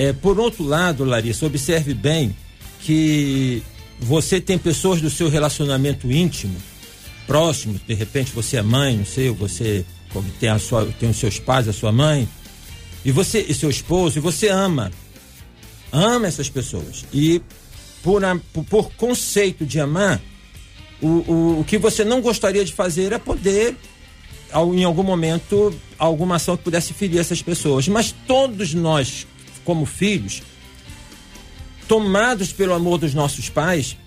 É, 0.00 0.12
por 0.12 0.38
outro 0.38 0.62
lado, 0.62 1.04
Larissa, 1.04 1.44
observe 1.44 1.92
bem 1.92 2.34
que 2.82 3.60
você 3.98 4.40
tem 4.40 4.56
pessoas 4.56 5.00
do 5.00 5.10
seu 5.10 5.28
relacionamento 5.28 6.08
íntimo, 6.10 6.54
próximo, 7.26 7.80
de 7.84 7.94
repente 7.94 8.30
você 8.32 8.58
é 8.58 8.62
mãe, 8.62 8.96
não 8.96 9.04
sei, 9.04 9.28
você 9.30 9.84
tem, 10.38 10.50
a 10.50 10.58
sua, 10.60 10.86
tem 11.00 11.10
os 11.10 11.16
seus 11.16 11.40
pais, 11.40 11.66
a 11.66 11.72
sua 11.72 11.90
mãe, 11.90 12.28
e 13.04 13.10
você 13.10 13.44
e 13.48 13.52
seu 13.52 13.68
esposo, 13.68 14.18
e 14.18 14.20
você 14.20 14.48
ama. 14.48 14.92
Ama 15.90 16.28
essas 16.28 16.48
pessoas. 16.48 17.04
E 17.12 17.42
por, 18.02 18.22
por 18.70 18.92
conceito 18.92 19.66
de 19.66 19.80
amar, 19.80 20.20
o, 21.02 21.06
o, 21.08 21.60
o 21.60 21.64
que 21.64 21.76
você 21.76 22.04
não 22.04 22.20
gostaria 22.20 22.64
de 22.64 22.72
fazer 22.72 23.12
é 23.12 23.18
poder, 23.18 23.74
ao- 24.52 24.72
em 24.74 24.84
algum 24.84 25.02
momento, 25.02 25.74
alguma 25.98 26.36
ação 26.36 26.56
que 26.56 26.62
pudesse 26.62 26.94
ferir 26.94 27.18
essas 27.18 27.42
pessoas. 27.42 27.88
Mas 27.88 28.14
todos 28.28 28.74
nós, 28.74 29.26
como 29.68 29.84
filhos, 29.84 30.42
tomados 31.86 32.54
pelo 32.54 32.72
amor 32.72 32.96
dos 32.96 33.12
nossos 33.12 33.50
pais, 33.50 33.98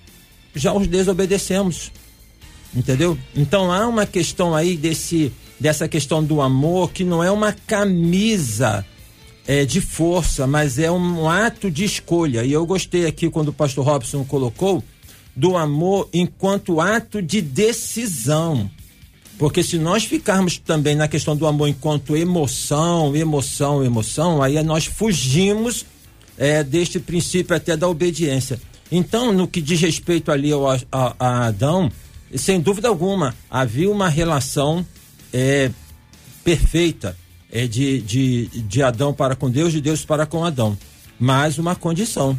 já 0.56 0.74
os 0.74 0.88
desobedecemos. 0.88 1.92
Entendeu? 2.74 3.16
Então 3.36 3.72
há 3.72 3.86
uma 3.86 4.08
questão 4.08 4.56
aí 4.56 4.76
desse, 4.76 5.32
dessa 5.60 5.88
questão 5.88 6.24
do 6.24 6.42
amor 6.42 6.92
que 6.92 7.04
não 7.04 7.24
é 7.24 7.30
uma 7.30 7.54
camisa 7.54 8.84
é, 9.46 9.64
de 9.64 9.80
força, 9.80 10.48
mas 10.48 10.80
é 10.80 10.90
um 10.92 11.30
ato 11.30 11.70
de 11.70 11.84
escolha. 11.84 12.44
E 12.44 12.52
eu 12.52 12.66
gostei 12.66 13.06
aqui 13.06 13.30
quando 13.30 13.50
o 13.50 13.54
pastor 13.54 13.86
Robson 13.86 14.24
colocou 14.24 14.84
do 15.36 15.56
amor 15.56 16.10
enquanto 16.12 16.82
ato 16.82 17.22
de 17.22 17.40
decisão. 17.40 18.68
Porque 19.38 19.64
se 19.64 19.78
nós 19.78 20.04
ficarmos 20.04 20.58
também 20.58 20.96
na 20.96 21.08
questão 21.08 21.36
do 21.36 21.48
amor 21.48 21.68
enquanto 21.68 22.16
emoção, 22.16 23.16
emoção, 23.16 23.84
emoção, 23.84 24.42
aí 24.42 24.62
nós 24.64 24.86
fugimos 24.86 25.86
é, 26.38 26.64
deste 26.64 27.00
princípio 27.00 27.56
até 27.56 27.76
da 27.76 27.88
obediência. 27.88 28.62
Então, 28.92 29.32
no 29.32 29.48
que 29.48 29.62
diz 29.62 29.80
respeito 29.82 30.32
ali 30.32 30.52
ao, 30.52 30.70
a, 30.70 30.80
a 30.92 31.46
Adão, 31.48 31.92
sem 32.36 32.60
dúvida 32.60 32.88
alguma, 32.88 33.34
havia 33.50 33.90
uma 33.90 34.10
relação 34.10 34.86
é, 35.34 35.72
perfeita 36.44 37.18
é, 37.52 37.68
de, 37.68 38.02
de, 38.02 38.48
de 38.48 38.84
Adão 38.84 39.14
para 39.14 39.36
com 39.36 39.50
Deus, 39.50 39.72
de 39.72 39.82
Deus 39.82 40.06
para 40.06 40.26
com 40.26 40.44
Adão. 40.44 40.78
Mas 41.20 41.58
uma 41.58 41.76
condição 41.76 42.38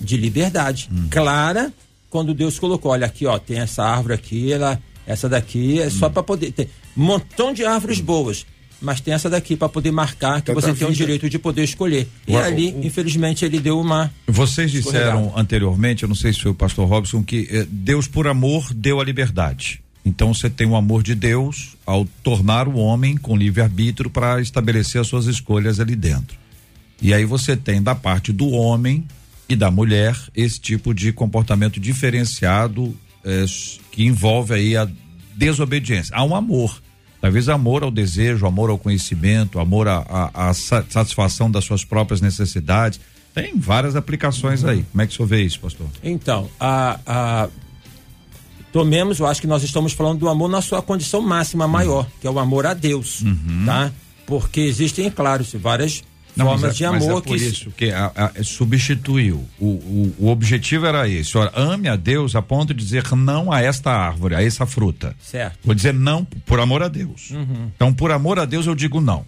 de 0.00 0.16
liberdade 0.16 0.88
clara 1.10 1.72
quando 2.10 2.34
Deus 2.34 2.58
colocou, 2.58 2.92
olha 2.92 3.06
aqui, 3.06 3.26
ó, 3.26 3.38
tem 3.38 3.60
essa 3.60 3.82
árvore 3.82 4.14
aqui, 4.14 4.52
ela, 4.52 4.78
essa 5.06 5.28
daqui 5.28 5.80
é 5.80 5.90
só 5.90 6.08
para 6.08 6.22
poder 6.22 6.52
tem 6.52 6.68
um 6.96 7.02
montão 7.04 7.52
de 7.52 7.64
árvores 7.64 8.00
boas, 8.00 8.46
mas 8.80 9.00
tem 9.00 9.14
essa 9.14 9.30
daqui 9.30 9.56
para 9.56 9.68
poder 9.68 9.90
marcar 9.92 10.40
que 10.42 10.48
da 10.48 10.54
você 10.54 10.72
tem 10.74 10.86
o 10.86 10.90
vida. 10.90 10.94
direito 10.94 11.28
de 11.30 11.38
poder 11.38 11.64
escolher. 11.64 12.08
E 12.26 12.34
Ué, 12.34 12.44
ali, 12.44 12.72
o- 12.72 12.84
infelizmente, 12.84 13.44
ele 13.44 13.60
deu 13.60 13.78
uma 13.80 14.12
Vocês 14.26 14.70
disseram 14.70 15.32
anteriormente, 15.36 16.02
eu 16.02 16.08
não 16.08 16.16
sei 16.16 16.32
se 16.32 16.40
foi 16.40 16.50
o 16.50 16.54
pastor 16.54 16.88
Robson, 16.88 17.22
que 17.22 17.48
eh, 17.50 17.66
Deus 17.70 18.06
por 18.08 18.26
amor 18.26 18.72
deu 18.74 19.00
a 19.00 19.04
liberdade. 19.04 19.80
Então 20.04 20.34
você 20.34 20.50
tem 20.50 20.66
o 20.66 20.74
amor 20.74 21.02
de 21.04 21.14
Deus 21.14 21.76
ao 21.86 22.04
tornar 22.24 22.66
o 22.66 22.74
homem 22.76 23.16
com 23.16 23.36
livre-arbítrio 23.36 24.10
para 24.10 24.40
estabelecer 24.40 25.00
as 25.00 25.06
suas 25.06 25.26
escolhas 25.26 25.78
ali 25.78 25.94
dentro. 25.94 26.36
E 27.00 27.14
aí 27.14 27.24
você 27.24 27.56
tem 27.56 27.80
da 27.80 27.94
parte 27.94 28.32
do 28.32 28.48
homem 28.50 29.04
e 29.48 29.54
da 29.54 29.70
mulher 29.70 30.16
esse 30.34 30.58
tipo 30.60 30.92
de 30.92 31.12
comportamento 31.12 31.78
diferenciado 31.78 32.96
eh, 33.24 33.44
que 33.90 34.04
envolve 34.04 34.54
aí 34.54 34.76
a 34.76 34.88
desobediência. 35.36 36.14
Há 36.14 36.24
um 36.24 36.34
amor. 36.34 36.80
Talvez 37.20 37.48
amor 37.48 37.84
ao 37.84 37.90
desejo, 37.90 38.46
amor 38.46 38.68
ao 38.70 38.76
conhecimento, 38.78 39.60
amor 39.60 39.86
à 39.88 39.98
à- 40.08 40.48
à 40.50 40.54
sa- 40.54 40.84
satisfação 40.88 41.50
das 41.50 41.64
suas 41.64 41.84
próprias 41.84 42.20
necessidades. 42.20 42.98
Tem 43.34 43.52
várias 43.56 43.94
aplicações 43.96 44.64
aí. 44.64 44.84
Como 44.90 45.02
é 45.02 45.06
que 45.06 45.12
o 45.12 45.16
senhor 45.16 45.28
vê 45.28 45.42
isso, 45.42 45.60
pastor? 45.60 45.86
Então, 46.02 46.48
a, 46.60 46.98
a- 47.06 47.48
tomemos, 48.72 49.18
eu 49.18 49.26
acho 49.26 49.40
que 49.40 49.46
nós 49.46 49.62
estamos 49.62 49.92
falando 49.92 50.18
do 50.20 50.28
amor 50.28 50.48
na 50.48 50.60
sua 50.60 50.82
condição 50.82 51.20
máxima 51.20 51.68
maior, 51.68 52.06
que 52.20 52.26
é 52.26 52.30
o 52.30 52.38
amor 52.38 52.66
a 52.66 52.74
Deus, 52.74 53.22
tá? 53.66 53.92
Porque 54.26 54.60
existem, 54.60 55.10
claro, 55.10 55.44
várias 55.60 56.02
formas 56.36 56.60
mas 56.62 56.70
é- 56.70 56.74
de 56.74 56.86
mas 56.90 57.02
amor 57.04 57.18
é 57.18 57.20
por 57.22 57.36
que 57.36 57.44
isso 57.44 57.70
que 57.76 57.90
a- 57.90 58.12
a- 58.14 58.42
substituiu. 58.42 59.46
O, 59.58 59.66
o, 59.66 60.14
o 60.20 60.28
objetivo 60.28 60.86
era 60.86 61.08
esse. 61.08 61.36
Olha, 61.36 61.50
ame 61.54 61.88
a 61.88 61.96
Deus 61.96 62.34
a 62.34 62.42
ponto 62.42 62.72
de 62.74 62.82
dizer 62.82 63.04
não 63.14 63.52
a 63.52 63.60
esta 63.60 63.90
árvore, 63.90 64.34
a 64.34 64.42
essa 64.42 64.64
fruta. 64.66 65.14
Certo. 65.20 65.58
Vou 65.64 65.74
dizer 65.74 65.92
não 65.94 66.24
por 66.24 66.58
amor 66.60 66.82
a 66.82 66.88
Deus. 66.88 67.32
Então, 67.76 67.92
por 67.92 68.10
amor 68.10 68.38
a 68.38 68.44
Deus, 68.44 68.66
eu 68.66 68.74
digo 68.74 69.00
não. 69.00 69.24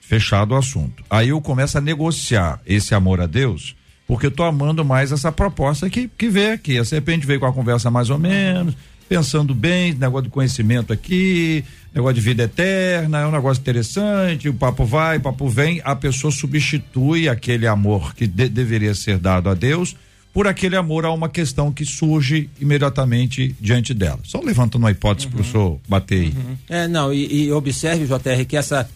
Fechado 0.00 0.52
o 0.52 0.56
assunto. 0.56 1.02
Aí 1.08 1.30
eu 1.30 1.40
começo 1.40 1.78
a 1.78 1.80
negociar 1.80 2.60
esse 2.66 2.94
amor 2.94 3.20
a 3.20 3.26
Deus, 3.26 3.74
porque 4.06 4.26
eu 4.26 4.30
tô 4.30 4.42
amando 4.44 4.84
mais 4.84 5.10
essa 5.12 5.32
proposta 5.32 5.88
que, 5.88 6.08
que 6.08 6.28
veio 6.28 6.52
aqui. 6.54 6.78
A 6.78 6.84
serpente 6.84 7.26
veio 7.26 7.40
com 7.40 7.46
a 7.46 7.52
conversa 7.52 7.90
mais 7.90 8.10
ou 8.10 8.18
menos, 8.18 8.74
pensando 9.08 9.54
bem, 9.54 9.92
negócio 9.94 10.24
de 10.24 10.30
conhecimento 10.30 10.92
aqui, 10.92 11.64
negócio 11.94 12.14
de 12.14 12.20
vida 12.20 12.42
eterna, 12.44 13.20
é 13.20 13.26
um 13.26 13.30
negócio 13.30 13.60
interessante, 13.60 14.48
o 14.48 14.54
papo 14.54 14.84
vai, 14.84 15.18
o 15.18 15.20
papo 15.20 15.48
vem, 15.48 15.80
a 15.84 15.94
pessoa 15.94 16.30
substitui 16.30 17.28
aquele 17.28 17.66
amor 17.66 18.14
que 18.14 18.26
de- 18.26 18.48
deveria 18.48 18.94
ser 18.94 19.18
dado 19.18 19.48
a 19.48 19.54
Deus 19.54 19.96
por 20.32 20.48
aquele 20.48 20.74
amor 20.74 21.04
a 21.04 21.12
uma 21.12 21.28
questão 21.28 21.70
que 21.70 21.84
surge 21.84 22.50
imediatamente 22.60 23.54
diante 23.60 23.94
dela. 23.94 24.18
Só 24.24 24.40
levantando 24.40 24.82
uma 24.82 24.90
hipótese 24.90 25.28
para 25.28 25.40
o 25.40 25.44
senhor 25.44 25.78
bater 25.88 26.22
aí. 26.22 26.34
É, 26.68 26.88
não, 26.88 27.12
e, 27.12 27.44
e 27.44 27.52
observe, 27.52 28.04
JR, 28.06 28.44
que 28.44 28.56
essa 28.56 28.88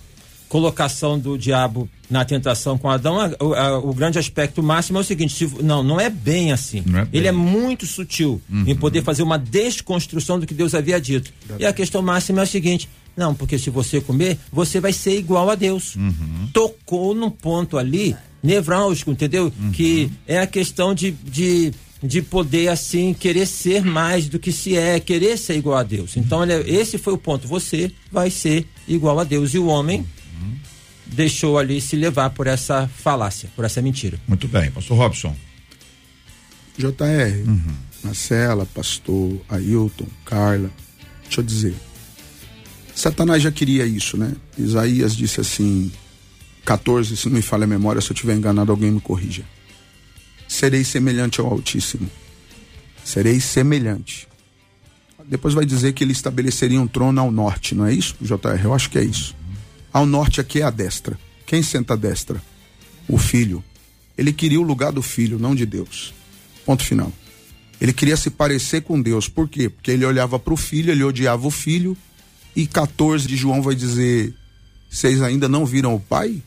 colocação 0.48 1.18
do 1.18 1.36
diabo 1.38 1.88
na 2.10 2.24
tentação 2.24 2.78
com 2.78 2.88
Adão, 2.88 3.20
a- 3.20 3.30
o, 3.40 3.54
a- 3.54 3.78
o 3.78 3.92
grande 3.92 4.18
aspecto 4.18 4.62
máximo 4.62 4.98
é 4.98 5.00
o 5.00 5.04
seguinte: 5.04 5.34
se- 5.34 5.62
não, 5.62 5.82
não 5.82 6.00
é 6.00 6.08
bem 6.08 6.52
assim. 6.52 6.78
É 6.78 6.82
bem. 6.82 7.08
Ele 7.12 7.28
é 7.28 7.32
muito 7.32 7.86
sutil 7.86 8.40
em 8.66 8.74
poder 8.74 9.02
fazer 9.02 9.22
uma 9.22 9.38
desconstrução 9.38 10.38
do 10.40 10.46
que 10.46 10.54
Deus 10.54 10.74
havia 10.74 11.00
dito. 11.00 11.32
E 11.58 11.66
a 11.66 11.72
questão 11.72 12.00
máxima 12.02 12.40
é 12.40 12.42
a 12.44 12.46
seguinte: 12.46 12.88
não, 13.16 13.34
porque 13.34 13.58
se 13.58 13.68
você 13.70 14.00
comer, 14.00 14.38
você 14.52 14.80
vai 14.80 14.92
ser 14.92 15.18
igual 15.18 15.50
a 15.50 15.54
Deus. 15.54 15.94
Tocou 16.52 17.14
num 17.14 17.30
ponto 17.30 17.76
ali 17.76 18.16
nevrálgico, 18.42 19.10
entendeu? 19.10 19.52
Que 19.72 20.10
é 20.26 20.38
a 20.38 20.46
questão 20.46 20.94
de, 20.94 21.10
de, 21.10 21.72
de 22.02 22.22
poder, 22.22 22.68
assim, 22.68 23.12
querer 23.12 23.46
ser 23.46 23.84
mais 23.84 24.28
do 24.28 24.38
que 24.38 24.52
se 24.52 24.76
é, 24.76 24.98
querer 25.00 25.36
ser 25.36 25.56
igual 25.56 25.76
a 25.76 25.82
Deus. 25.82 26.16
Então, 26.16 26.38
olha, 26.38 26.62
esse 26.66 26.96
foi 26.98 27.12
o 27.12 27.18
ponto. 27.18 27.46
Você 27.48 27.90
vai 28.12 28.30
ser 28.30 28.66
igual 28.86 29.18
a 29.18 29.24
Deus. 29.24 29.52
E 29.54 29.58
o 29.58 29.66
homem 29.66 30.06
deixou 31.06 31.58
ali 31.58 31.80
se 31.80 31.96
levar 31.96 32.30
por 32.30 32.46
essa 32.46 32.88
falácia, 32.88 33.48
por 33.56 33.64
essa 33.64 33.80
mentira. 33.80 34.20
Muito 34.26 34.46
bem, 34.46 34.70
pastor 34.70 34.96
Robson. 34.96 35.36
JR, 36.76 37.44
Marcela, 38.04 38.66
pastor 38.66 39.40
Ailton, 39.48 40.06
Carla, 40.24 40.70
deixa 41.24 41.40
eu 41.40 41.44
dizer. 41.44 41.74
Satanás 42.94 43.42
já 43.42 43.50
queria 43.50 43.86
isso, 43.86 44.16
né? 44.16 44.34
Isaías 44.56 45.16
disse 45.16 45.40
assim, 45.40 45.90
14, 46.64 47.16
se 47.16 47.28
não 47.28 47.36
me 47.36 47.42
falha 47.42 47.64
a 47.64 47.66
memória, 47.66 48.00
se 48.00 48.10
eu 48.10 48.14
tiver 48.14 48.34
enganado, 48.34 48.70
alguém 48.70 48.90
me 48.90 49.00
corrija. 49.00 49.44
Serei 50.46 50.84
semelhante 50.84 51.40
ao 51.40 51.46
Altíssimo. 51.46 52.10
Serei 53.04 53.40
semelhante. 53.40 54.28
Depois 55.26 55.54
vai 55.54 55.66
dizer 55.66 55.92
que 55.92 56.02
ele 56.02 56.12
estabeleceria 56.12 56.80
um 56.80 56.86
trono 56.86 57.20
ao 57.20 57.30
norte, 57.30 57.74
não 57.74 57.86
é 57.86 57.92
isso, 57.92 58.16
JR? 58.20 58.64
Eu 58.64 58.72
acho 58.72 58.88
que 58.90 58.98
é 58.98 59.04
isso. 59.04 59.34
Ao 59.98 60.06
norte 60.06 60.40
aqui 60.40 60.60
é 60.60 60.62
a 60.62 60.70
destra. 60.70 61.18
Quem 61.44 61.60
senta 61.60 61.94
à 61.94 61.96
destra? 61.96 62.40
O 63.08 63.18
filho. 63.18 63.64
Ele 64.16 64.32
queria 64.32 64.60
o 64.60 64.62
lugar 64.62 64.92
do 64.92 65.02
filho, 65.02 65.40
não 65.40 65.56
de 65.56 65.66
Deus. 65.66 66.14
Ponto 66.64 66.84
final. 66.84 67.12
Ele 67.80 67.92
queria 67.92 68.16
se 68.16 68.30
parecer 68.30 68.82
com 68.82 69.02
Deus. 69.02 69.28
Por 69.28 69.48
quê? 69.48 69.68
Porque 69.68 69.90
ele 69.90 70.04
olhava 70.04 70.38
para 70.38 70.54
o 70.54 70.56
filho, 70.56 70.92
ele 70.92 71.02
odiava 71.02 71.44
o 71.44 71.50
filho. 71.50 71.96
E 72.54 72.64
14 72.64 73.26
de 73.26 73.34
João 73.34 73.60
vai 73.60 73.74
dizer: 73.74 74.32
Vocês 74.88 75.20
ainda 75.20 75.48
não 75.48 75.66
viram 75.66 75.96
o 75.96 75.98
Pai? 75.98 76.40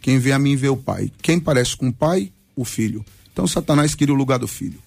Quem 0.00 0.20
vê 0.20 0.30
a 0.30 0.38
mim 0.38 0.54
vê 0.54 0.68
o 0.68 0.76
Pai. 0.76 1.10
Quem 1.20 1.40
parece 1.40 1.76
com 1.76 1.88
o 1.88 1.92
Pai? 1.92 2.30
O 2.54 2.64
filho. 2.64 3.04
Então 3.32 3.48
Satanás 3.48 3.96
queria 3.96 4.14
o 4.14 4.16
lugar 4.16 4.38
do 4.38 4.46
filho. 4.46 4.78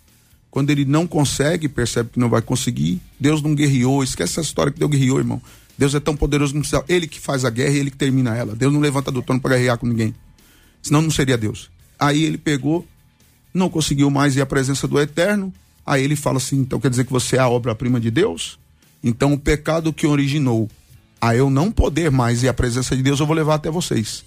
Quando 0.49 0.70
ele 0.70 0.86
não 0.86 1.05
consegue, 1.05 1.68
percebe 1.68 2.11
que 2.11 2.20
não 2.20 2.30
vai 2.30 2.41
conseguir, 2.41 3.01
Deus 3.20 3.41
não 3.41 3.53
guerreou. 3.53 4.01
Esquece 4.05 4.39
essa 4.39 4.41
história 4.47 4.72
que 4.72 4.80
Deus 4.80 4.89
guerreou, 4.89 5.18
irmão. 5.18 5.41
Deus 5.78 5.94
é 5.94 6.00
tão 6.00 6.16
poderoso 6.16 6.56
no 6.56 6.64
céu. 6.64 6.84
Ele 6.88 7.08
que 7.08 7.20
faz 7.20 7.44
a 7.44 7.50
guerra 7.50 7.72
e 7.72 7.80
ele 7.80 7.92
que 7.92 7.98
termina 7.98 8.36
ela. 8.36 8.56
Deus 8.56 8.72
não 8.74 8.80
levanta 8.80 9.12
do 9.12 9.22
trono 9.22 9.42
para 9.42 9.56
guerrear 9.56 9.78
com 9.78 9.86
ninguém. 9.86 10.16
Senão 10.82 11.02
não 11.02 11.12
seria 11.12 11.38
Deus. 11.38 11.70
Aí 12.00 12.24
ele 12.24 12.38
pegou, 12.38 12.88
não 13.54 13.70
conseguiu 13.70 14.10
mais 14.10 14.36
ir 14.36 14.42
à 14.42 14.46
presença 14.46 14.88
do 14.88 15.00
Eterno. 15.00 15.54
Aí 15.86 16.04
ele 16.04 16.16
fala 16.16 16.38
assim: 16.38 16.60
então 16.60 16.80
quer 16.80 16.90
dizer 16.90 17.06
que 17.06 17.12
você 17.12 17.36
é 17.36 17.40
a 17.40 17.50
obra-prima 17.50 18.00
de 18.00 18.10
Deus? 18.10 18.58
Então 19.04 19.34
o 19.34 19.40
pecado 19.40 19.94
que 19.94 20.08
originou 20.08 20.70
a 21.20 21.36
eu 21.36 21.50
não 21.50 21.72
poder 21.72 22.12
mais 22.12 22.44
ir 22.44 22.50
à 22.50 22.54
presença 22.54 22.96
de 22.96 23.02
Deus, 23.02 23.20
eu 23.20 23.26
vou 23.26 23.36
levar 23.36 23.56
até 23.56 23.70
vocês. 23.70 24.24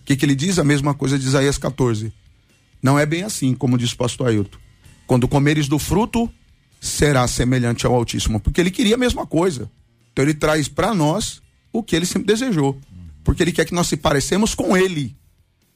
O 0.00 0.04
que, 0.04 0.16
que 0.16 0.24
ele 0.24 0.34
diz? 0.34 0.58
A 0.58 0.64
mesma 0.64 0.94
coisa 0.94 1.18
de 1.18 1.26
Isaías 1.26 1.58
14. 1.58 2.12
Não 2.82 2.98
é 2.98 3.04
bem 3.04 3.22
assim, 3.22 3.54
como 3.54 3.76
diz 3.76 3.92
o 3.92 3.96
pastor 3.96 4.28
Ailton. 4.28 4.58
Quando 5.06 5.28
comeres 5.28 5.68
do 5.68 5.78
fruto, 5.78 6.30
será 6.80 7.26
semelhante 7.26 7.86
ao 7.86 7.94
Altíssimo. 7.94 8.40
Porque 8.40 8.60
ele 8.60 8.70
queria 8.70 8.94
a 8.94 8.98
mesma 8.98 9.26
coisa. 9.26 9.70
Então 10.18 10.24
ele 10.24 10.34
traz 10.34 10.66
para 10.66 10.92
nós 10.92 11.40
o 11.72 11.80
que 11.80 11.94
ele 11.94 12.04
sempre 12.04 12.26
desejou. 12.26 12.76
Porque 13.22 13.40
ele 13.40 13.52
quer 13.52 13.64
que 13.64 13.72
nós 13.72 13.86
se 13.86 13.96
parecemos 13.96 14.52
com 14.52 14.76
ele. 14.76 15.16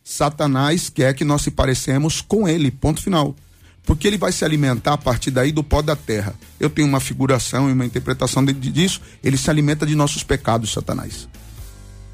Satanás 0.03 0.91
quer 0.91 1.15
que 1.15 1.25
nós 1.25 1.43
se 1.43 1.51
parecemos 1.53 2.21
com 2.21 2.49
ele. 2.49 2.73
Ponto 2.73 3.01
final. 3.01 3.37
Porque 3.85 4.05
ele 4.05 4.19
vai 4.19 4.33
se 4.33 4.45
alimentar 4.45 4.95
a 4.95 4.99
partir 4.99 5.31
daí 5.31 5.53
do 5.53 5.63
pó 5.63 5.81
da 5.81 5.95
terra. 5.95 6.35
Eu 6.59 6.69
tenho 6.69 6.89
uma 6.89 6.99
figuração 6.99 7.71
e 7.71 7.73
uma 7.73 7.87
interpretação 7.87 8.45
de, 8.45 8.53
disso. 8.53 9.01
Ele 9.23 9.37
se 9.37 9.49
alimenta 9.49 9.87
de 9.87 9.95
nossos 9.95 10.25
pecados, 10.25 10.73
Satanás. 10.73 11.29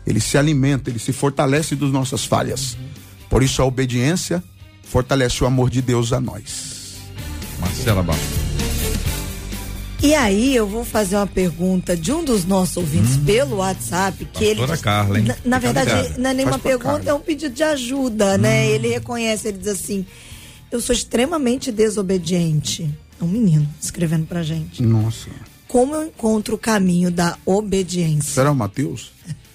Ele 0.07 0.20
se 0.20 0.37
alimenta, 0.37 0.91
ele 0.91 0.99
se 0.99 1.14
fortalece 1.14 1.74
das 1.76 1.91
nossas 1.91 2.26
falhas. 2.26 2.76
Por 3.31 3.43
isso 3.43 3.62
a 3.62 3.64
obediência 3.64 4.45
fortalece 4.83 5.43
o 5.43 5.47
amor 5.47 5.70
de 5.70 5.81
Deus 5.81 6.12
a 6.12 6.20
nós. 6.20 6.99
Marcela 7.59 8.03
Bastos. 8.03 8.58
E 10.01 10.14
aí 10.14 10.55
eu 10.55 10.66
vou 10.66 10.84
fazer 10.84 11.16
uma 11.16 11.26
pergunta 11.26 11.96
de 11.96 12.12
um 12.12 12.24
dos 12.24 12.44
nossos 12.44 12.76
ouvintes 12.76 13.16
Hum. 13.16 13.24
pelo 13.24 13.57
WhatsApp, 13.57 14.24
que 14.26 14.44
ele 14.44 14.61
Pastora 14.61 14.78
Carla, 14.78 15.18
hein? 15.18 15.24
na, 15.26 15.36
na 15.44 15.59
verdade 15.59 15.90
ligada. 15.90 16.14
não 16.18 16.30
é 16.30 16.34
nenhuma 16.34 16.59
pergunta, 16.59 16.94
Carla. 16.99 17.11
é 17.11 17.14
um 17.14 17.20
pedido 17.20 17.53
de 17.55 17.62
ajuda, 17.64 18.38
né? 18.38 18.68
Ele 18.70 18.88
reconhece, 18.88 19.49
ele 19.49 19.59
diz 19.59 19.66
assim: 19.68 20.07
"Eu 20.70 20.80
sou 20.80 20.94
extremamente 20.94 21.72
desobediente". 21.72 22.88
É 23.20 23.24
um 23.24 23.28
menino 23.28 23.68
escrevendo 23.80 24.26
pra 24.26 24.44
gente. 24.44 24.80
Nossa. 24.82 25.28
Como 25.66 25.94
eu 25.96 26.05
encontro 26.07 26.55
o 26.55 26.59
caminho 26.59 27.11
da 27.11 27.36
obediência? 27.44 28.32
Será 28.34 28.53
o 28.53 28.55
Mateus? 28.55 29.11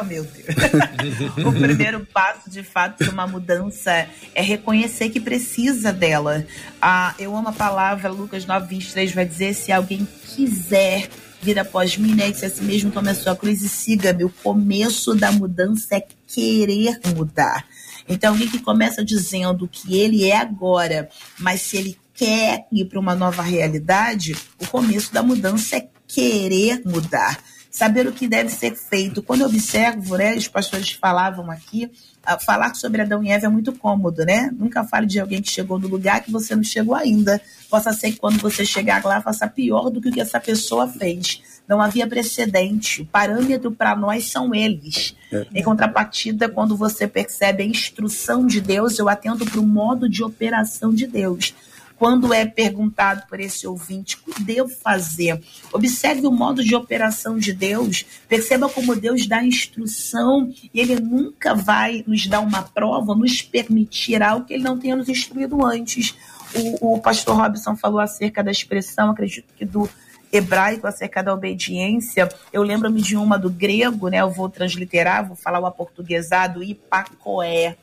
Oh, 0.00 0.02
meu 0.04 0.24
Deus. 0.24 1.46
o 1.46 1.52
primeiro 1.52 2.04
passo, 2.06 2.50
de 2.50 2.62
fato, 2.62 3.04
de 3.04 3.10
uma 3.10 3.26
mudança 3.26 4.08
é 4.34 4.42
reconhecer 4.42 5.10
que 5.10 5.20
precisa 5.20 5.92
dela. 5.92 6.44
Ah, 6.80 7.14
eu 7.18 7.36
amo 7.36 7.48
a 7.48 7.52
palavra, 7.52 8.10
Lucas 8.10 8.44
9, 8.44 8.66
23 8.66 9.12
vai 9.12 9.24
dizer: 9.24 9.54
se 9.54 9.70
alguém 9.70 10.06
quiser 10.34 11.08
vir 11.40 11.58
após 11.58 11.96
mim, 11.96 12.14
né? 12.14 12.32
Que 12.32 12.38
se 12.38 12.46
a 12.46 12.50
si 12.50 12.62
mesmo 12.62 12.90
tome 12.90 13.10
a 13.10 13.14
sua 13.14 13.36
cruz 13.36 13.62
e 13.62 13.68
siga-me. 13.68 14.24
O 14.24 14.30
começo 14.42 15.14
da 15.14 15.30
mudança 15.30 15.96
é 15.96 16.06
querer 16.26 16.98
mudar. 17.14 17.66
Então, 18.08 18.32
alguém 18.32 18.48
que 18.48 18.58
começa 18.58 19.04
dizendo 19.04 19.68
que 19.68 19.96
ele 19.96 20.24
é 20.24 20.36
agora, 20.36 21.08
mas 21.38 21.60
se 21.62 21.76
ele 21.76 21.98
quer 22.14 22.66
ir 22.72 22.86
para 22.86 22.98
uma 22.98 23.14
nova 23.14 23.42
realidade, 23.42 24.34
o 24.60 24.66
começo 24.66 25.12
da 25.12 25.22
mudança 25.22 25.76
é 25.76 25.88
querer 26.06 26.82
mudar 26.84 27.38
saber 27.76 28.06
o 28.06 28.12
que 28.12 28.26
deve 28.26 28.48
ser 28.48 28.74
feito. 28.74 29.22
Quando 29.22 29.42
eu 29.42 29.48
observo, 29.48 30.16
né, 30.16 30.34
os 30.34 30.48
pastores 30.48 30.92
falavam 30.92 31.50
aqui, 31.50 31.90
ah, 32.24 32.38
falar 32.38 32.74
sobre 32.74 33.02
Adão 33.02 33.22
e 33.22 33.28
Eva 33.28 33.44
é 33.44 33.48
muito 33.50 33.70
cômodo, 33.70 34.24
né? 34.24 34.50
Nunca 34.58 34.82
fale 34.82 35.06
de 35.06 35.20
alguém 35.20 35.42
que 35.42 35.50
chegou 35.50 35.78
no 35.78 35.86
lugar 35.86 36.22
que 36.22 36.32
você 36.32 36.56
não 36.56 36.64
chegou 36.64 36.94
ainda. 36.94 37.38
Possa 37.68 37.92
ser 37.92 38.12
que 38.12 38.16
quando 38.16 38.38
você 38.38 38.64
chegar 38.64 39.04
lá 39.04 39.20
faça 39.20 39.46
pior 39.46 39.90
do 39.90 40.00
que 40.00 40.08
o 40.08 40.12
que 40.12 40.22
essa 40.22 40.40
pessoa 40.40 40.88
fez. 40.88 41.42
Não 41.68 41.82
havia 41.82 42.06
precedente. 42.06 43.02
O 43.02 43.06
parâmetro 43.06 43.70
para 43.70 43.94
nós 43.94 44.30
são 44.30 44.54
eles. 44.54 45.14
Em 45.54 45.62
contrapartida, 45.62 46.48
quando 46.48 46.74
você 46.78 47.06
percebe 47.06 47.62
a 47.62 47.66
instrução 47.66 48.46
de 48.46 48.58
Deus, 48.58 48.98
eu 48.98 49.06
atento 49.06 49.44
para 49.44 49.60
o 49.60 49.66
modo 49.66 50.08
de 50.08 50.24
operação 50.24 50.94
de 50.94 51.06
Deus 51.06 51.54
quando 51.96 52.32
é 52.32 52.44
perguntado 52.44 53.26
por 53.28 53.40
esse 53.40 53.66
ouvinte 53.66 54.16
o 54.26 54.32
que 54.32 54.42
devo 54.42 54.68
fazer, 54.68 55.40
observe 55.72 56.26
o 56.26 56.30
modo 56.30 56.62
de 56.62 56.74
operação 56.74 57.38
de 57.38 57.52
Deus, 57.52 58.04
perceba 58.28 58.68
como 58.68 58.94
Deus 58.94 59.26
dá 59.26 59.42
instrução 59.42 60.52
e 60.72 60.80
Ele 60.80 60.96
nunca 61.00 61.54
vai 61.54 62.04
nos 62.06 62.26
dar 62.26 62.40
uma 62.40 62.62
prova, 62.62 63.14
nos 63.14 63.42
permitir 63.42 64.22
algo 64.22 64.46
que 64.46 64.54
Ele 64.54 64.62
não 64.62 64.78
tenha 64.78 64.96
nos 64.96 65.08
instruído 65.08 65.64
antes. 65.64 66.14
O, 66.54 66.94
o 66.94 67.00
pastor 67.00 67.36
Robson 67.36 67.76
falou 67.76 68.00
acerca 68.00 68.42
da 68.42 68.50
expressão, 68.50 69.10
acredito 69.10 69.52
que 69.56 69.64
do 69.64 69.88
hebraico 70.32 70.86
acerca 70.86 71.22
da 71.22 71.32
obediência, 71.32 72.28
eu 72.52 72.62
lembro-me 72.62 73.00
de 73.00 73.16
uma 73.16 73.38
do 73.38 73.48
grego, 73.48 74.08
né? 74.08 74.18
Eu 74.18 74.30
vou 74.30 74.48
transliterar, 74.48 75.26
vou 75.26 75.36
falar 75.36 75.60
o 75.60 75.66
aportuguesado, 75.66 76.62
ipacoé. 76.62 77.76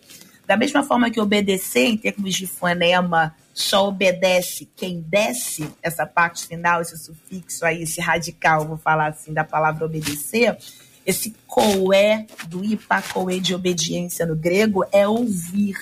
Da 0.45 0.57
mesma 0.57 0.83
forma 0.83 1.09
que 1.09 1.19
obedecer, 1.19 1.85
em 1.85 1.97
termos 1.97 2.35
de 2.35 2.45
fonema, 2.45 3.35
só 3.53 3.87
obedece 3.87 4.67
quem 4.75 5.01
desce, 5.01 5.69
essa 5.81 6.05
parte 6.05 6.47
final, 6.47 6.81
esse 6.81 6.97
sufixo 6.97 7.65
aí, 7.65 7.83
esse 7.83 8.01
radical, 8.01 8.67
vou 8.67 8.77
falar 8.77 9.07
assim, 9.07 9.31
da 9.31 9.43
palavra 9.43 9.85
obedecer, 9.85 10.57
esse 11.05 11.35
coé 11.45 12.25
do 12.47 12.63
ipacoé 12.63 13.37
de 13.39 13.53
obediência 13.53 14.25
no 14.25 14.35
grego 14.35 14.85
é 14.91 15.07
ouvir. 15.07 15.75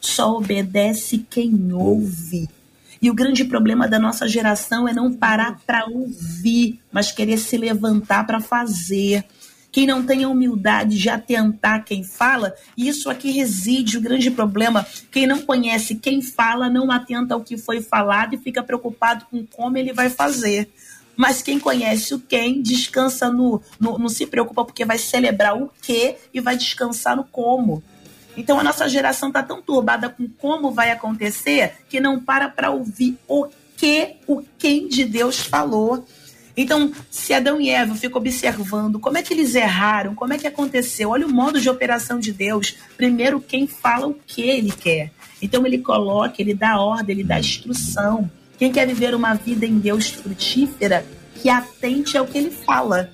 Só 0.00 0.36
obedece 0.36 1.26
quem 1.30 1.72
ouve. 1.72 2.48
E 3.00 3.10
o 3.10 3.14
grande 3.14 3.44
problema 3.44 3.88
da 3.88 3.98
nossa 3.98 4.28
geração 4.28 4.88
é 4.88 4.92
não 4.92 5.12
parar 5.12 5.60
para 5.66 5.86
ouvir, 5.86 6.80
mas 6.92 7.12
querer 7.12 7.38
se 7.38 7.56
levantar 7.56 8.26
para 8.26 8.40
fazer. 8.40 9.24
Quem 9.70 9.86
não 9.86 10.04
tem 10.04 10.24
a 10.24 10.28
humildade 10.28 10.98
de 10.98 11.10
atentar 11.10 11.84
quem 11.84 12.02
fala, 12.02 12.54
isso 12.76 13.10
aqui 13.10 13.30
reside 13.30 13.98
o 13.98 14.00
grande 14.00 14.30
problema. 14.30 14.86
Quem 15.10 15.26
não 15.26 15.42
conhece 15.42 15.94
quem 15.94 16.22
fala, 16.22 16.70
não 16.70 16.90
atenta 16.90 17.34
ao 17.34 17.42
que 17.42 17.58
foi 17.58 17.80
falado 17.80 18.34
e 18.34 18.38
fica 18.38 18.62
preocupado 18.62 19.26
com 19.30 19.46
como 19.46 19.76
ele 19.76 19.92
vai 19.92 20.08
fazer. 20.08 20.70
Mas 21.14 21.42
quem 21.42 21.58
conhece 21.58 22.14
o 22.14 22.20
quem, 22.20 22.62
descansa 22.62 23.28
no, 23.28 23.60
no. 23.78 23.98
Não 23.98 24.08
se 24.08 24.24
preocupa 24.24 24.64
porque 24.64 24.84
vai 24.84 24.98
celebrar 24.98 25.60
o 25.60 25.68
que 25.82 26.14
e 26.32 26.40
vai 26.40 26.56
descansar 26.56 27.16
no 27.16 27.24
como. 27.24 27.82
Então 28.36 28.58
a 28.60 28.62
nossa 28.62 28.88
geração 28.88 29.28
está 29.28 29.42
tão 29.42 29.60
turbada 29.60 30.08
com 30.08 30.28
como 30.28 30.70
vai 30.70 30.92
acontecer 30.92 31.78
que 31.88 31.98
não 31.98 32.20
para 32.20 32.48
para 32.48 32.70
ouvir 32.70 33.18
o 33.26 33.48
que 33.76 34.14
o 34.28 34.44
quem 34.56 34.86
de 34.86 35.04
Deus 35.04 35.40
falou. 35.40 36.06
Então, 36.60 36.90
se 37.08 37.32
Adão 37.32 37.60
e 37.60 37.70
Eva 37.70 37.94
ficam 37.94 38.18
observando 38.18 38.98
como 38.98 39.16
é 39.16 39.22
que 39.22 39.32
eles 39.32 39.54
erraram, 39.54 40.12
como 40.12 40.32
é 40.32 40.38
que 40.38 40.46
aconteceu, 40.46 41.10
olha 41.10 41.24
o 41.24 41.32
modo 41.32 41.60
de 41.60 41.70
operação 41.70 42.18
de 42.18 42.32
Deus. 42.32 42.74
Primeiro, 42.96 43.40
quem 43.40 43.68
fala 43.68 44.08
o 44.08 44.16
que 44.26 44.42
ele 44.42 44.72
quer. 44.72 45.12
Então, 45.40 45.64
ele 45.64 45.78
coloca, 45.78 46.34
ele 46.42 46.54
dá 46.54 46.80
ordem, 46.80 47.14
ele 47.14 47.22
dá 47.22 47.38
instrução. 47.38 48.28
Quem 48.58 48.72
quer 48.72 48.88
viver 48.88 49.14
uma 49.14 49.34
vida 49.34 49.64
em 49.64 49.78
Deus 49.78 50.08
frutífera, 50.08 51.06
que 51.40 51.48
atente 51.48 52.18
ao 52.18 52.26
que 52.26 52.36
ele 52.36 52.50
fala. 52.50 53.08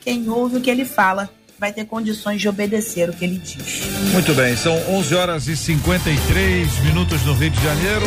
Quem 0.00 0.28
ouve 0.28 0.56
o 0.56 0.60
que 0.60 0.68
ele 0.68 0.84
fala 0.84 1.30
vai 1.56 1.72
ter 1.72 1.84
condições 1.84 2.40
de 2.40 2.48
obedecer 2.48 3.08
o 3.08 3.12
que 3.12 3.24
ele 3.24 3.38
diz. 3.38 3.82
Muito 4.12 4.34
bem, 4.34 4.56
são 4.56 4.74
11 4.90 5.14
horas 5.14 5.46
e 5.46 5.56
53 5.56 6.78
minutos 6.80 7.22
no 7.22 7.34
Rio 7.34 7.50
de 7.50 7.62
Janeiro. 7.62 8.06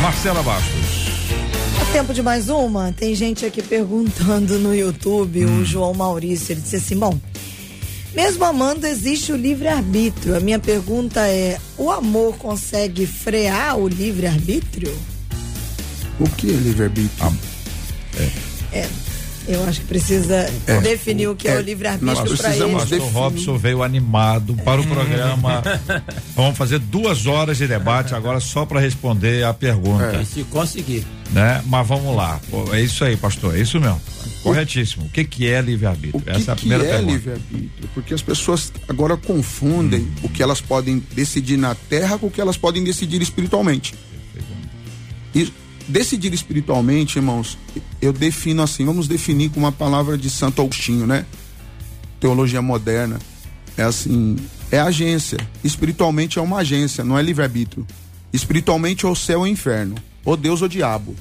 Marcela 0.00 0.44
Bastos. 0.44 0.81
É 1.92 1.96
tempo 1.96 2.14
de 2.14 2.22
mais 2.22 2.48
uma? 2.48 2.90
Tem 2.90 3.14
gente 3.14 3.44
aqui 3.44 3.60
perguntando 3.60 4.58
no 4.58 4.74
YouTube, 4.74 5.44
Hum. 5.44 5.60
o 5.60 5.64
João 5.64 5.92
Maurício, 5.92 6.54
ele 6.54 6.62
disse 6.62 6.76
assim, 6.76 6.96
bom, 6.96 7.20
mesmo 8.14 8.42
amando 8.46 8.86
existe 8.86 9.30
o 9.30 9.36
livre-arbítrio. 9.36 10.34
A 10.34 10.40
minha 10.40 10.58
pergunta 10.58 11.20
é, 11.28 11.58
o 11.76 11.90
amor 11.90 12.38
consegue 12.38 13.04
frear 13.06 13.76
o 13.76 13.86
livre-arbítrio? 13.86 14.96
O 16.18 16.26
que 16.30 16.48
é 16.48 16.54
livre-arbítrio? 16.54 17.38
É, 18.72 18.88
eu 19.46 19.62
acho 19.64 19.80
que 19.82 19.86
precisa 19.86 20.50
definir 20.82 21.28
o 21.28 21.36
que 21.36 21.46
é, 21.46 21.56
é, 21.56 21.58
o 21.58 21.60
livre-arbítrio 21.60 22.16
para 22.16 22.24
precisamos 22.24 22.60
ele. 22.60 22.72
Pastor 22.72 22.98
definir. 23.00 23.12
Robson 23.12 23.58
veio 23.58 23.82
animado 23.82 24.54
para 24.64 24.80
o 24.80 24.86
programa. 24.86 25.62
Vamos 26.34 26.56
fazer 26.56 26.78
duas 26.78 27.26
horas 27.26 27.58
de 27.58 27.68
debate 27.68 28.14
agora 28.14 28.40
só 28.40 28.64
para 28.64 28.80
responder 28.80 29.44
a 29.44 29.52
pergunta, 29.52 30.18
E 30.22 30.24
se 30.24 30.42
conseguir. 30.44 31.04
Né? 31.32 31.62
Mas 31.66 31.86
vamos 31.86 32.14
lá. 32.14 32.40
É 32.72 32.80
isso 32.80 33.04
aí, 33.04 33.16
pastor. 33.16 33.56
É 33.56 33.60
isso 33.60 33.80
mesmo. 33.80 34.00
Corretíssimo. 34.42 35.06
O 35.06 35.08
que 35.08 35.24
que 35.24 35.46
é 35.46 35.60
livre-arbítrio? 35.60 36.20
O 36.20 36.22
que, 36.22 36.30
Essa 36.30 36.50
é 36.50 36.52
a 36.52 36.56
que 36.56 36.60
primeira 36.62 36.84
é 36.84 36.88
pergunta. 36.90 37.12
livre-arbítrio? 37.12 37.90
Porque 37.94 38.14
as 38.14 38.22
pessoas 38.22 38.72
agora 38.88 39.16
confundem 39.16 40.08
o 40.22 40.28
que 40.28 40.42
elas 40.42 40.60
podem 40.60 41.02
decidir 41.12 41.56
na 41.56 41.74
terra 41.74 42.18
com 42.18 42.26
o 42.26 42.30
que 42.30 42.40
elas 42.40 42.56
podem 42.56 42.82
decidir 42.84 43.22
espiritualmente. 43.22 43.94
E 45.34 45.50
decidir 45.88 46.32
espiritualmente, 46.34 47.18
irmãos, 47.18 47.56
eu 48.00 48.12
defino 48.12 48.62
assim, 48.62 48.84
vamos 48.84 49.08
definir 49.08 49.50
com 49.50 49.60
uma 49.60 49.72
palavra 49.72 50.18
de 50.18 50.28
Santo 50.28 50.60
Agostinho, 50.60 51.06
né? 51.06 51.24
Teologia 52.20 52.60
moderna. 52.60 53.18
É 53.76 53.82
assim, 53.82 54.36
é 54.70 54.78
agência. 54.78 55.38
Espiritualmente 55.64 56.38
é 56.38 56.42
uma 56.42 56.58
agência, 56.58 57.02
não 57.02 57.18
é 57.18 57.22
livre-arbítrio. 57.22 57.86
Espiritualmente 58.32 59.06
é 59.06 59.08
o 59.08 59.14
céu 59.14 59.40
ou 59.40 59.44
o 59.44 59.48
inferno, 59.48 59.94
ou 60.24 60.36
Deus 60.36 60.62
ou 60.62 60.68
diabo. 60.68 61.14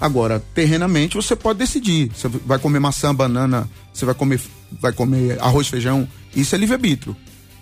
Agora, 0.00 0.42
terrenamente 0.54 1.14
você 1.14 1.36
pode 1.36 1.58
decidir. 1.58 2.10
Você 2.14 2.28
vai 2.28 2.58
comer 2.58 2.78
maçã, 2.78 3.14
banana, 3.14 3.68
você 3.92 4.04
vai 4.06 4.14
comer, 4.14 4.40
vai 4.72 4.92
comer 4.92 5.38
arroz, 5.40 5.68
feijão. 5.68 6.08
Isso 6.34 6.54
é 6.54 6.58
livre-arbítrio. 6.58 7.16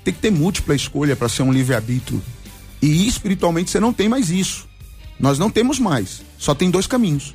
Tem 0.05 0.15
que 0.15 0.21
ter 0.21 0.31
múltipla 0.31 0.75
escolha 0.75 1.17
para 1.17 1.29
ser 1.29 1.43
um 1.43 1.53
livre-arbítrio. 1.53 2.23
E 2.81 3.09
espiritualmente 3.09 3.71
você 3.71 3.81
não 3.81 3.93
tem 3.93 4.09
mais 4.09 4.31
isso. 4.31 4.69
Nós 5.19 5.39
não 5.39 5.51
temos 5.51 5.81
mais. 5.81 6.23
Só 6.39 6.55
tem 6.55 6.71
dois 6.71 6.87
caminhos. 6.87 7.35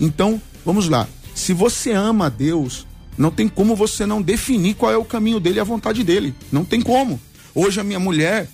Então, 0.00 0.40
vamos 0.64 0.88
lá. 0.88 1.08
Se 1.34 1.52
você 1.52 1.90
ama 1.90 2.26
a 2.26 2.28
Deus, 2.28 2.86
não 3.18 3.32
tem 3.32 3.48
como 3.48 3.74
você 3.74 4.06
não 4.06 4.22
definir 4.22 4.74
qual 4.74 4.92
é 4.92 4.96
o 4.96 5.04
caminho 5.04 5.40
dele 5.40 5.56
e 5.56 5.60
a 5.60 5.64
vontade 5.64 6.04
dele. 6.04 6.32
Não 6.52 6.64
tem 6.64 6.80
como. 6.80 7.20
Hoje 7.52 7.80
a 7.80 7.84
minha 7.84 7.98
mulher. 7.98 8.48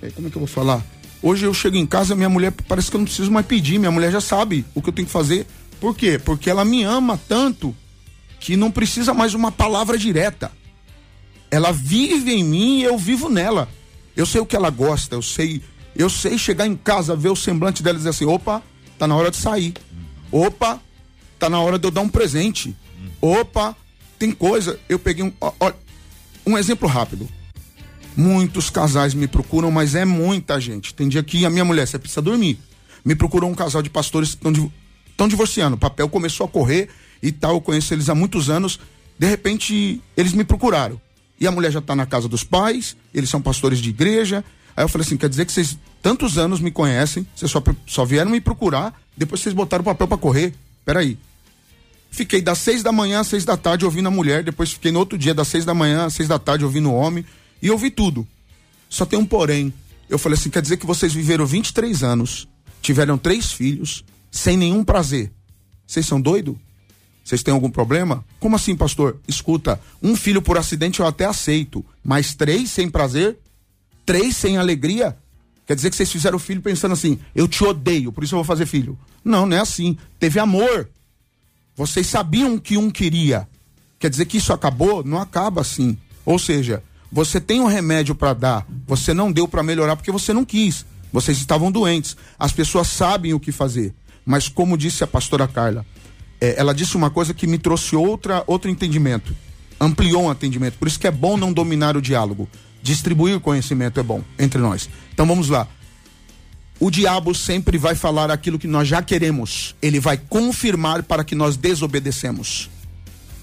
é, 0.00 0.10
Como 0.10 0.28
é 0.28 0.30
que 0.30 0.36
eu 0.36 0.40
vou 0.40 0.48
falar? 0.48 0.80
Hoje 1.22 1.46
eu 1.46 1.54
chego 1.54 1.76
em 1.76 1.86
casa, 1.86 2.16
minha 2.16 2.28
mulher 2.28 2.52
parece 2.66 2.90
que 2.90 2.96
eu 2.96 2.98
não 2.98 3.04
preciso 3.04 3.30
mais 3.30 3.46
pedir. 3.46 3.78
Minha 3.78 3.92
mulher 3.92 4.10
já 4.10 4.20
sabe 4.20 4.64
o 4.74 4.82
que 4.82 4.88
eu 4.88 4.92
tenho 4.92 5.06
que 5.06 5.12
fazer. 5.12 5.46
Por 5.80 5.96
quê? 5.96 6.18
Porque 6.18 6.50
ela 6.50 6.64
me 6.64 6.82
ama 6.82 7.18
tanto 7.28 7.74
que 8.40 8.56
não 8.56 8.72
precisa 8.72 9.14
mais 9.14 9.32
uma 9.32 9.52
palavra 9.52 9.96
direta. 9.96 10.50
Ela 11.48 11.70
vive 11.70 12.32
em 12.32 12.42
mim 12.42 12.80
e 12.80 12.82
eu 12.82 12.98
vivo 12.98 13.28
nela. 13.28 13.68
Eu 14.16 14.26
sei 14.26 14.40
o 14.40 14.46
que 14.46 14.56
ela 14.56 14.68
gosta, 14.68 15.14
eu 15.14 15.22
sei, 15.22 15.62
eu 15.94 16.10
sei 16.10 16.36
chegar 16.36 16.66
em 16.66 16.74
casa, 16.74 17.14
ver 17.14 17.28
o 17.28 17.36
semblante 17.36 17.82
dela 17.82 17.94
e 17.94 17.98
dizer 17.98 18.10
assim: 18.10 18.24
opa, 18.24 18.60
tá 18.98 19.06
na 19.06 19.14
hora 19.14 19.30
de 19.30 19.36
sair. 19.36 19.74
Opa, 20.30 20.80
tá 21.38 21.48
na 21.48 21.60
hora 21.60 21.78
de 21.78 21.86
eu 21.86 21.90
dar 21.90 22.00
um 22.00 22.08
presente. 22.08 22.76
Opa, 23.20 23.76
tem 24.18 24.32
coisa. 24.32 24.78
Eu 24.88 24.98
peguei 24.98 25.24
um. 25.24 25.32
ó, 25.40 25.52
ó, 25.60 25.72
um 26.44 26.58
exemplo 26.58 26.88
rápido. 26.88 27.28
Muitos 28.16 28.68
casais 28.70 29.14
me 29.14 29.26
procuram, 29.26 29.70
mas 29.70 29.94
é 29.94 30.04
muita 30.04 30.60
gente. 30.60 30.92
Tem 30.94 31.08
dia 31.08 31.22
que 31.22 31.46
a 31.46 31.50
minha 31.50 31.64
mulher, 31.64 31.86
você 31.86 31.98
precisa 31.98 32.20
dormir. 32.20 32.58
Me 33.04 33.14
procurou 33.14 33.50
um 33.50 33.54
casal 33.54 33.82
de 33.82 33.90
pastores 33.90 34.34
que 34.34 34.48
estão 35.10 35.28
divorciando. 35.28 35.76
O 35.76 35.78
papel 35.78 36.08
começou 36.08 36.46
a 36.46 36.48
correr 36.48 36.88
e 37.22 37.32
tal. 37.32 37.54
Eu 37.54 37.60
conheço 37.60 37.94
eles 37.94 38.08
há 38.08 38.14
muitos 38.14 38.50
anos. 38.50 38.78
De 39.18 39.26
repente, 39.26 40.00
eles 40.16 40.32
me 40.32 40.44
procuraram. 40.44 41.00
E 41.40 41.46
a 41.46 41.50
mulher 41.50 41.72
já 41.72 41.80
está 41.80 41.96
na 41.96 42.06
casa 42.06 42.28
dos 42.28 42.44
pais, 42.44 42.96
eles 43.12 43.28
são 43.28 43.42
pastores 43.42 43.80
de 43.80 43.90
igreja. 43.90 44.44
Aí 44.76 44.84
eu 44.84 44.88
falei 44.88 45.04
assim: 45.04 45.16
quer 45.16 45.28
dizer 45.28 45.44
que 45.44 45.52
vocês 45.52 45.76
tantos 46.00 46.38
anos 46.38 46.60
me 46.60 46.70
conhecem, 46.70 47.26
vocês 47.34 47.50
só, 47.50 47.62
só 47.86 48.04
vieram 48.04 48.30
me 48.30 48.40
procurar, 48.40 48.94
depois 49.16 49.40
vocês 49.40 49.54
botaram 49.54 49.82
o 49.82 49.84
papel 49.84 50.06
para 50.06 50.18
correr. 50.18 50.54
Peraí. 50.84 51.18
Fiquei 52.10 52.42
das 52.42 52.58
seis 52.58 52.82
da 52.82 52.92
manhã 52.92 53.20
às 53.20 53.26
seis 53.26 53.44
da 53.44 53.56
tarde 53.56 53.84
ouvindo 53.84 54.06
a 54.06 54.10
mulher, 54.10 54.44
depois 54.44 54.70
fiquei 54.70 54.92
no 54.92 54.98
outro 54.98 55.16
dia 55.16 55.32
das 55.32 55.48
seis 55.48 55.64
da 55.64 55.72
manhã 55.72 56.04
às 56.04 56.14
seis 56.14 56.28
da 56.28 56.38
tarde 56.38 56.64
ouvindo 56.64 56.90
o 56.90 56.94
homem, 56.94 57.24
e 57.62 57.70
ouvi 57.70 57.90
tudo. 57.90 58.26
Só 58.88 59.06
tem 59.06 59.18
um 59.18 59.24
porém. 59.24 59.72
Eu 60.10 60.18
falei 60.18 60.36
assim: 60.36 60.50
quer 60.50 60.60
dizer 60.60 60.76
que 60.76 60.84
vocês 60.84 61.14
viveram 61.14 61.46
23 61.46 62.02
anos, 62.02 62.48
tiveram 62.82 63.16
três 63.16 63.52
filhos, 63.52 64.04
sem 64.30 64.56
nenhum 64.56 64.84
prazer. 64.84 65.32
Vocês 65.86 66.04
são 66.04 66.20
doidos? 66.20 66.56
Vocês 67.24 67.42
têm 67.42 67.54
algum 67.54 67.70
problema? 67.70 68.24
Como 68.40 68.56
assim, 68.56 68.76
pastor? 68.76 69.20
Escuta, 69.28 69.80
um 70.02 70.16
filho 70.16 70.42
por 70.42 70.58
acidente 70.58 71.00
eu 71.00 71.06
até 71.06 71.24
aceito, 71.24 71.84
mas 72.02 72.34
três 72.34 72.70
sem 72.70 72.90
prazer? 72.90 73.38
Três 74.04 74.36
sem 74.36 74.58
alegria? 74.58 75.16
Quer 75.64 75.76
dizer 75.76 75.90
que 75.90 75.96
vocês 75.96 76.10
fizeram 76.10 76.38
filho 76.38 76.60
pensando 76.60 76.92
assim, 76.92 77.18
eu 77.34 77.46
te 77.46 77.62
odeio, 77.62 78.12
por 78.12 78.24
isso 78.24 78.34
eu 78.34 78.38
vou 78.38 78.44
fazer 78.44 78.66
filho. 78.66 78.98
Não, 79.24 79.46
não 79.46 79.56
é 79.56 79.60
assim. 79.60 79.96
Teve 80.18 80.40
amor. 80.40 80.88
Vocês 81.76 82.08
sabiam 82.08 82.58
que 82.58 82.76
um 82.76 82.90
queria. 82.90 83.48
Quer 83.98 84.10
dizer 84.10 84.26
que 84.26 84.38
isso 84.38 84.52
acabou? 84.52 85.04
Não 85.04 85.18
acaba 85.18 85.60
assim. 85.60 85.96
Ou 86.26 86.38
seja, 86.38 86.82
você 87.12 87.38
tem 87.38 87.60
um 87.60 87.66
remédio 87.66 88.14
para 88.14 88.32
dar, 88.32 88.66
você 88.86 89.12
não 89.12 89.30
deu 89.30 89.46
para 89.46 89.62
melhorar 89.62 89.96
porque 89.96 90.10
você 90.10 90.32
não 90.32 90.46
quis. 90.46 90.86
Vocês 91.12 91.36
estavam 91.36 91.70
doentes. 91.70 92.16
As 92.38 92.52
pessoas 92.52 92.88
sabem 92.88 93.34
o 93.34 93.40
que 93.40 93.52
fazer. 93.52 93.92
Mas 94.24 94.48
como 94.48 94.78
disse 94.78 95.04
a 95.04 95.06
pastora 95.06 95.46
Carla, 95.46 95.84
é, 96.40 96.54
ela 96.56 96.74
disse 96.74 96.96
uma 96.96 97.10
coisa 97.10 97.34
que 97.34 97.46
me 97.46 97.58
trouxe 97.58 97.94
outra, 97.94 98.42
outro 98.46 98.70
entendimento. 98.70 99.36
Ampliou 99.78 100.24
um 100.24 100.32
entendimento. 100.32 100.78
Por 100.78 100.88
isso 100.88 100.98
que 100.98 101.06
é 101.06 101.10
bom 101.10 101.36
não 101.36 101.52
dominar 101.52 101.98
o 101.98 102.02
diálogo. 102.02 102.48
Distribuir 102.82 103.38
conhecimento 103.40 104.00
é 104.00 104.02
bom 104.02 104.22
entre 104.38 104.58
nós. 104.58 104.88
Então 105.12 105.26
vamos 105.26 105.50
lá. 105.50 105.68
O 106.80 106.90
diabo 106.90 107.34
sempre 107.34 107.76
vai 107.76 107.94
falar 107.94 108.30
aquilo 108.30 108.58
que 108.58 108.66
nós 108.66 108.88
já 108.88 109.02
queremos. 109.02 109.76
Ele 109.82 110.00
vai 110.00 110.16
confirmar 110.16 111.02
para 111.02 111.22
que 111.22 111.34
nós 111.34 111.56
desobedecemos. 111.56 112.70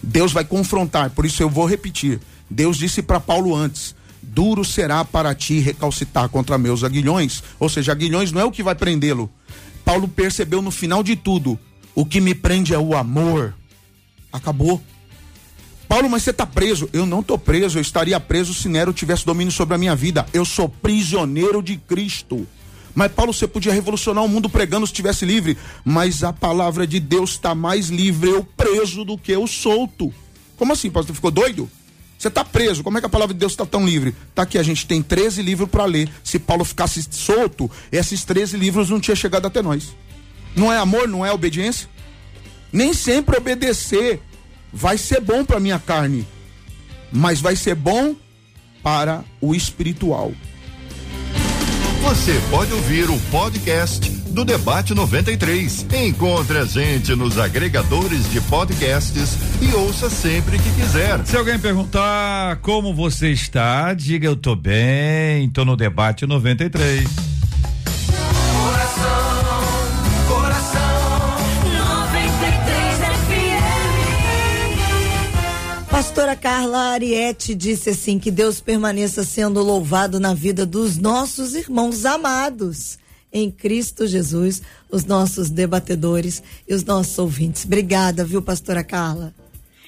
Deus 0.01 0.32
vai 0.32 0.43
confrontar, 0.43 1.11
por 1.11 1.26
isso 1.26 1.43
eu 1.43 1.49
vou 1.49 1.65
repetir. 1.65 2.20
Deus 2.49 2.77
disse 2.77 3.01
para 3.01 3.19
Paulo 3.19 3.55
antes: 3.55 3.95
duro 4.21 4.63
será 4.63 5.03
para 5.05 5.35
ti 5.35 5.59
recalcitar 5.59 6.29
contra 6.29 6.57
meus 6.57 6.83
aguilhões. 6.83 7.43
Ou 7.59 7.69
seja, 7.69 7.91
aguilhões 7.91 8.31
não 8.31 8.41
é 8.41 8.45
o 8.45 8.51
que 8.51 8.63
vai 8.63 8.75
prendê-lo. 8.75 9.29
Paulo 9.83 10.07
percebeu 10.07 10.61
no 10.61 10.71
final 10.71 11.03
de 11.03 11.15
tudo: 11.15 11.59
o 11.95 12.05
que 12.05 12.21
me 12.21 12.33
prende 12.33 12.73
é 12.73 12.79
o 12.79 12.95
amor. 12.95 13.53
Acabou. 14.31 14.81
Paulo, 15.87 16.07
mas 16.07 16.21
você 16.21 16.29
está 16.29 16.45
preso. 16.45 16.87
Eu 16.93 17.05
não 17.05 17.21
estou 17.21 17.37
preso, 17.37 17.79
eu 17.79 17.81
estaria 17.81 18.19
preso 18.19 18.53
se 18.53 18.69
Nero 18.69 18.93
tivesse 18.93 19.25
domínio 19.25 19.51
sobre 19.51 19.73
a 19.73 19.77
minha 19.77 19.95
vida. 19.95 20.25
Eu 20.31 20.45
sou 20.45 20.69
prisioneiro 20.69 21.63
de 21.63 21.77
Cristo. 21.77 22.47
Mas 22.93 23.11
Paulo, 23.11 23.33
você 23.33 23.47
podia 23.47 23.73
revolucionar 23.73 24.23
o 24.23 24.27
mundo 24.27 24.49
pregando 24.49 24.85
se 24.85 24.93
estivesse 24.93 25.25
livre. 25.25 25.57
Mas 25.83 26.23
a 26.23 26.31
palavra 26.31 26.85
de 26.85 26.99
Deus 26.99 27.31
está 27.31 27.55
mais 27.55 27.89
livre 27.89 28.29
eu 28.29 28.43
preso 28.43 29.03
do 29.03 29.17
que 29.17 29.31
eu 29.31 29.47
solto. 29.47 30.13
Como 30.57 30.73
assim, 30.73 30.91
pastor? 30.91 31.15
Ficou 31.15 31.31
doido? 31.31 31.69
Você 32.20 32.28
está 32.28 32.43
preso, 32.43 32.84
como 32.84 32.97
é 32.97 32.99
que 32.99 33.07
a 33.07 33.09
palavra 33.09 33.34
de 33.34 33.39
Deus 33.39 33.53
está 33.53 33.65
tão 33.65 33.86
livre? 33.86 34.13
Tá 34.36 34.41
aqui, 34.41 34.57
a 34.57 34.63
gente 34.63 34.86
tem 34.86 35.01
13 35.01 35.41
livros 35.41 35.70
para 35.70 35.86
ler. 35.86 36.09
Se 36.22 36.38
Paulo 36.38 36.65
ficasse 36.65 37.01
solto, 37.09 37.72
esses 37.89 38.26
13 38.26 38.57
livros 38.57 38.89
não 38.89 38.99
tinham 38.99 39.15
chegado 39.15 39.47
até 39.47 39.61
nós. 39.61 39.95
Não 40.53 40.72
é 40.72 40.78
amor, 40.78 41.07
não 41.07 41.26
é 41.26 41.32
obediência? 41.32 41.88
Nem 42.74 42.93
sempre 42.93 43.38
obedecer 43.38 44.22
vai 44.74 44.97
ser 44.97 45.22
bom 45.22 45.45
para 45.45 45.61
minha 45.61 45.80
carne, 45.80 46.28
mas 47.09 47.39
vai 47.39 47.55
ser 47.55 47.74
bom 47.74 48.13
para 48.84 49.24
o 49.39 49.55
espiritual. 49.55 50.34
Você 52.01 52.34
pode 52.51 52.74
ouvir 52.74 53.09
o 53.09 53.17
podcast 53.32 54.18
do 54.39 54.45
Debate 54.45 54.93
93. 54.93 55.85
Encontre 56.07 56.59
a 56.59 56.65
gente 56.65 57.13
nos 57.13 57.37
agregadores 57.37 58.31
de 58.31 58.39
podcasts 58.39 59.37
e 59.61 59.73
ouça 59.75 60.09
sempre 60.09 60.57
que 60.57 60.71
quiser. 60.75 61.25
Se 61.25 61.35
alguém 61.35 61.59
perguntar 61.59 62.55
como 62.61 62.93
você 62.93 63.31
está, 63.31 63.93
diga 63.93 64.25
eu 64.25 64.37
tô 64.37 64.55
bem, 64.55 65.49
tô 65.49 65.65
no 65.65 65.75
debate 65.75 66.25
93. 66.25 67.03
Coração, 70.29 70.71
93 71.77 72.97
FM. 73.17 73.59
Pastora 75.91 76.37
Carla 76.37 76.93
Ariete 76.93 77.53
disse 77.53 77.89
assim: 77.89 78.17
que 78.17 78.31
Deus 78.31 78.61
permaneça 78.61 79.25
sendo 79.25 79.61
louvado 79.61 80.17
na 80.17 80.33
vida 80.33 80.65
dos 80.65 80.97
nossos 80.97 81.55
irmãos 81.55 82.05
amados 82.05 82.97
em 83.32 83.51
Cristo 83.51 84.07
Jesus, 84.07 84.61
os 84.89 85.05
nossos 85.05 85.49
debatedores 85.49 86.41
e 86.67 86.73
os 86.73 86.84
nossos 86.84 87.17
ouvintes. 87.17 87.65
Obrigada, 87.65 88.25
viu, 88.25 88.41
Pastora 88.41 88.84
Carla? 88.84 89.34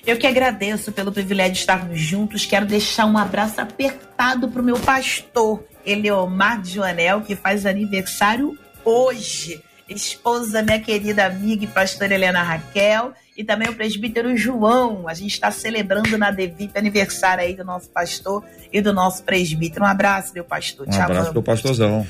Eu 0.05 0.17
que 0.17 0.25
agradeço 0.25 0.91
pelo 0.91 1.11
privilégio 1.11 1.53
de 1.53 1.59
estarmos 1.59 1.99
juntos. 1.99 2.45
Quero 2.45 2.65
deixar 2.65 3.05
um 3.05 3.17
abraço 3.17 3.61
apertado 3.61 4.49
pro 4.49 4.63
meu 4.63 4.79
pastor, 4.79 5.63
Eleomar 5.85 6.65
Joanel, 6.65 7.21
que 7.21 7.35
faz 7.35 7.65
aniversário 7.65 8.57
hoje. 8.83 9.61
Esposa 9.87 10.53
da 10.53 10.63
minha 10.63 10.79
querida 10.79 11.25
amiga 11.25 11.65
e 11.65 11.67
pastora 11.67 12.15
Helena 12.15 12.41
Raquel. 12.41 13.13
E 13.41 13.43
também 13.43 13.67
o 13.67 13.73
presbítero 13.73 14.37
João. 14.37 15.07
A 15.07 15.15
gente 15.15 15.33
está 15.33 15.49
celebrando 15.49 16.15
na 16.15 16.29
Devip 16.29 16.77
aniversário 16.77 17.43
aí 17.43 17.55
do 17.55 17.65
nosso 17.65 17.89
pastor 17.89 18.43
e 18.71 18.79
do 18.79 18.93
nosso 18.93 19.23
presbítero. 19.23 19.83
Um 19.83 19.87
abraço, 19.87 20.31
meu 20.31 20.43
pastor. 20.43 20.87
Um 20.87 20.91
Te 20.91 20.97
abraço 20.97 21.11
amamos. 21.11 21.31
pro 21.31 21.41
pastorzão. 21.41 22.05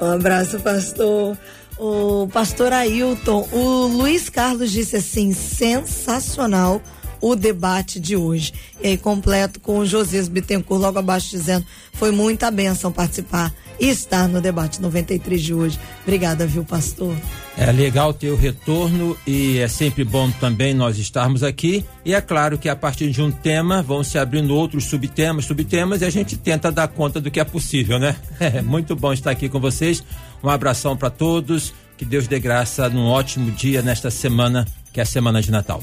Um 0.00 0.12
abraço, 0.12 0.60
pastor. 0.60 1.36
O 1.76 2.28
pastor 2.32 2.72
Ailton, 2.72 3.48
o 3.50 3.86
Luiz 3.88 4.30
Carlos 4.30 4.70
disse 4.70 4.94
assim: 4.94 5.32
sensacional 5.32 6.80
o 7.20 7.34
debate 7.34 7.98
de 7.98 8.16
hoje. 8.16 8.52
E 8.82 8.88
aí, 8.88 8.98
completo 8.98 9.60
com 9.60 9.78
o 9.78 9.86
Josias 9.86 10.28
Bittencourt, 10.28 10.80
logo 10.80 10.98
abaixo, 10.98 11.30
dizendo: 11.30 11.66
foi 11.92 12.10
muita 12.10 12.50
bênção 12.50 12.92
participar 12.92 13.52
e 13.80 13.88
estar 13.88 14.28
no 14.28 14.40
debate 14.40 14.80
93 14.80 15.42
de 15.42 15.54
hoje. 15.54 15.78
Obrigada, 16.02 16.46
viu, 16.46 16.64
pastor? 16.64 17.14
É 17.56 17.70
legal 17.72 18.12
ter 18.12 18.30
o 18.30 18.36
retorno 18.36 19.16
e 19.26 19.58
é 19.58 19.68
sempre 19.68 20.04
bom 20.04 20.30
também 20.30 20.74
nós 20.74 20.98
estarmos 20.98 21.42
aqui. 21.42 21.84
E 22.04 22.14
é 22.14 22.20
claro 22.20 22.58
que 22.58 22.68
a 22.68 22.76
partir 22.76 23.10
de 23.10 23.22
um 23.22 23.30
tema 23.30 23.82
vão 23.82 24.04
se 24.04 24.18
abrindo 24.18 24.54
outros 24.54 24.84
subtemas, 24.84 25.46
subtemas, 25.46 26.02
e 26.02 26.04
a 26.04 26.10
gente 26.10 26.36
tenta 26.36 26.70
dar 26.70 26.88
conta 26.88 27.20
do 27.20 27.30
que 27.30 27.40
é 27.40 27.44
possível, 27.44 27.98
né? 27.98 28.16
É 28.38 28.60
muito 28.62 28.94
bom 28.94 29.12
estar 29.12 29.30
aqui 29.30 29.48
com 29.48 29.58
vocês. 29.58 30.02
Um 30.42 30.48
abração 30.48 30.96
para 30.96 31.10
todos. 31.10 31.72
Que 31.96 32.04
Deus 32.04 32.28
dê 32.28 32.38
graça 32.38 32.90
num 32.90 33.06
ótimo 33.06 33.50
dia 33.50 33.80
nesta 33.80 34.10
semana, 34.10 34.66
que 34.92 35.00
é 35.00 35.02
a 35.02 35.06
semana 35.06 35.40
de 35.40 35.50
Natal. 35.50 35.82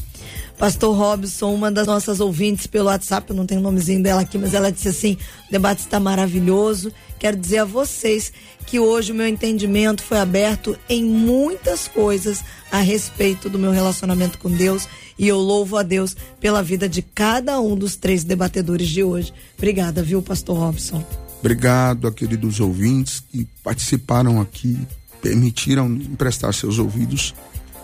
Pastor 0.58 0.96
Robson, 0.96 1.54
uma 1.54 1.72
das 1.72 1.88
nossas 1.88 2.20
ouvintes 2.20 2.68
pelo 2.68 2.86
WhatsApp, 2.86 3.30
eu 3.30 3.36
não 3.36 3.46
tenho 3.46 3.60
o 3.60 3.64
nomezinho 3.64 4.02
dela 4.02 4.22
aqui, 4.22 4.38
mas 4.38 4.54
ela 4.54 4.72
disse 4.72 4.88
assim: 4.88 5.18
o 5.48 5.52
debate 5.52 5.80
está 5.80 6.00
maravilhoso. 6.00 6.92
Quero 7.20 7.38
dizer 7.38 7.60
a 7.60 7.66
vocês 7.66 8.32
que 8.66 8.80
hoje 8.80 9.12
o 9.12 9.16
meu 9.16 9.28
entendimento 9.28 10.04
foi 10.04 10.20
aberto 10.20 10.78
em 10.90 11.04
muitas 11.04 11.88
coisas 11.88 12.44
a 12.72 12.80
respeito 12.80 13.50
do 13.50 13.60
meu 13.60 13.72
relacionamento 13.72 14.38
com 14.38 14.50
Deus 14.50 14.88
e 15.18 15.28
eu 15.28 15.38
louvo 15.38 15.78
a 15.78 15.84
Deus 15.84 16.16
pela 16.40 16.64
vida 16.64 16.90
de 16.90 17.02
cada 17.02 17.60
um 17.60 17.76
dos 17.76 17.96
três 17.96 18.24
debatedores 18.24 18.88
de 18.90 19.04
hoje. 19.04 19.34
Obrigada, 19.58 20.02
viu, 20.04 20.22
Pastor 20.22 20.58
Robson? 20.58 21.04
Obrigado 21.40 22.12
queridos 22.12 22.60
ouvintes 22.60 23.20
que 23.20 23.48
participaram 23.64 24.40
aqui, 24.40 24.78
permitiram 25.22 25.88
emprestar 25.88 26.54
seus 26.54 26.80
ouvidos. 26.80 27.34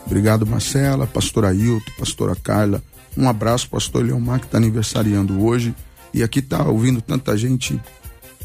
Obrigado, 0.10 0.44
Marcela, 0.44 1.06
pastora 1.06 1.50
Ailton, 1.50 1.92
pastora 2.00 2.36
Carla. 2.36 2.82
Um 3.16 3.30
abraço, 3.30 3.70
pastor 3.70 4.04
Leomar, 4.04 4.40
que 4.40 4.48
está 4.48 4.58
aniversariando 4.58 5.46
hoje. 5.46 5.76
E 6.12 6.24
aqui 6.24 6.40
está 6.40 6.64
ouvindo 6.64 7.00
tanta 7.00 7.38
gente. 7.38 7.80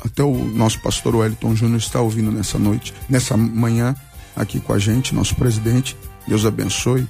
Até 0.05 0.23
o 0.23 0.35
nosso 0.35 0.79
pastor 0.81 1.17
Wellington 1.17 1.57
Júnior 1.57 1.79
está 1.79 2.03
ouvindo 2.03 2.31
nessa 2.31 2.59
noite, 2.59 2.93
nessa 3.09 3.35
manhã, 3.35 3.97
aqui 4.37 4.61
com 4.61 4.75
a 4.75 4.79
gente, 4.79 5.15
nosso 5.15 5.35
presidente. 5.37 5.97
Deus 6.29 6.45
abençoe 6.45 7.09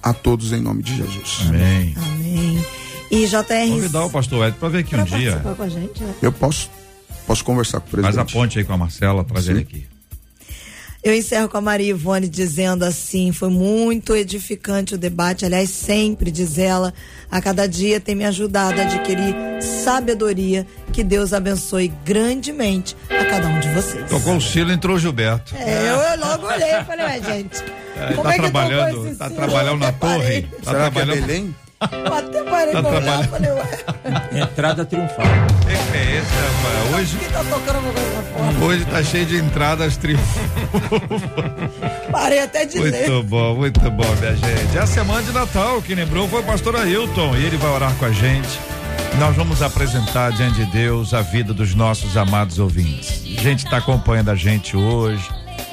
a 0.00 0.14
todos 0.14 0.52
em 0.52 0.60
nome 0.60 0.80
de 0.80 0.96
Jesus. 0.96 1.38
Amém. 1.48 1.96
Amém. 1.96 2.64
E 3.10 3.26
JR. 3.26 3.68
Convidar 3.68 4.04
o 4.04 4.10
pastor 4.10 4.46
Ed 4.46 4.56
para 4.60 4.68
ver 4.68 4.78
aqui 4.78 4.94
um 4.94 5.02
dia. 5.02 5.40
com 5.40 5.60
a 5.60 5.68
gente, 5.68 6.04
né? 6.04 6.14
Eu 6.22 6.30
posso, 6.30 6.70
posso 7.26 7.44
conversar 7.44 7.80
com 7.80 7.88
o 7.88 7.90
presidente. 7.90 8.14
Faz 8.14 8.28
a 8.28 8.32
ponte 8.32 8.58
aí 8.60 8.64
com 8.64 8.72
a 8.72 8.76
Marcela, 8.76 9.24
traz 9.24 9.46
Sim. 9.46 9.50
ele 9.50 9.60
aqui. 9.62 9.97
Eu 11.08 11.14
encerro 11.14 11.48
com 11.48 11.56
a 11.56 11.60
Maria 11.62 11.88
Ivone 11.88 12.28
dizendo 12.28 12.84
assim: 12.84 13.32
foi 13.32 13.48
muito 13.48 14.14
edificante 14.14 14.94
o 14.94 14.98
debate. 14.98 15.46
Aliás, 15.46 15.70
sempre, 15.70 16.30
diz 16.30 16.58
ela, 16.58 16.92
a 17.30 17.40
cada 17.40 17.66
dia 17.66 17.98
tem 17.98 18.14
me 18.14 18.26
ajudado 18.26 18.78
a 18.78 18.84
adquirir 18.84 19.34
sabedoria. 19.82 20.66
Que 20.92 21.02
Deus 21.02 21.32
abençoe 21.32 21.88
grandemente 22.04 22.94
a 23.08 23.24
cada 23.24 23.48
um 23.48 23.58
de 23.58 23.70
vocês. 23.70 24.04
Tocou 24.10 24.36
o 24.36 24.40
silo, 24.40 24.70
entrou 24.70 24.96
o 24.96 24.98
Gilberto. 24.98 25.54
É, 25.56 25.88
eu, 25.88 25.94
eu 25.94 26.20
logo 26.20 26.46
olhei 26.46 26.72
e 26.72 26.84
falei, 26.84 27.06
ué, 27.06 27.22
gente. 27.22 27.64
É, 27.96 28.12
como 28.12 28.24
tá 28.24 28.30
é 28.30 28.32
que 28.34 28.40
trabalhando, 28.40 29.16
tá 29.16 29.30
trabalhando 29.30 29.78
na 29.80 29.92
torre. 29.92 30.42
Tá 30.42 30.48
Será 30.70 30.90
que 30.90 30.98
é 30.98 31.04
trabalhando. 31.04 31.26
Belém? 31.26 31.54
Até 31.80 32.42
parei 32.42 32.72
Tá 32.72 32.82
pra 32.82 32.96
olhar, 32.98 33.28
falei, 33.28 33.50
ué, 33.52 33.68
Entrada 34.42 34.84
triunfal. 34.84 35.26
Que 35.60 35.90
que 35.92 35.96
é 35.96 36.18
esse, 36.18 36.32
rapaz? 36.34 36.94
Hoje, 36.94 37.16
quem 37.18 37.28
tá 37.28 37.44
tocando 37.44 38.64
hoje 38.64 38.84
tá 38.86 39.02
cheio 39.02 39.26
de 39.26 39.36
entradas 39.36 39.96
triunfais. 39.96 40.48
Parei 42.10 42.40
até 42.40 42.64
de 42.64 42.78
ler. 42.78 43.08
Muito 43.08 43.22
bom, 43.28 43.54
muito 43.54 43.90
bom, 43.90 44.14
minha 44.20 44.34
gente. 44.34 44.76
É 44.76 44.80
a 44.80 44.86
semana 44.86 45.22
de 45.22 45.32
Natal, 45.32 45.80
quem 45.82 45.94
lembrou 45.94 46.28
foi 46.28 46.40
o 46.40 46.44
pastor 46.44 46.76
Ailton 46.76 47.36
e 47.36 47.44
ele 47.44 47.56
vai 47.56 47.70
orar 47.70 47.94
com 47.94 48.06
a 48.06 48.12
gente. 48.12 48.58
Nós 49.18 49.34
vamos 49.34 49.62
apresentar 49.62 50.32
diante 50.32 50.64
de 50.64 50.72
Deus 50.72 51.12
a 51.14 51.22
vida 51.22 51.52
dos 51.52 51.74
nossos 51.74 52.16
amados 52.16 52.58
ouvintes. 52.58 53.22
Gente 53.24 53.64
está 53.64 53.78
acompanhando 53.78 54.30
a 54.30 54.34
gente 54.34 54.76
hoje, 54.76 55.28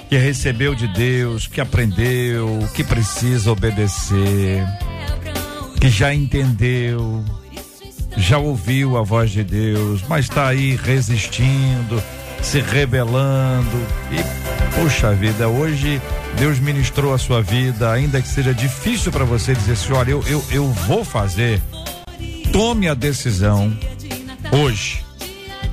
que 0.10 0.18
recebeu 0.18 0.74
de 0.74 0.88
Deus, 0.88 1.46
que 1.48 1.62
aprendeu, 1.62 2.60
que 2.74 2.84
precisa 2.84 3.52
obedecer, 3.52 4.66
que 5.86 5.90
já 5.92 6.12
entendeu, 6.12 7.24
já 8.18 8.40
ouviu 8.40 8.98
a 8.98 9.04
voz 9.04 9.30
de 9.30 9.44
Deus, 9.44 10.02
mas 10.10 10.26
está 10.26 10.48
aí 10.48 10.76
resistindo, 10.76 12.02
se 12.42 12.60
rebelando 12.60 13.78
e 14.12 14.76
puxa 14.76 15.14
vida, 15.14 15.48
hoje 15.48 16.02
Deus 16.40 16.58
ministrou 16.58 17.14
a 17.14 17.20
sua 17.20 17.44
vida, 17.44 17.92
ainda 17.92 18.20
que 18.20 18.28
seja 18.28 18.52
difícil 18.52 19.12
para 19.12 19.26
você 19.26 19.54
dizer 19.54 19.74
assim, 19.74 19.94
olha, 19.94 20.10
eu, 20.10 20.24
eu, 20.28 20.44
eu 20.50 20.72
vou 20.88 21.06
fazer. 21.06 21.62
Tome 22.52 22.90
a 22.90 22.96
decisão 22.96 23.72
hoje. 24.52 25.06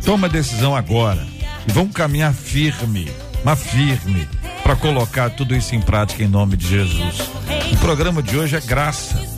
Tome 0.04 0.26
a 0.26 0.28
decisão 0.28 0.76
agora. 0.76 1.26
E 1.66 1.72
vamos 1.72 1.94
caminhar 1.94 2.34
firme, 2.34 3.10
mas 3.42 3.62
firme, 3.62 4.28
para 4.62 4.76
colocar 4.76 5.30
tudo 5.30 5.56
isso 5.56 5.74
em 5.74 5.80
prática 5.80 6.22
em 6.22 6.28
nome 6.28 6.54
de 6.54 6.68
Jesus. 6.68 7.30
O 7.72 7.78
programa 7.78 8.22
de 8.22 8.36
hoje 8.36 8.56
é 8.56 8.60
graça. 8.60 9.31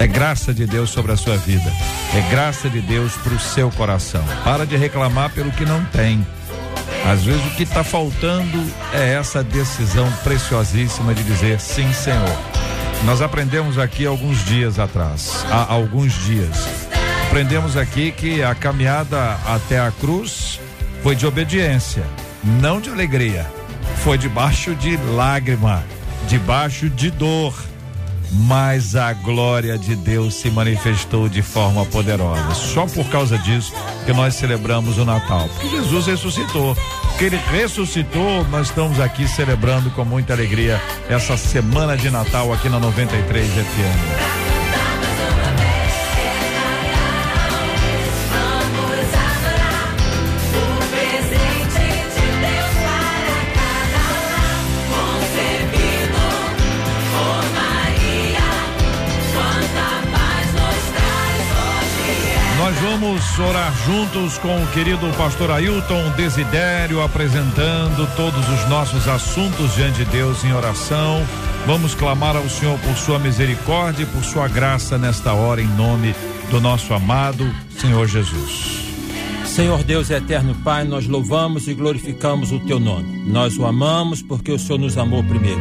É 0.00 0.06
graça 0.06 0.54
de 0.54 0.64
Deus 0.64 0.90
sobre 0.90 1.10
a 1.10 1.16
sua 1.16 1.36
vida. 1.36 1.72
É 2.14 2.30
graça 2.30 2.70
de 2.70 2.80
Deus 2.80 3.16
para 3.16 3.34
o 3.34 3.40
seu 3.40 3.68
coração. 3.72 4.22
Para 4.44 4.64
de 4.64 4.76
reclamar 4.76 5.30
pelo 5.30 5.50
que 5.50 5.64
não 5.64 5.84
tem. 5.86 6.24
Às 7.04 7.24
vezes 7.24 7.44
o 7.46 7.50
que 7.56 7.64
está 7.64 7.82
faltando 7.82 8.64
é 8.92 9.14
essa 9.14 9.42
decisão 9.42 10.10
preciosíssima 10.22 11.12
de 11.14 11.24
dizer 11.24 11.58
sim, 11.58 11.92
Senhor. 11.92 12.38
Nós 13.04 13.20
aprendemos 13.20 13.76
aqui 13.76 14.06
alguns 14.06 14.44
dias 14.44 14.78
atrás, 14.78 15.44
há 15.50 15.72
alguns 15.72 16.12
dias. 16.24 16.68
Aprendemos 17.26 17.76
aqui 17.76 18.12
que 18.12 18.42
a 18.42 18.54
caminhada 18.54 19.36
até 19.46 19.80
a 19.80 19.90
cruz 19.90 20.60
foi 21.02 21.16
de 21.16 21.26
obediência, 21.26 22.04
não 22.60 22.80
de 22.80 22.88
alegria. 22.88 23.46
Foi 24.04 24.16
debaixo 24.16 24.74
de 24.76 24.96
lágrima, 24.96 25.82
debaixo 26.28 26.88
de 26.88 27.10
dor 27.10 27.67
mas 28.32 28.94
a 28.96 29.12
glória 29.12 29.78
de 29.78 29.96
Deus 29.96 30.34
se 30.34 30.50
manifestou 30.50 31.28
de 31.28 31.42
forma 31.42 31.84
poderosa. 31.86 32.54
Só 32.54 32.86
por 32.86 33.06
causa 33.08 33.38
disso 33.38 33.72
que 34.04 34.12
nós 34.12 34.34
celebramos 34.34 34.98
o 34.98 35.04
Natal. 35.04 35.48
Porque 35.48 35.68
Jesus 35.68 36.06
ressuscitou. 36.06 36.76
Que 37.18 37.24
ele 37.24 37.40
ressuscitou, 37.50 38.44
nós 38.44 38.68
estamos 38.68 39.00
aqui 39.00 39.26
celebrando 39.26 39.90
com 39.90 40.04
muita 40.04 40.32
alegria 40.32 40.80
essa 41.08 41.36
semana 41.36 41.96
de 41.96 42.10
Natal 42.10 42.52
aqui 42.52 42.68
na 42.68 42.78
93 42.78 43.46
FM. 43.48 44.47
Vamos 62.90 63.38
orar 63.38 63.70
juntos 63.84 64.38
com 64.38 64.62
o 64.62 64.66
querido 64.68 65.06
pastor 65.18 65.50
Ailton 65.50 66.10
Desidério, 66.16 67.02
apresentando 67.02 68.08
todos 68.16 68.48
os 68.48 68.66
nossos 68.70 69.06
assuntos 69.06 69.74
diante 69.74 70.04
de 70.04 70.10
Deus 70.10 70.42
em 70.42 70.54
oração. 70.54 71.22
Vamos 71.66 71.94
clamar 71.94 72.34
ao 72.34 72.48
Senhor 72.48 72.78
por 72.78 72.96
sua 72.96 73.18
misericórdia 73.18 74.04
e 74.04 74.06
por 74.06 74.24
sua 74.24 74.48
graça 74.48 74.96
nesta 74.96 75.34
hora, 75.34 75.60
em 75.60 75.66
nome 75.66 76.14
do 76.50 76.62
nosso 76.62 76.94
amado 76.94 77.44
Senhor 77.78 78.06
Jesus. 78.06 78.88
Senhor 79.44 79.84
Deus 79.84 80.08
eterno 80.08 80.54
Pai, 80.64 80.84
nós 80.84 81.06
louvamos 81.06 81.68
e 81.68 81.74
glorificamos 81.74 82.52
o 82.52 82.60
teu 82.60 82.80
nome. 82.80 83.22
Nós 83.30 83.58
o 83.58 83.66
amamos 83.66 84.22
porque 84.22 84.50
o 84.50 84.58
Senhor 84.58 84.78
nos 84.78 84.96
amou 84.96 85.22
primeiro. 85.22 85.60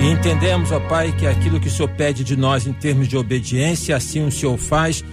E 0.00 0.06
entendemos, 0.08 0.70
ó 0.70 0.78
Pai, 0.78 1.12
que 1.18 1.26
aquilo 1.26 1.58
que 1.58 1.66
o 1.66 1.70
Senhor 1.70 1.88
pede 1.88 2.22
de 2.22 2.36
nós 2.36 2.64
em 2.64 2.72
termos 2.72 3.08
de 3.08 3.16
obediência, 3.16 3.96
assim 3.96 4.24
o 4.24 4.30
Senhor 4.30 4.56
faz 4.56 5.04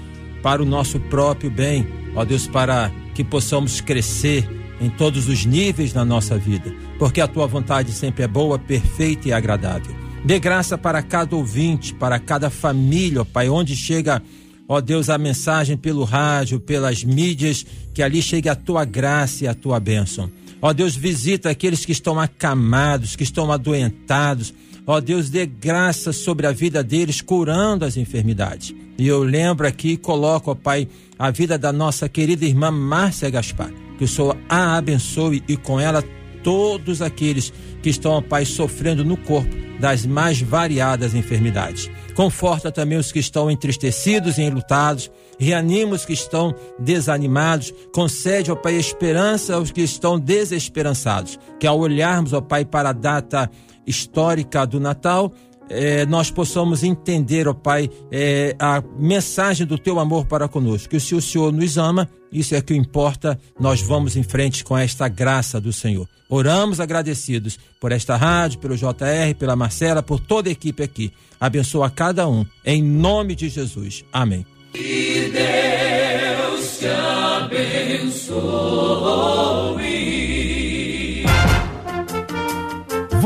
para 0.42 0.62
o 0.62 0.66
nosso 0.66 1.00
próprio 1.00 1.50
bem. 1.50 1.88
Ó 2.16 2.24
Deus, 2.26 2.48
para 2.48 2.92
que 3.14 3.24
possamos 3.24 3.82
crescer 3.82 4.48
em 4.80 4.90
todos 4.90 5.28
os 5.28 5.46
níveis 5.46 5.94
na 5.94 6.06
nossa 6.06 6.38
vida, 6.38 6.74
porque 7.00 7.20
a 7.20 7.28
tua 7.28 7.48
vontade 7.48 7.92
sempre 7.92 8.24
é 8.24 8.28
boa, 8.28 8.60
perfeita 8.60 9.28
e 9.28 9.34
agradável. 9.34 9.96
Dê 10.24 10.40
graça 10.40 10.78
para 10.78 11.02
cada 11.02 11.36
ouvinte, 11.36 11.94
para 11.94 12.20
cada 12.20 12.50
família, 12.50 13.22
ó 13.22 13.26
Pai, 13.26 13.50
onde 13.50 13.76
chega 13.76 14.22
Ó 14.70 14.82
Deus, 14.82 15.10
a 15.10 15.18
mensagem 15.18 15.78
pelo 15.78 16.04
rádio, 16.04 16.60
pelas 16.60 17.02
mídias, 17.02 17.66
que 17.94 18.04
ali 18.04 18.22
chegue 18.22 18.50
a 18.50 18.56
tua 18.56 18.84
graça 18.84 19.46
e 19.46 19.48
a 19.48 19.54
tua 19.54 19.80
bênção. 19.80 20.30
Ó 20.62 20.74
Deus, 20.74 20.94
visita 20.94 21.50
aqueles 21.50 21.86
que 21.86 21.94
estão 21.94 22.20
acamados, 22.20 23.16
que 23.16 23.24
estão 23.24 23.50
adoentados. 23.50 24.54
Ó 24.88 25.02
Deus, 25.02 25.30
dê 25.30 25.46
graça 25.46 26.14
sobre 26.14 26.48
a 26.48 26.54
vida 26.54 26.82
deles, 26.82 27.20
curando 27.20 27.84
as 27.84 27.98
enfermidades. 27.98 28.74
E 28.98 29.06
eu 29.06 29.22
lembro 29.22 29.68
aqui 29.68 29.92
e 29.92 29.98
coloco, 29.98 30.50
ó 30.50 30.56
Pai, 30.56 30.88
a 31.20 31.30
vida 31.30 31.58
da 31.58 31.74
nossa 31.74 32.08
querida 32.08 32.46
irmã 32.46 32.72
Márcia 32.72 33.30
Gaspar. 33.30 33.70
Que 33.98 34.06
o 34.06 34.08
Senhor 34.08 34.38
a 34.48 34.78
abençoe 34.78 35.44
e 35.46 35.58
com 35.58 35.78
ela 35.78 36.02
todos 36.42 37.02
aqueles 37.02 37.52
que 37.84 37.90
estão, 37.90 38.14
ó 38.14 38.22
Pai, 38.22 38.46
sofrendo 38.46 39.04
no 39.04 39.18
corpo 39.18 39.54
das 39.78 40.06
mais 40.06 40.42
variadas 40.42 41.14
enfermidades. 41.14 41.92
Conforta 42.16 42.72
também 42.72 42.98
os 42.98 43.12
que 43.12 43.20
estão 43.20 43.52
entristecidos 43.52 44.38
e 44.38 44.42
enlutados. 44.42 45.12
Reanima 45.38 45.96
os 45.96 46.06
que 46.06 46.14
estão 46.14 46.56
desanimados. 46.80 47.74
Concede, 47.94 48.52
ó 48.52 48.56
Pai, 48.56 48.76
esperança 48.76 49.56
aos 49.56 49.70
que 49.70 49.82
estão 49.82 50.18
desesperançados. 50.18 51.38
Que 51.60 51.68
ao 51.68 51.78
olharmos, 51.78 52.34
ó 52.34 52.42
Pai, 52.42 52.64
para 52.66 52.90
a 52.90 52.94
data 52.94 53.52
histórica 53.88 54.66
do 54.68 54.80
Natal, 54.80 55.34
eh, 55.70 56.06
nós 56.06 56.30
possamos 56.30 56.84
entender, 56.84 57.48
ó 57.48 57.54
Pai, 57.54 57.90
eh, 58.12 58.56
a 58.60 58.84
mensagem 59.00 59.66
do 59.66 59.78
teu 59.78 60.00
amor 60.00 60.26
para 60.26 60.48
conosco. 60.48 60.90
Que 60.90 61.00
se 61.00 61.16
o 61.16 61.22
Senhor 61.22 61.52
nos 61.52 61.78
ama, 61.78 62.10
isso 62.32 62.56
é 62.56 62.62
que 62.62 62.76
importa, 62.76 63.40
nós 63.60 63.82
vamos 63.82 64.16
em 64.16 64.24
frente 64.24 64.64
com 64.64 64.78
esta 64.78 65.08
graça 65.08 65.60
do 65.60 65.74
Senhor. 65.74 66.08
Oramos 66.30 66.80
agradecidos 66.80 67.58
por 67.80 67.92
esta 67.92 68.16
rádio, 68.16 68.60
pelo 68.60 68.76
JR, 68.76 69.34
pela 69.38 69.56
Marcela, 69.56 70.04
por 70.04 70.20
toda 70.20 70.50
a 70.50 70.52
equipe 70.52 70.84
aqui. 70.84 71.12
Abençoa 71.40 71.90
cada 71.90 72.28
um, 72.28 72.46
em 72.66 72.84
nome 72.84 73.34
de 73.36 73.48
Jesus. 73.50 74.04
Amém. 74.12 74.46
Que 74.74 75.32
Deus 75.32 76.80
te 76.80 76.88
abençoe. 76.88 78.38